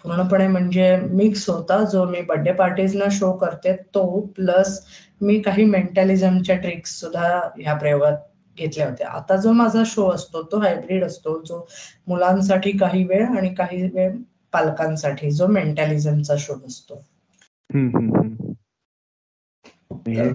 पूर्णपणे 0.04 0.48
म्हणजे 0.48 0.96
मिक्स 1.12 1.50
होता 1.50 1.84
जो 1.84 2.04
मी 2.06 2.22
बर्थडे 2.22 2.52
पार्टीजना 2.54 3.06
शो 3.12 3.32
करते 3.34 3.76
तो 3.94 4.20
प्लस 4.36 4.80
मी 5.22 5.40
काही 5.40 5.66
मेंटॅलिझमच्या 5.66 6.56
ट्रिक्स 6.56 7.00
सुद्धा 7.00 7.50
ह्या 7.60 7.74
प्रयोगात 7.74 8.18
घेतल्या 8.58 8.88
होत्या. 8.90 9.10
आता 9.10 9.36
जो 9.36 9.52
माझा 9.54 9.84
शो 9.86 10.10
असतो 10.10 10.42
तो 10.52 10.60
हायब्रिड 10.60 11.04
असतो 11.04 11.42
जो 11.46 11.66
मुलांसाठी 12.08 12.72
काही 12.78 13.04
वेळ 13.08 13.26
आणि 13.28 13.54
काही 13.56 13.82
वेळ 13.94 14.12
पालकांसाठी 14.54 15.32
जो 15.32 15.48
मेंटॅलिझमचा 15.48 16.36
शो 16.40 16.54
असतो 16.66 16.96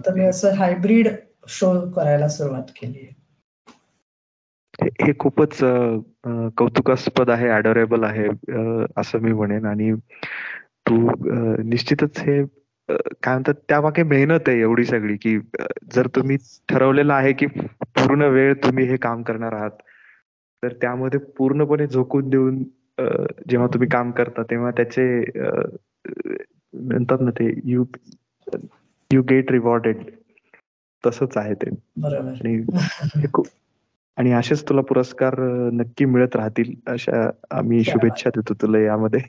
तर 0.04 0.14
मी 0.14 0.24
असं 0.24 0.54
हायब्रिड 0.54 1.08
शो 1.48 1.68
करायला 1.90 2.28
सुरुवात 2.28 2.70
केली 2.76 3.08
हे 5.00 5.12
खूपच 5.18 5.58
कौतुकास्पद 6.56 7.30
आहे 7.30 7.48
अडोरेबल 7.48 8.04
आहे 8.04 8.26
असं 8.96 9.18
मी 9.18 9.32
म्हणेन. 9.32 9.64
आणि 9.66 9.92
तू 10.88 11.10
निश्चितच 11.62 12.18
हे 12.18 12.42
काय 12.90 13.34
म्हणतात 13.34 13.54
त्यामागे 13.68 14.02
मेहनत 14.02 14.48
आहे 14.48 14.60
एवढी 14.60 14.84
सगळी 14.84 15.16
की 15.16 15.38
जर 15.94 16.06
तुम्ही 16.06 16.36
ठरवलेलं 16.68 17.12
आहे 17.12 17.32
की 17.32 17.46
पूर्ण 17.46 18.22
वेळ 18.22 18.54
तुम्ही 18.54 18.84
हे 18.84 18.96
काम 18.96 19.22
करणार 19.22 19.52
आहात 19.52 19.70
तर 20.62 20.72
त्यामध्ये 20.72 21.20
पूर्णपणे 21.20 21.86
झोकून 21.86 22.28
देऊन 22.28 22.62
जेव्हा 23.50 23.66
तुम्ही 23.66 23.88
काम 23.88 24.10
करता 24.10 24.42
तेव्हा 24.42 24.70
त्याचे 24.70 25.24
म्हणतात 26.74 27.18
ना 27.20 27.30
ते 27.30 27.60
यू 27.64 27.84
यू 29.12 29.22
गेट 29.22 29.52
रिवॉर्डेड 29.52 29.96
तसंच 31.06 31.36
आहे 31.36 31.54
ते. 31.54 31.70
आणि 32.04 32.62
आणि 34.16 34.32
असेच 34.32 34.68
तुला 34.68 34.80
पुरस्कार 34.80 35.34
नक्की 35.72 36.04
मिळत 36.04 36.36
राहतील 36.36 36.74
अशा 36.86 37.30
आम्ही 37.50 37.84
शुभेच्छा 37.84 38.30
देतो 38.30 38.54
तुला 38.54 38.78
यामध्ये. 38.78 39.20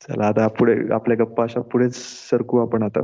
चला 0.00 0.26
आता 0.26 0.46
पुढे 0.48 0.74
आपल्या 0.92 1.16
गप्पा 1.24 1.42
अशा 1.42 1.60
पुढेच 1.60 1.94
सरकू 2.30 2.58
आपण 2.58 2.82
आता. 2.82 3.00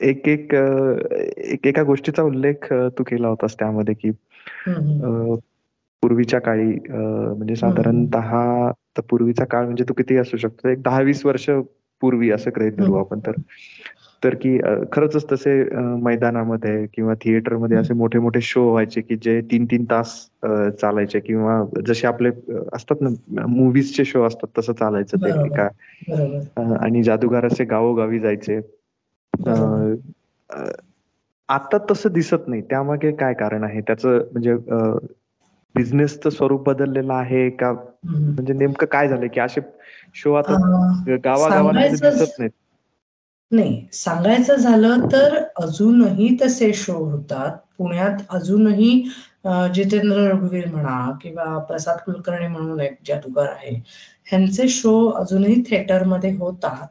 एक 0.00 0.28
एक 0.28 0.54
एक 0.54 1.66
एका 1.66 1.82
गोष्टीचा 1.82 2.22
उल्लेख 2.22 2.72
तू 2.72 3.02
केला 3.02 3.28
होतास 3.28 3.54
त्यामध्ये 3.58 3.94
की 3.94 4.10
पूर्वीच्या 6.02 6.40
काळी 6.40 6.78
म्हणजे 6.90 7.56
साधारणतः 7.56 8.70
पूर्वीचा 9.10 9.44
काळ 9.44 9.64
म्हणजे 9.64 9.84
तू 9.88 9.94
किती 9.94 10.16
असू 10.16 10.36
शकतो 10.36 10.68
एक 10.68 10.82
दहा 10.82 11.00
वीस 11.00 11.26
वर्ष 11.26 11.50
पूर्वी 12.02 12.30
असं 12.30 12.50
गृहित 12.56 12.72
धरू 12.72 12.94
आपण 12.94 13.18
तर. 13.18 13.32
तर 14.22 14.34
की 14.34 14.58
खरंच 14.92 15.24
तसे 15.32 15.52
मैदानामध्ये 16.02 16.86
किंवा 16.86 17.14
थिएटरमध्ये 17.14 17.76
असे 17.78 17.94
मोठे 17.94 18.18
मोठे 18.18 18.40
शो 18.40 18.70
व्हायचे 18.70 19.00
की 19.00 19.16
जे 19.16 19.40
तीन 19.40 19.64
तीन 19.64 19.84
तास 19.84 20.14
चालायचे 20.80 21.20
किंवा 21.20 21.64
जसे 21.86 22.06
आपले 22.06 22.30
असतात 22.72 23.00
ना 23.00 23.46
मुव्हीजचे 23.46 24.04
शो 24.04 24.22
असतात 24.22 24.58
तसं 24.58 24.72
चालायचं 24.72 25.24
ते 25.24 25.48
का 25.48 25.68
आणि 26.84 27.02
जादूगार 27.02 27.46
असे 27.46 27.64
गावोगावी 27.64 28.18
जायचे. 28.18 28.60
आता 31.48 31.78
तसं 31.90 32.12
दिसत 32.12 32.48
नाही. 32.48 32.62
त्यामागे 32.62 33.10
काय 33.12 33.34
कारण 33.34 33.64
आहे? 33.64 33.80
त्याचं 33.80 34.18
म्हणजे 34.32 34.54
बिझनेसचं 35.74 36.30
स्वरूप 36.30 36.68
बदललेलं 36.68 37.12
आहे 37.14 37.48
का? 37.50 37.72
म्हणजे 38.04 38.52
नेमकं 38.52 38.86
काय 38.86 39.08
झालंय? 39.08 39.28
की 39.28 39.40
असे 39.40 39.60
शो 40.14 40.32
आता 40.34 40.56
गावागावांमध्ये 41.24 41.88
दिसत 41.88 42.38
नाहीत. 42.38 42.50
नाही. 43.50 43.80
सांगायचं 43.92 44.56
झालं 44.56 45.06
तर 45.12 45.36
अजूनही 45.56 46.28
तसे 46.42 46.72
शो 46.74 46.92
होतात. 46.94 47.56
पुण्यात 47.78 48.22
अजूनही 48.30 48.90
जितेंद्र 49.74 50.16
रघुवीर 50.22 50.66
म्हणा 50.68 51.10
किंवा 51.22 51.56
प्रसाद 51.60 51.98
कुलकर्णी 52.06 52.46
म्हणून 52.48 52.80
एक 52.80 52.96
जादूगार 53.06 53.48
आहे 53.48 53.74
ह्यांचे 54.26 54.68
शो 54.70 54.94
अजूनही 55.10 55.62
थिएटरमध्ये 55.62 56.34
होतात. 56.36 56.86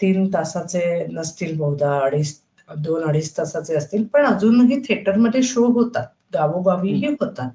तीन 0.00 0.26
तासाचे 0.28 1.06
नसतील 1.10 1.56
बहुधा 1.58 1.98
अडीच 2.00 2.40
दोन 2.68 3.02
अडीच 3.08 3.36
तासाचे 3.38 3.74
असतील 3.76 4.04
पण 4.12 4.24
अजूनही 4.26 4.80
थिएटरमध्ये 4.80 5.42
शो 5.44 5.64
होतात. 5.72 6.06
गावोगावीही 6.34 7.06
होतात. 7.12 7.50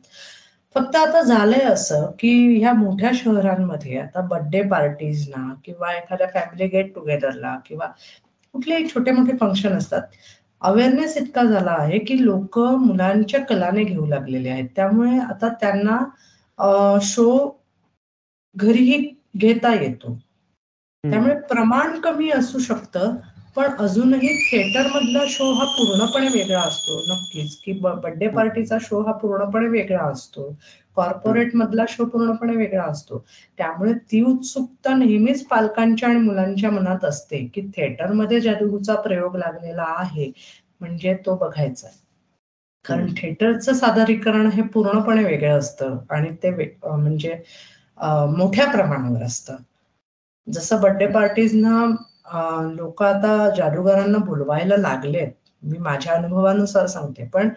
फक्त 0.76 0.95
आता 0.95 1.22
झालंय 1.24 1.64
असं 1.66 2.06
की 2.20 2.30
ह्या 2.58 2.74
मोठ्या 2.74 3.10
शहरांमध्ये 3.16 3.97
आता 4.00 4.22
बर्थडे 4.28 4.62
पार्टीजना 4.70 5.54
किंवा 5.66 5.91
एखाद्या 5.93 6.28
फॅमिली 6.34 6.68
गेट 6.70 6.93
टुगेदरला 6.95 7.56
किंवा 7.66 7.88
कुठलेही 8.54 8.88
छोटे 8.88 9.12
मोठे 9.12 9.38
फंक्शन 9.38 9.74
असतात. 9.74 10.02
अवेअरनेस 10.62 11.18
इतका 11.18 11.43
झाला 11.43 11.72
आहे 11.72 12.00
की 12.00 12.24
लोक 12.26 12.60
मुलांच्या 12.60 13.39
कलाने 13.45 13.84
घेऊ 13.84 14.06
लागलेले 14.06 14.50
आहेत. 14.50 14.68
त्यामुळे 14.76 15.18
आता 15.20 15.50
त्यांना 15.54 17.00
शो 17.02 17.28
घरीही 18.56 18.97
घेता 19.38 19.74
येतो. 19.74 20.18
त्यामुळे 21.04 21.36
प्रमाण 21.39 22.00
कमी 22.00 22.30
असू 22.30 22.60
शकतं. 22.60 23.16
पण 23.56 23.72
अजूनही 23.84 24.28
थिएटर 24.41 24.88
मधला 24.95 25.24
शो 25.30 25.52
हा 25.54 25.66
पूर्णपणे 25.78 26.28
वेगळा 26.34 26.60
असतो 26.62 27.00
नक्कीच. 27.08 27.56
की 27.64 27.72
बर्थडे 27.82 28.28
पार्टीचा 28.36 28.78
शो 28.82 29.02
हा 29.04 29.12
पूर्णपणे 29.22 29.68
वेगळा 29.70 30.04
असतो. 30.12 30.50
कॉर्पोरेट 30.97 31.56
मधला 31.56 31.84
शो 31.89 32.06
पूर्णपणे 32.06 32.56
वेगळा 32.56 32.84
असतो. 32.84 33.24
त्यामुळे 33.58 33.93
ती 34.12 34.22
उत्सुकता 34.24 34.93
नेहमीच 34.97 35.45
पालकांच्या 35.47 36.10
आणि 36.10 36.20
मुलांच्या 36.20 36.72
मनात 36.72 37.06
असते 37.06 37.45
की 37.54 37.62
थिएटरमध्ये 37.76 38.39
जादूचा 38.41 38.95
प्रयोग 39.02 39.36
लागलेला 39.38 39.86
आहे 39.97 40.32
म्हणजे 40.82 41.14
तो 41.26 41.36
बघायचा 41.38 41.88
कारण 42.86 43.14
थिएटरचं 43.18 43.74
सादरीकरण 43.74 44.47
हे 44.47 44.62
पूर्णपणे 44.74 45.24
वेगळं 45.24 45.58
असतं 45.60 45.97
आणि 46.10 46.30
ते 46.43 46.52
म्हणजे 46.84 47.36
मोठ्या 48.38 48.66
प्रमाणावर 48.72 49.24
असतं. 49.24 49.56
जसं 50.47 50.82
बर्थडे 50.82 51.08
पार्टीजना 51.08 51.86
लोक 52.76 53.04
आता 53.04 53.50
जादूगारांना 53.50 54.18
बोलवायला 54.18 54.78
लागलेत. 54.78 55.32
मी 55.64 55.78
माझ्या 55.78 56.14
अनुभवानुसार 56.14 56.86
सांगते. 56.88 57.28
पण 57.28 57.50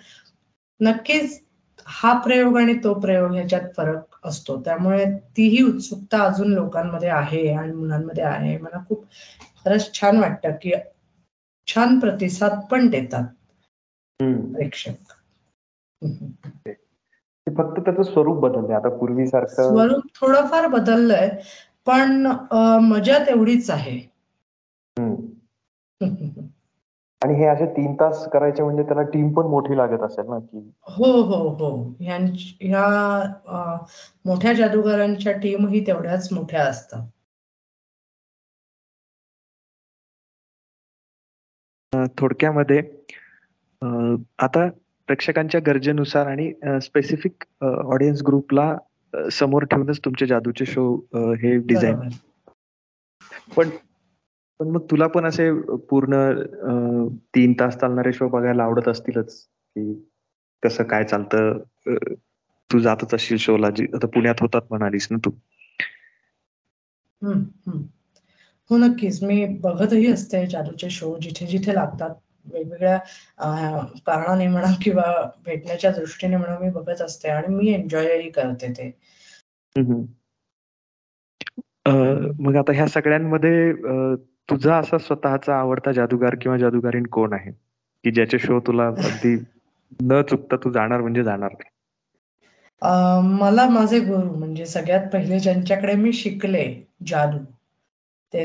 नक्कीच 0.81 1.41
हा 1.87 2.12
प्रयोग 2.18 2.57
आणि 2.59 2.75
तो 2.85 2.95
प्रयोग 2.95 3.33
ह्याच्यात 3.33 3.68
फरक 3.77 4.16
असतो. 4.25 4.61
त्यामुळे 4.61 5.05
तीही 5.37 5.62
उत्सुकता 5.62 6.23
अजून 6.23 6.53
लोकांमध्ये 6.53 7.09
आहे 7.09 7.49
आणि 7.55 7.73
मुलांमध्ये 7.73 8.25
आहे. 8.25 8.59
मला 8.59 8.85
खूप 8.89 9.05
खरंच 9.64 9.93
छान 10.01 10.18
वाटतं 10.20 10.51
की 10.62 10.73
छान 11.66 11.99
प्रतिसाद 11.99 12.61
पण 12.70 12.89
देतात 12.89 13.25
प्रेक्षक. 14.23 15.12
फक्त 17.47 17.81
त्याचं 17.81 18.03
स्वरूप 18.03 18.39
बदललंय. 18.39 18.75
आता 18.77 18.89
पूर्वीसारखं 18.89 19.68
स्वरूप 19.68 20.03
थोडंफार 20.20 20.66
बदललंय. 20.66 21.29
पण 21.87 22.27
मजा 22.83 23.18
तेवढीच 23.18 23.70
आहे. 23.70 24.11
आणि 27.23 27.35
हे 27.35 27.47
असे 27.47 27.66
तीन 27.66 27.95
तास 27.95 28.27
करायचे 28.29 28.62
म्हणजे 28.62 28.83
त्याला 28.83 29.03
टीम 29.03 29.33
पण 29.33 29.47
मोठी 29.47 29.77
लागत 29.77 30.03
असेल 30.03 30.29
ना 30.31 30.39
की? 30.39 30.59
हो 30.89 31.11
हो 31.23 31.49
हो. 31.51 31.70
ह्या 32.01 32.18
मोठ्या 34.25 34.53
जादूगारांच्या 34.53 35.33
टीमही 35.33 35.87
तेवढ्याच 35.87 36.29
मोठ्या 36.33 36.64
असतात. 36.64 37.03
थोडक्यामध्ये 42.18 42.81
आता 44.39 44.68
प्रेक्षकांच्या 45.09 45.61
गरजेनुसार 45.66 46.27
आणि 46.27 46.53
स्पेसिफिक 46.83 47.45
ऑडियन्स 47.64 48.23
ग्रुपला 48.27 48.75
समोर 49.33 49.64
ठेवूनच 49.64 49.99
तुमचे 50.05 50.27
जादूचे 50.27 50.66
शो 50.66 50.85
हे 51.14 51.57
डिझाईन 51.66 52.09
पण 53.57 53.68
पण 54.62 54.68
मग 54.70 54.80
तुला 54.90 55.06
पण 55.06 55.24
असे 55.24 55.50
पूर्ण 55.90 56.16
तीन 57.34 57.52
तास 57.52 57.76
चालणारे 57.76 58.12
शो 58.12 58.28
बघायला 58.28 58.62
आवडत 58.64 58.88
असतीलच? 58.88 59.34
की 59.76 59.92
कसं 60.62 60.84
काय 60.84 61.04
चालतं? 61.04 61.58
तू 62.70 62.78
जातच 62.78 63.14
असशील 63.14 63.36
शोला 63.36 63.70
जी 63.70 63.86
आता 63.94 64.06
पुण्यात 64.06 64.40
होतात 64.40 64.62
म्हणालीस 64.70 65.08
ना 65.10 65.18
तू. 65.24 65.30
हो 68.70 68.76
नक्कीच. 68.78 69.22
मी 69.22 69.44
बघतही 69.60 70.06
असते 70.12 70.46
जादूचे 70.46 70.90
शो 70.90 71.16
जिथे 71.22 71.46
जिथे 71.46 71.74
लागतात. 71.74 72.14
वेगवेगळ्या 72.46 72.98
कारणाने 74.06 74.46
म्हणा 74.48 74.72
किंवा 74.82 75.04
भेटण्याच्या 75.44 75.90
दृष्टीने 75.90 76.36
म्हणा 76.36 76.58
मी 76.58 76.70
बघत 76.70 77.02
असते 77.02 77.28
आणि 77.28 77.54
मी 77.54 77.72
एन्जॉयही 77.74 78.30
करते 78.30 78.72
ते. 78.72 78.90
मग 82.40 82.56
आता 82.56 82.72
ह्या 82.72 82.86
सगळ्यांमध्ये 82.86 83.72
तुझा 84.53 84.76
असा 84.76 84.98
स्वतःचा 84.98 85.55
आवडता 85.57 85.92
जादूगार 85.92 86.34
किंवा 86.40 86.57
जादूगारीन 86.59 87.07
कोण 87.12 87.32
आहे? 87.32 87.50
की 88.05 88.11
ज्याचे 88.11 88.38
शो 88.38 88.59
तुला 88.61 88.86
अगदी 88.86 89.36
न 90.00 90.20
चुकता 90.22 90.57
तू 90.64 90.70
जाणार 90.72 91.00
म्हणजे 91.00 91.22
जाणार 91.22 91.55
मला 93.38 93.68
माझे 93.68 93.98
गुरु 94.00 94.36
म्हणजे 94.38 94.66
सगळ्यात 94.66 95.07
पहिले 95.12 95.38
ज्यांच्याकडे 95.40 95.94
मी 95.94 96.12
शिकले 96.12 96.64
जादू 97.07 97.38
ते 98.32 98.44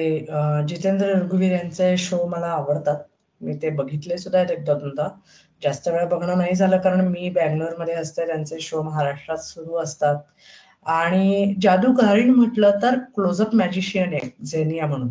जितेंद्र 0.68 1.08
रघुवीर 1.14 1.51
यांचे 1.51 1.95
शो 1.97 2.26
मला 2.28 2.47
आवडतात. 2.47 2.97
मी 3.41 3.53
ते 3.62 3.70
बघितले 3.70 4.18
सुद्धा 4.18 4.39
आहेत 4.39 4.51
एकदा 4.51 4.74
दोनदा. 4.74 5.08
जास्त 5.62 5.88
वेळा 5.88 6.05
बघणं 6.05 6.38
नाही 6.38 6.55
झालं 6.55 6.78
कारण 6.78 7.08
मी 7.08 7.30
मध्ये 7.78 7.93
असते 7.95 8.26
त्यांचे 8.28 8.60
शो 8.60 8.82
महाराष्ट्रात 8.84 9.38
सुरू 9.39 9.76
असतात. 9.78 10.16
आणि 10.86 11.53
जादूगारीण 11.62 12.30
म्हटलं 12.30 12.80
तर 12.82 12.97
क्लोजअप 13.16 13.55
मॅजिशियन 13.55 14.14
आहे 14.14 14.30
झेनिया 14.45 14.88
म्हणून. 14.88 15.10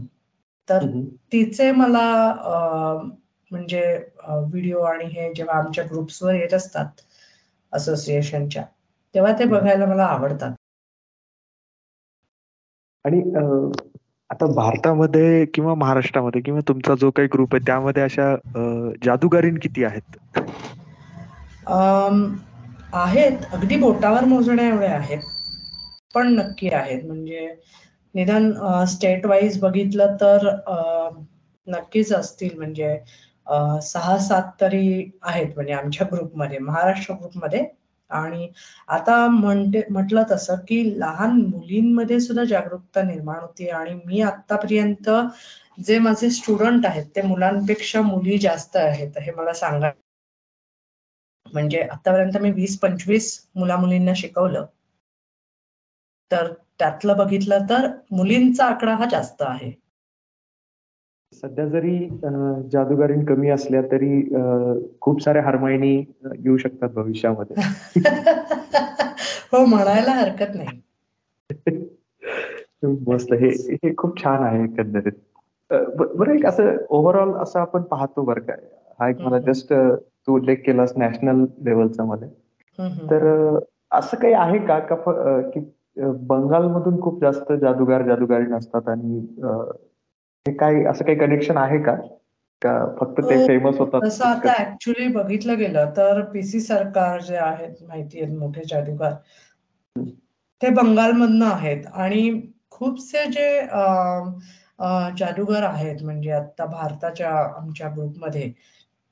तर 0.68 0.86
तिचे 1.32 1.70
मला 1.72 2.04
म्हणजे 3.50 3.80
व्हिडिओ 4.28 4.80
आणि 4.82 5.04
हे 5.10 5.32
जेव्हा 5.34 5.56
आमच्या 5.56 5.84
ग्रुप्सवर 5.84 6.34
येत 6.34 6.54
असतात 6.54 7.00
असोसिएशनच्या 7.72 8.64
तेव्हा 9.14 9.32
ते 9.38 9.44
बघायला 9.46 9.86
मला 9.86 10.04
आवडतात. 10.06 10.52
आणि 13.04 13.20
आता 14.30 14.46
भारतामध्ये 14.54 15.44
किंवा 15.54 15.74
महाराष्ट्रामध्ये 15.74 16.40
किंवा 16.42 16.60
तुमचा 16.68 16.94
जो 16.96 17.10
काही 17.10 17.28
ग्रुप 17.32 17.54
आहे 17.54 17.64
त्यामध्ये 17.66 18.02
अशा 18.02 18.34
जादूगारीन 19.04 19.58
किती 19.58 19.84
आहेत? 19.84 20.16
आहेत. 22.94 23.44
अगदी 23.52 23.76
बोटावर 23.78 24.24
मोजण्या 24.26 24.66
एवढे 24.68 24.86
आहेत. 24.88 25.22
पण 26.14 26.28
नक्की 26.34 26.68
आहेत. 26.70 27.04
म्हणजे 27.04 27.46
निदान 28.16 28.52
स्टेट 28.88 29.26
वाईज 29.26 29.58
बघितलं 29.60 30.16
तर 30.20 30.48
नक्कीच 31.66 32.12
असतील. 32.12 32.56
म्हणजे 32.58 32.96
सहा 33.84 34.16
सात 34.18 34.50
तरी 34.60 35.10
आहेत 35.22 35.54
म्हणजे 35.54 35.72
आमच्या 35.72 36.06
ग्रुपमध्ये 36.12 36.58
महाराष्ट्र 36.60 37.14
ग्रुपमध्ये. 37.14 37.64
आणि 38.10 38.48
आता 38.88 39.26
म्हणते 39.28 39.82
म्हटलं 39.90 40.22
तसं 40.30 40.56
की 40.68 40.82
लहान 41.00 41.30
मुलींमध्ये 41.46 42.18
सुद्धा 42.20 42.44
जागरूकता 42.44 43.02
निर्माण 43.02 43.38
होती. 43.40 43.68
आणि 43.70 43.94
मी 44.06 44.20
आतापर्यंत 44.22 45.10
जे 45.86 45.98
माझे 45.98 46.30
स्टुडंट 46.30 46.86
आहेत 46.86 47.06
ते 47.16 47.22
मुलांपेक्षा 47.22 48.00
मुली 48.02 48.38
जास्त 48.38 48.76
आहेत 48.76 49.18
हे 49.22 49.32
मला 49.32 49.52
सांगा. 49.54 49.90
म्हणजे 51.46 51.80
आतापर्यंत 51.82 52.36
मी 52.42 52.50
वीस 52.52 52.78
पंचवीस 52.80 53.28
मुला 53.56 53.76
मुलींना 53.76 54.12
शिकवलं. 54.16 54.66
तर 56.30 56.52
त्यातलं 56.78 57.16
बघितलं 57.16 57.58
तर 57.70 57.88
मुलींचा 58.10 58.64
आकडा 58.64 58.94
हा 58.94 59.06
जास्त 59.10 59.42
आहे. 59.42 59.72
सध्या 61.32 61.66
जरी 61.66 62.08
जादूगारीन 62.72 63.24
कमी 63.24 63.50
असल्या 63.50 63.82
तरी 63.82 64.34
खूप 65.00 65.22
साऱ्या 65.22 65.42
हरमाईनी 65.42 66.04
येऊ 66.24 66.56
शकतात 66.56 66.88
भविष्यामध्ये. 66.88 67.56
हो 69.52 69.64
म्हणायला 69.64 70.10
हरकत 70.10 70.54
नाही. 70.54 70.80
मस्त. 73.06 73.32
हे 73.32 73.48
हे 73.48 73.94
खूप 73.96 74.24
छान 74.24 74.42
आहे 74.42 74.64
एकंदरीत. 74.64 75.12
बरं 75.96 76.34
एक 76.34 76.46
असं 76.46 76.76
ओव्हरऑल 76.88 77.34
असं 77.34 77.60
आपण 77.60 77.82
पाहतो 77.82 78.24
बरं 78.24 78.40
काय 78.40 78.56
हा 79.00 79.08
एक 79.08 79.20
मला 79.20 79.38
जस्ट 79.38 79.72
तू 80.26 80.34
उल्लेख 80.34 80.56
केलास 80.56 80.92
नॅशनल 80.96 81.44
लेवलचा 81.64 82.04
मध्ये. 82.04 82.28
तर 82.78 83.58
असं 83.90 84.16
काही 84.16 84.32
आहे 84.32 84.58
का? 84.58 84.78
की 85.50 85.60
बंगालमधून 85.96 87.00
खूप 87.00 87.20
जास्त 87.20 87.52
जादूगार 87.52 88.02
जादूगारी 88.02 88.46
नसतात 88.46 88.88
आणि 88.88 89.18
हे 90.46 90.52
काय 90.56 90.84
असं 90.84 91.04
काही 91.04 91.18
कनेक्शन 91.18 91.56
आहे 91.56 91.78
का? 91.82 91.94
का 92.62 92.94
फक्त 93.00 93.20
ते 93.20 93.46
फेमस 93.46 93.78
होतात? 93.78 94.00
तसं 94.04 94.24
आता 94.24 94.52
ऍक्च्युली 94.62 95.06
बघितलं 95.08 95.58
गेलं 95.58 95.90
तर 95.96 96.20
पीसी 96.32 96.60
सरकार 96.60 97.20
जे 97.20 97.36
आहेत 97.36 97.82
माहिती 97.88 98.20
आहेत 98.20 98.36
मोठे 98.38 98.62
जादूगार 98.68 99.12
ते 100.60 100.68
बंगालमधनं 100.70 101.46
आहेत. 101.46 101.82
आणि 101.86 102.40
खूपसे 102.70 103.24
जे 103.26 103.60
जादूगार 105.18 105.62
आहेत 105.62 106.02
म्हणजे 106.02 106.30
आता 106.30 106.64
भारताच्या 106.66 107.30
आमच्या 107.56 107.88
ग्रुपमध्ये 107.88 108.50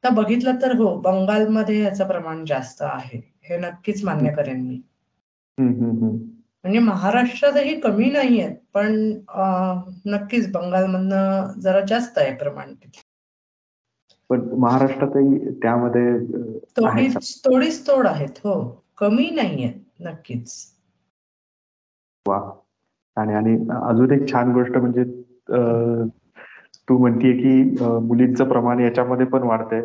तर 0.04 0.10
बघितलं 0.14 0.56
तर 0.62 0.76
हो 0.76 0.94
बंगालमध्ये 1.00 1.78
याचं 1.82 2.06
प्रमाण 2.08 2.44
जास्त 2.44 2.82
आहे. 2.82 3.20
हे 3.42 3.58
नक्कीच 3.58 4.04
मान्य 4.04 4.32
करेन 4.32 4.60
मी. 4.60 4.80
म्हणजे 6.64 6.78
महाराष्ट्रातही 6.78 7.80
कमी 7.80 8.10
नाही 8.10 8.40
आहेत 8.40 8.56
पण 8.74 8.94
नक्कीच 10.06 10.50
बंगालमधनं 10.52 11.60
जरा 11.60 11.80
जास्त 11.88 12.18
आहे 12.18 12.34
प्रमाण 12.36 12.72
पण 14.30 14.48
महाराष्ट्रातही 14.58 15.50
त्यामध्ये 15.62 16.18
थोडीच 16.76 17.40
थोडीच 17.44 17.86
तोड 17.86 18.06
आहेत 18.06 18.38
हो. 18.44 18.54
कमी 18.98 19.28
नाही 19.30 19.64
आहेत 19.64 19.80
नक्कीच. 20.00 20.52
वा. 22.26 22.38
आणि 23.16 23.34
आणि 23.34 23.54
अजून 23.88 24.12
एक 24.12 24.28
छान 24.32 24.52
गोष्ट 24.52 24.76
म्हणजे 24.76 25.04
तू 26.88 26.98
म्हणतीये 26.98 27.32
की 27.32 27.86
मुलींचं 28.02 28.48
प्रमाण 28.48 28.80
याच्यामध्ये 28.80 29.26
पण 29.26 29.42
वाढतंय. 29.42 29.82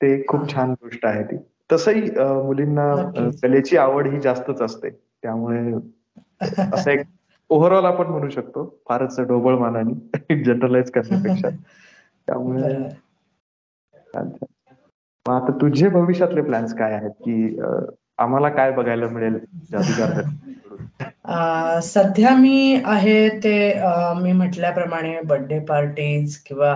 ते 0.00 0.22
खूप 0.28 0.48
छान 0.52 0.72
गोष्ट 0.72 1.06
आहे 1.06 1.22
ती. 1.22 1.36
तसंही 1.72 2.10
मुलींना 2.44 2.94
कलेची 3.42 3.76
आवड 3.76 4.06
ही 4.08 4.20
जास्तच 4.20 4.62
असते. 4.62 4.90
त्यामुळे 5.22 5.72
असं 6.74 6.90
एक 6.90 7.00
ओव्हरऑल 7.50 7.84
आपण 7.84 8.06
म्हणू 8.06 8.28
शकतो. 8.28 8.64
फारच 8.88 9.20
ढोबळ 9.20 9.56
मानाने 9.58 10.42
जनरलाइज 10.44 10.90
करण्यापेक्षा. 10.90 11.48
त्यामुळे 12.26 12.74
आता 15.26 15.52
तुझे 15.60 15.88
भविष्यातले 15.88 16.42
प्लॅन्स 16.42 16.74
काय 16.74 16.92
आहेत? 16.92 17.10
की 17.10 17.58
आम्हाला 18.18 18.48
काय 18.48 18.72
बघायला 18.72 19.08
मिळेल? 19.08 19.38
जादूगार 19.70 20.22
सध्या 21.84 22.34
मी 22.36 22.80
आहे 22.86 23.28
ते 23.44 23.52
मी 24.20 24.32
म्हटल्याप्रमाणे 24.32 25.20
बर्थडे 25.26 25.58
पार्टीज 25.68 26.36
किंवा 26.46 26.72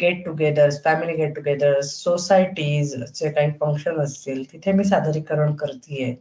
get 0.00 0.24
together 0.26 0.70
family 0.84 1.14
get 1.16 1.34
together 1.36 1.80
societies 1.84 2.94
चे 3.04 3.30
काही 3.30 3.50
फंक्शन 3.60 4.00
असतील 4.02 4.42
तिथे 4.52 4.72
मी 4.72 4.84
सादरीकरण 4.84 5.54
करतेय. 5.56 6.14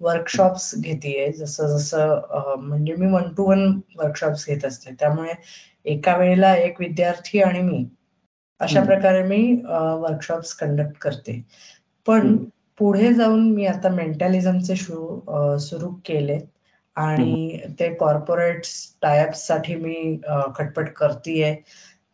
वर्कशॉप्स 0.00 0.70
घेतेय 0.76 1.30
जसं 1.32 1.76
जसं 1.76 2.58
म्हणजे 2.58 2.94
मी 2.98 3.06
वन 3.12 3.32
टू 3.36 3.44
वन 3.48 3.66
वर्कशॉप्स 3.96 4.46
घेत 4.48 4.64
असते. 4.64 4.90
त्यामुळे 5.00 5.32
एका 5.86 6.16
वेळेला 6.16 6.54
एक 6.56 6.80
विद्यार्थी 6.80 7.40
आणि 7.42 7.60
मी 7.62 7.84
अशा 8.60 8.82
प्रकारे 8.84 9.22
मी 9.22 9.42
वर्कशॉप्स 9.64 10.52
कंडक्ट 10.54 10.96
करते. 11.00 11.40
पण 12.06 12.36
पुढे 12.78 13.12
जाऊन 13.14 13.50
मी 13.54 13.66
आता 13.66 13.88
मेंटॅलिझमचे 13.94 14.74
सुरू 14.76 15.88
केले 16.04 16.38
आणि 17.00 17.60
ते 17.80 17.92
कॉर्पोरेट 17.94 18.66
टायपसाठी 19.02 19.74
मी 19.74 20.16
खटपट 20.56 20.92
करतेय 20.96 21.54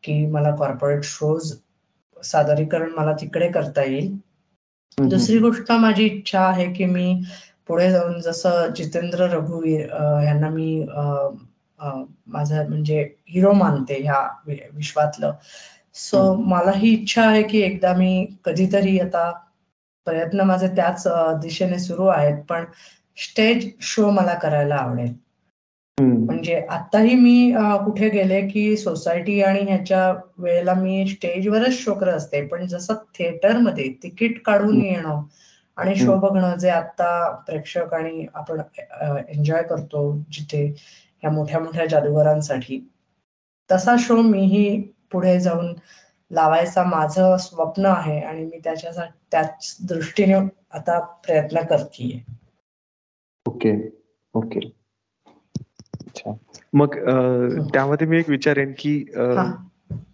की 0.04 0.24
मला 0.26 0.54
कॉर्पोरेट 0.56 1.04
शोज 1.04 1.52
सादरीकरण 2.22 2.90
मला 2.96 3.12
तिकडे 3.20 3.48
करता 3.52 3.82
येईल. 3.82 4.16
दुसरी 4.98 5.38
गोष्ट 5.38 5.72
माझी 5.72 6.04
इच्छा 6.04 6.40
आहे 6.40 6.72
की 6.72 6.84
मी 6.84 7.22
पुढे 7.68 7.90
जाऊन 7.90 8.20
जसं 8.20 8.72
जितेंद्र 8.76 9.26
रघुवीर 9.30 9.80
यांना 10.24 10.48
मी 10.50 10.84
माझं 11.78 12.68
म्हणजे 12.68 13.02
हिरो 13.28 13.52
मानते 13.52 14.00
ह्या 14.02 14.20
विश्वातलं. 14.48 15.32
सो 15.94 16.34
मला 16.46 16.70
ही 16.76 16.92
इच्छा 16.94 17.22
आहे 17.26 17.42
की 17.42 17.60
एकदा 17.62 17.92
मी 17.96 18.26
कधीतरी 18.44 18.98
आता 19.00 19.30
प्रयत्न 20.06 20.40
माझे 20.46 20.68
त्याच 20.76 21.02
दिशेने 21.42 21.78
सुरू 21.78 22.06
आहेत. 22.06 22.42
पण 22.48 22.64
स्टेज 23.18 23.70
शो 23.84 24.10
मला 24.10 24.34
करायला 24.38 24.74
आवडेल. 24.76 25.12
म्हणजे 25.98 26.54
आताही 26.70 27.14
मी 27.14 27.52
कुठे 27.84 28.08
गेले 28.08 28.40
की 28.48 28.76
सोसायटी 28.76 29.40
आणि 29.42 29.60
ह्याच्या 29.62 30.12
वेळेला 30.38 30.74
मी 30.74 31.06
स्टेजवरच 31.08 31.72
शो 31.74 31.94
करत 31.94 32.14
असते. 32.14 32.44
पण 32.46 32.66
जसं 32.66 32.94
थिएटरमध्ये 33.14 33.88
तिकीट 34.02 34.42
काढून 34.44 34.80
येणं 34.82 35.22
आणि 35.76 35.94
शो 35.96 36.16
बघणं 36.18 36.56
जे 36.58 36.70
आता 36.70 37.08
प्रेक्षक 37.46 37.94
आणि 37.94 38.26
आपण 38.34 38.60
एन्जॉय 39.28 39.62
करतो 39.62 40.02
जिथे 40.30 40.64
ह्या 41.22 41.30
मोठ्या 41.30 41.60
मोठ्या 41.60 41.86
जादूगारांसाठी 41.86 42.80
तसा 43.70 43.94
शो 43.98 44.20
मीही 44.22 44.80
पुढे 45.12 45.38
जाऊन 45.40 45.72
लावायचा 46.30 46.84
माझं 46.84 47.36
स्वप्न 47.36 47.86
आहे 47.86 48.18
आणि 48.20 48.44
मी 48.44 48.58
त्याच्यासाठी 48.64 49.18
त्याच 49.30 49.76
दृष्टीने 49.88 50.34
आता 50.70 50.98
प्रयत्न 51.26 51.62
करतेय. 51.66 52.18
Okay 53.46 53.72
okay. 54.34 54.60
अच्छा. 56.06 56.32
मग 56.74 56.94
त्यामध्ये 57.74 58.06
मी 58.06 58.18
एक 58.18 58.30
विचारेन 58.30 58.72
की 58.78 59.04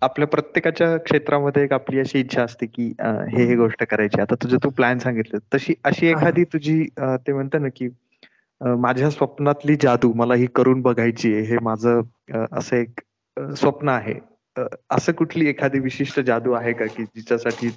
आपल्या 0.02 0.26
प्रत्येकाच्या 0.28 0.96
क्षेत्रामध्ये 0.96 1.62
एक 1.64 1.72
आपली 1.72 1.98
अशी 2.00 2.20
इच्छा 2.20 2.42
असते 2.42 2.66
की 2.66 2.86
हे 3.00 3.44
हे 3.44 3.56
गोष्ट 3.56 3.84
करायची. 3.90 4.20
आता 4.20 4.34
तुझं 4.42 4.56
तू 4.64 4.70
प्लॅन 4.70 4.98
सांगितलं. 4.98 5.38
तशी 5.54 5.74
अशी 5.84 6.06
एखादी 6.06 6.44
तुझी 6.52 6.82
ते 6.98 7.32
म्हणतं 7.32 7.62
ना 7.62 7.68
की 7.76 7.88
माझ्या 8.60 9.10
स्वप्नातली 9.10 9.76
जादू 9.82 10.12
मला 10.16 10.34
ही 10.34 10.46
करून 10.46 10.80
बघायची 10.82 11.32
आहे. 11.34 11.42
हे 11.42 11.56
माझं 11.62 12.00
असं 12.52 12.76
एक 12.76 13.00
स्वप्न 13.56 13.88
आहे. 13.88 14.14
असं 14.90 15.12
कुठली 15.12 15.48
एखादी 15.48 15.78
विशिष्ट 15.78 16.20
जादू 16.20 16.52
आहे 16.52 16.72
का 16.72 16.86
की 16.86 17.04
जिच्यासाठी 17.04 17.68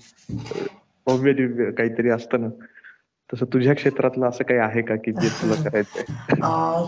भव्य 1.07 1.33
दिव्य 1.33 1.71
काहीतरी 1.71 2.09
असतं 2.09 2.41
ना? 2.41 2.47
तसं 3.33 3.45
तुझ्या 3.45 3.73
क्षेत्रातलं 3.73 4.29
असं 4.29 4.43
काही 4.43 4.59
आहे 4.59 4.81
का 4.81 4.95
की 4.95 5.11
जे 5.11 5.29
तुला 5.29 5.55
करायचंय? 5.69 6.03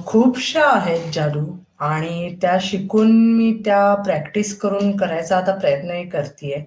खूपशा 0.06 0.64
आहेत 0.64 1.12
जादू. 1.14 1.46
आणि 1.80 2.36
त्या 2.42 2.58
शिकून 2.62 3.36
मी 3.36 3.62
त्या 3.66 3.96
प्रॅक्टिस 3.96 4.60
करून 4.60 4.98
करायचा 4.98 5.38
आता 5.38 5.56
प्रयत्नही 5.58 6.10
करतेय. 6.10 6.60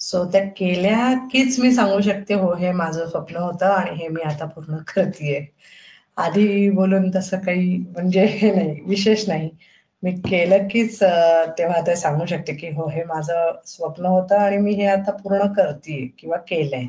सो 0.00 0.24
त्या 0.24 0.44
केल्या 0.44 1.14
कीच 1.32 1.60
मी 1.60 1.72
सांगू 1.72 2.00
शकते 2.00 2.34
हो 2.34 2.54
हे 2.54 2.72
माझं 2.72 3.06
स्वप्न 3.06 3.36
होतं 3.36 3.66
आणि 3.66 3.90
हे 3.90 4.08
मी 4.08 4.22
आता 4.22 4.44
पूर्ण 4.44 4.76
करतेय. 4.76 5.40
आधी 6.16 6.70
बोलून 6.70 7.10
तसं 7.14 7.38
काही 7.38 7.76
म्हणजे 7.76 8.24
हे 8.24 8.54
नाही 8.54 8.80
विशेष 8.86 9.28
नाही. 9.28 9.50
मी 10.02 10.12
केलं 10.12 10.68
कीच 10.68 11.02
तेव्हा 11.58 11.80
ते 11.86 11.96
सांगू 11.96 12.26
शकते 12.26 12.54
की 12.54 12.68
हो 12.68 12.88
हे 12.88 13.04
माझं 13.04 13.52
स्वप्न 13.66 14.06
होतं 14.06 14.36
आणि 14.36 14.56
मी 14.56 14.74
हे 14.74 14.86
आता 14.86 15.12
पूर्ण 15.12 15.52
करते 15.52 16.14
किंवा 16.18 16.36
केलंय. 16.36 16.86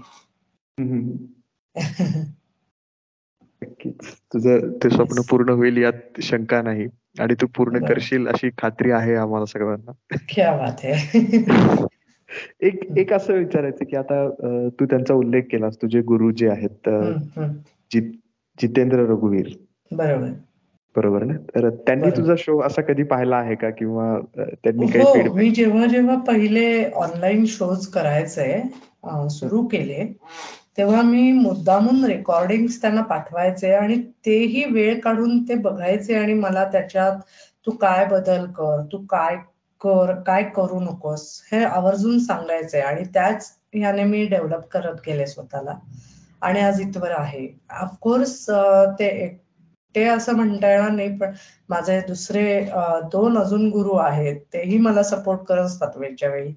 नक्कीच 3.64 4.14
तुझं 4.34 4.60
ते 4.84 4.90
स्वप्न 4.90 5.22
पूर्ण 5.30 5.50
होईल 5.50 5.78
यात 5.78 6.22
शंका 6.22 6.62
नाही. 6.62 6.88
आणि 7.20 7.34
तू 7.34 7.48
पूर्ण 7.48 7.86
करशील 7.86 8.28
अशी 8.28 8.50
खात्री 8.58 8.92
आहे 8.92 9.16
आम्हाला 9.16 9.46
सगळ्यांना. 9.46 9.92
एक 12.62 12.98
एक 12.98 13.14
असं 13.14 13.34
विचारायचं 13.34 13.86
की 13.86 13.96
आता 13.96 14.30
तू 14.80 14.86
त्यांचा 14.86 15.14
उल्लेख 15.14 15.42
केलास 15.52 15.78
तुझे 15.82 16.02
गुरु 16.02 16.32
जे 16.32 16.50
आहेत 16.50 16.90
जितेंद्र 18.62 18.98
रघुवीर. 18.98 19.48
बरोबर. 19.92 20.28
बरोबर 20.96 21.24
ना? 21.24 21.34
तर 21.34 21.70
त्यांनी 21.70 22.10
तुझा 22.10 22.34
शो 22.38 22.62
असा 22.62 22.82
कधी 22.82 23.04
पाहिला 23.04 23.38
आहे 23.38 23.56
का? 23.56 23.70
किंवा 23.70 24.20
त्यांनी 24.38 24.88
काही 24.88 25.28
हो, 25.28 25.34
मी 25.34 25.50
जेव्हा 25.50 25.86
जेव्हा 25.86 26.16
पहिले 26.16 26.92
ऑनलाईन 26.92 27.46
शोज 27.46 27.88
करायचे 27.88 28.62
सुरू 29.30 29.68
केले 29.68 30.18
तेव्हा 30.78 31.02
मी 31.02 31.32
मुद्दामून 31.32 32.04
रेकॉर्डिंग 32.06 32.68
त्यांना 32.82 33.02
पाठवायचे 33.04 33.74
आणि 33.76 33.96
तेही 34.26 34.64
वेळ 34.72 35.00
काढून 35.02 35.42
ते 35.44 35.56
बघायचे 35.62 36.16
आणि 36.16 36.34
मला 36.36 36.64
त्याच्यात 36.72 37.20
तू 37.68 37.72
काय 37.78 38.06
बदल 38.06 38.46
कर? 38.52 38.82
तू 38.92 38.98
काय 39.10 39.36
कर? 39.82 40.14
काय 40.28 40.44
करू 40.56 40.80
नकोस? 40.82 41.24
हे 41.52 41.64
आवर्जून 41.66 42.20
सांगायचे 42.20 42.82
आणि 42.82 43.04
त्याच 43.14 43.52
ह्याने 43.74 44.04
मी 44.04 44.26
डेव्हलप 44.28 44.68
करत 44.72 45.00
गेले 45.08 45.28
स्वतःला. 45.28 45.74
आणि 46.42 46.60
आज 46.62 46.82
इथवर 46.82 47.12
आहे. 47.12 47.48
ऑफकोर्स 47.74 48.46
ते 49.00 49.10
ते 49.96 50.04
असं 50.06 50.36
म्हणता 50.36 50.70
येणार 50.70 50.90
नाही 50.92 51.18
पण 51.18 51.32
माझे 51.70 52.00
दुसरे 52.08 52.60
दोन 53.12 53.38
अजून 53.38 53.70
गुरु 53.70 53.94
आहेत 53.98 54.40
तेही 54.54 54.78
मला 54.78 55.04
सपोर्ट 55.04 55.42
करत 55.42 55.66
असतात 55.66 55.98
वेळच्या 55.98 56.30
वेळी. 56.30 56.54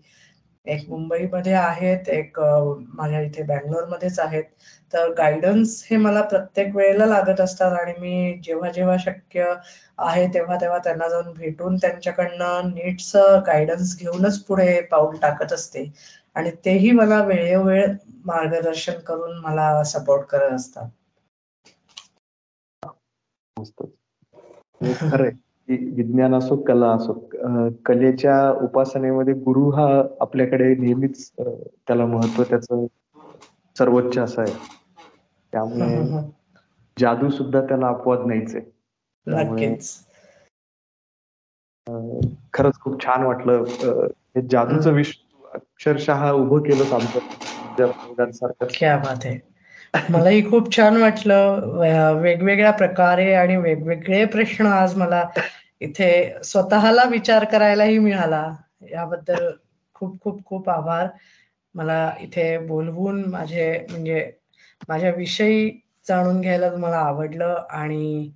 एक 0.69 0.89
मुंबईमध्ये 0.89 1.53
आहेत 1.55 2.09
एक 2.11 2.41
माझ्या 2.41 3.21
इथे 3.23 3.43
बँगलोरमध्येच 3.45 4.19
आहेत. 4.21 4.45
तर 4.93 5.13
गायडन्स 5.15 5.83
हे 5.87 5.97
मला 5.99 6.21
प्रत्येक 6.25 6.75
वेळेला 6.77 7.07
लागत 7.07 7.41
असतात 7.41 7.73
आणि 7.75 7.93
मी 7.99 8.41
जेव्हा 8.45 8.71
जेव्हा 8.73 8.97
शक्य 9.01 9.53
आहे 10.01 10.27
तेव्हा 10.35 10.57
तेव्हा 10.61 10.79
त्यांना 10.79 11.09
जाऊन 11.09 11.33
भेटून 11.35 11.77
त्यांच्याकडनं 11.77 12.71
नीट्स 12.75 13.15
गायडन्स 13.47 13.97
घेऊनच 13.99 14.43
पुढे 14.45 14.81
पाऊल 14.91 15.17
टाकत 15.19 15.53
असते. 15.53 15.85
आणि 16.37 16.51
तेही 16.65 16.91
मला 16.93 17.23
वेळोवेळ 17.25 17.87
मार्गदर्शन 18.27 18.99
करून 19.07 19.39
मला 19.41 19.83
सपोर्ट 19.87 20.27
करत 20.29 20.53
असतात. 20.53 20.89
खरंय. 25.03 25.31
विज्ञान 25.69 26.35
असो 26.35 26.57
कला 26.57 26.89
असो 26.91 27.13
कलेच्या 27.87 28.53
उपासनेमध्ये 28.53 29.35
गुरु 29.35 29.71
हा 29.71 30.03
आपल्याकडे 30.21 30.75
नेहमीच 30.75 31.33
त्याला 31.39 32.07
महत्त्व 32.07 32.43
त्याच 32.43 32.67
सर्वोच्च 33.79 34.19
असं 34.19 34.43
आहे. 34.43 34.53
त्यामुळे 35.53 36.21
जादू 37.01 37.31
सुद्धा 37.31 37.61
त्याला 37.61 37.89
अपवाद 37.89 38.19
नाहीच 38.27 38.57
आहे. 38.57 38.65
खरंच 42.53 42.81
खूप 42.81 43.05
छान 43.05 43.23
वाटलं. 43.23 43.65
हे 44.37 44.47
जादूचं 44.51 44.93
विश्व 44.93 45.47
अक्षरशः 45.55 46.31
उभं 46.31 46.59
केलं 46.59 46.95
आमचं 46.95 48.31
सारखं 48.31 48.67
मलाही 49.95 50.43
खूप 50.51 50.77
छान 50.77 50.97
वाटलं. 50.97 51.61
वेगवेगळ्या 52.21 52.71
प्रकारे 52.71 53.33
आणि 53.35 53.57
वेगवेगळे 53.57 54.25
प्रश्न 54.25 54.67
आज 54.67 54.97
मला 54.97 55.23
इथे 55.81 56.11
स्वतःला 56.45 57.05
विचार 57.05 57.45
करायलाही 57.45 57.99
मिळाला. 57.99 58.57
याबद्दल 58.93 59.51
खूप 59.95 60.21
खूप 60.21 60.45
खूप 60.45 60.71
आभार. 60.71 61.07
मला 61.75 62.13
इथे 62.21 62.59
बोलवून 62.59 63.25
माझे 63.25 63.87
म्हणजे 63.91 64.33
माझ्या 64.89 65.11
विषयी 65.17 65.71
जाणून 66.09 66.41
घ्यायला 66.41 66.71
तुम्हाला 66.73 66.97
आवडलं 66.97 67.65
आणि 67.71 68.31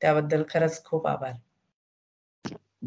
त्याबद्दल 0.00 0.42
खरंच 0.50 0.84
खूप 0.84 1.06
आभार. 1.06 1.32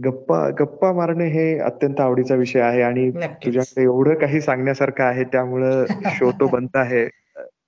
गप्पा 0.04 0.50
गप्पा 0.50 0.92
मारणे 0.94 1.28
हे 1.28 1.60
अत्यंत 1.60 2.00
आवडीचा 2.00 2.36
विषय 2.36 2.60
आहे 2.60 2.82
आणि 2.82 3.10
तुझ्याकडे 3.46 3.84
एवढं 3.84 4.14
काही 4.14 4.42
सांगण्यासारखं 4.42 5.04
आहे 5.04 5.24
त्यामुळं 5.24 5.86
शो 6.10 6.32
तो 6.32 6.48
बनत 6.48 6.76
आहे. 6.76 7.08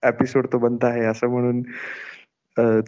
एपिसोड 0.04 0.48
तो 0.54 0.58
बनत 0.58 0.84
आहे 0.84 1.04
असं 1.06 1.28
म्हणून 1.28 1.62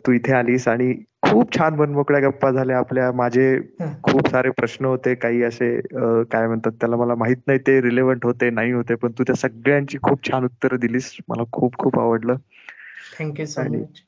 तू 0.06 0.12
इथे 0.12 0.34
आलीस 0.34 0.68
आणि 0.68 0.94
खूप 1.22 1.58
छान 1.58 1.76
बनमोकळ्या 1.76 2.20
गप्पा 2.22 2.52
झाल्या 2.52 2.78
आपल्या. 2.78 3.12
माझे 3.12 3.60
खूप 4.04 4.28
सारे 4.30 4.50
प्रश्न 4.50 4.86
होते 4.86 5.14
काही 5.16 5.42
असे 5.44 5.70
काय 6.32 6.48
म्हणतात 6.48 6.72
त्याला 6.72 6.96
मला 6.96 7.16
माहीत 7.16 7.38
नाही 7.48 7.60
ते 7.68 7.80
रिलेव्हंट 7.82 8.26
होते 8.26 8.50
नाही 8.50 8.72
होते 8.72 8.96
पण 8.96 9.12
तू 9.12 9.24
त्या 9.24 9.36
सगळ्यांची 9.36 9.98
खूप 10.04 10.28
छान 10.28 10.44
उत्तरं 10.44 10.80
दिलीस. 10.80 11.12
मला 11.30 11.44
खूप 11.52 11.78
खूप 11.78 12.00
आवडलं. 12.00 12.36
थँक्यू 13.20 13.46
सो 13.46 13.62
मच 13.72 14.02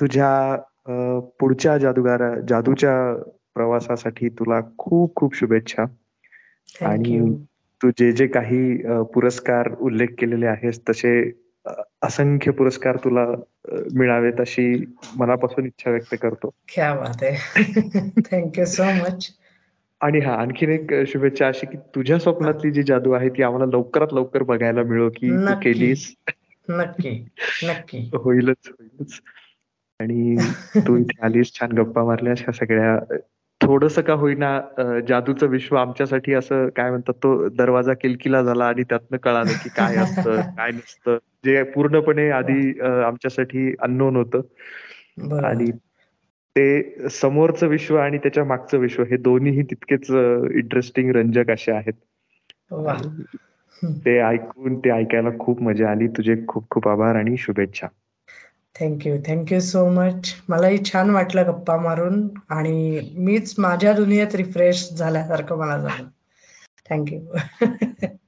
तुझ्या 0.00 0.56
पुढच्या 1.40 1.76
जादूगारा 1.78 2.34
जादूच्या 2.48 2.92
प्रवासासाठी 3.54 4.28
तुला 4.28 4.60
खूप 4.78 5.14
खूप 5.16 5.36
शुभेच्छा. 5.36 5.84
आणि 6.86 7.20
तू 7.80 7.90
जे 7.98 8.10
जे 8.12 8.26
काही 8.26 8.76
पुरस्कार 9.14 9.68
उल्लेख 9.80 10.08
केलेले 10.18 10.46
आहेस 10.46 10.80
तसे 10.88 11.12
असंख्य 12.02 12.50
पुरस्कार 12.50 12.96
तुला 12.96 13.26
मिळावेत 13.94 14.32
अशी 14.38 14.94
मनापासून 15.16 15.66
इच्छा 15.66 15.90
व्यक्त 15.90 16.14
करतो. 16.22 16.50
क्या 16.74 16.94
बात 16.94 17.22
आहे. 17.22 17.62
थँक्यू 18.30 18.64
सो 18.64 18.84
मच 18.84 19.30
आणि 20.00 20.18
हा 20.18 20.34
आणखीन 20.34 20.70
एक 20.70 21.06
शुभेच्छा 21.06 21.48
अशी 21.48 21.66
की 21.66 21.76
तुझ्या 21.76 22.18
स्वप्नातली 22.18 22.70
जी 22.70 22.82
जादू 22.82 23.12
आहे 23.12 23.28
ती 23.28 23.42
आम्हाला 23.42 23.66
लवकरात 23.66 24.06
लवकर 24.12 24.42
बघायला 24.42 24.82
मिळो 24.82 25.10
की 25.10 25.30
केलीस. 25.48 26.14
नक्की. 26.68 27.28
नक्की. 27.64 28.10
होईलच 28.14 28.56
होईलच. 28.66 29.20
आणि 30.00 30.36
तू 30.76 30.96
इथे 30.96 31.26
आलीस 31.26 31.52
छान 31.52 31.72
गप्पा 31.72 32.04
मारल्यास 32.04 32.38
ह्या 32.40 32.52
सगळ्या 32.52 33.16
थोडस 33.68 33.98
का 33.98 34.12
होईना 34.12 34.60
जादूचं 35.08 35.46
विश्व 35.46 35.76
आमच्यासाठी 35.76 36.34
असं 36.34 36.68
काय 36.68 36.90
म्हणतात 36.90 37.14
तो 37.14 37.48
दरवाजा 37.48 37.94
किलकिला 37.94 38.42
झाला 38.42 38.64
आणि 38.64 38.82
त्यातनं 38.82 39.16
कळालं 39.16 39.52
की 39.52 39.68
काय 39.68 39.96
असतं 39.96 40.40
काय 40.56 40.70
नसतं. 40.70 41.18
जे 41.44 41.62
पूर्णपणे 41.62 42.30
आधी 42.30 42.80
आमच्यासाठी 42.80 43.74
अननोन 43.78 44.16
होतं. 44.16 44.40
आणि 45.44 45.70
ते 46.56 47.08
समोरचं 47.08 47.66
विश्व 47.66 47.96
आणि 47.96 48.18
त्याच्या 48.18 48.44
मागचं 48.44 48.78
विश्व 48.78 49.02
हे 49.02 49.16
दोन्हीही 49.16 49.62
तितकेच 49.62 50.10
इंटरेस्टिंग 50.54 51.10
रंजक 51.10 51.50
असे 51.50 51.72
आहेत. 51.72 51.92
ते 53.84 54.18
ऐकून 54.18 54.78
ते 54.78 54.90
ऐकायला 54.90 55.28
खूप 55.38 55.62
मजा 55.62 55.90
आली. 55.90 56.08
तुझे 56.08 56.36
खूप 56.48 56.70
खूप 56.70 56.88
आभार 56.88 57.16
आणि 57.16 57.36
शुभेच्छा. 57.36 57.86
थँक्यू 58.80 59.16
थँक्यू 59.26 59.60
सो 59.60 59.84
मच 59.90 60.34
मलाही 60.48 60.78
छान 60.78 61.10
वाटलं 61.10 61.46
गप्पा 61.46 61.76
मारून 61.76 62.28
आणि 62.48 63.00
मीच 63.16 63.54
माझ्या 63.58 63.92
दुनियेत 63.92 64.34
रिफ्रेश 64.34 64.88
झाल्यासारखं 64.92 65.58
मला 65.58 65.78
झालं. 65.78 66.08
थँक्यू 66.90 67.20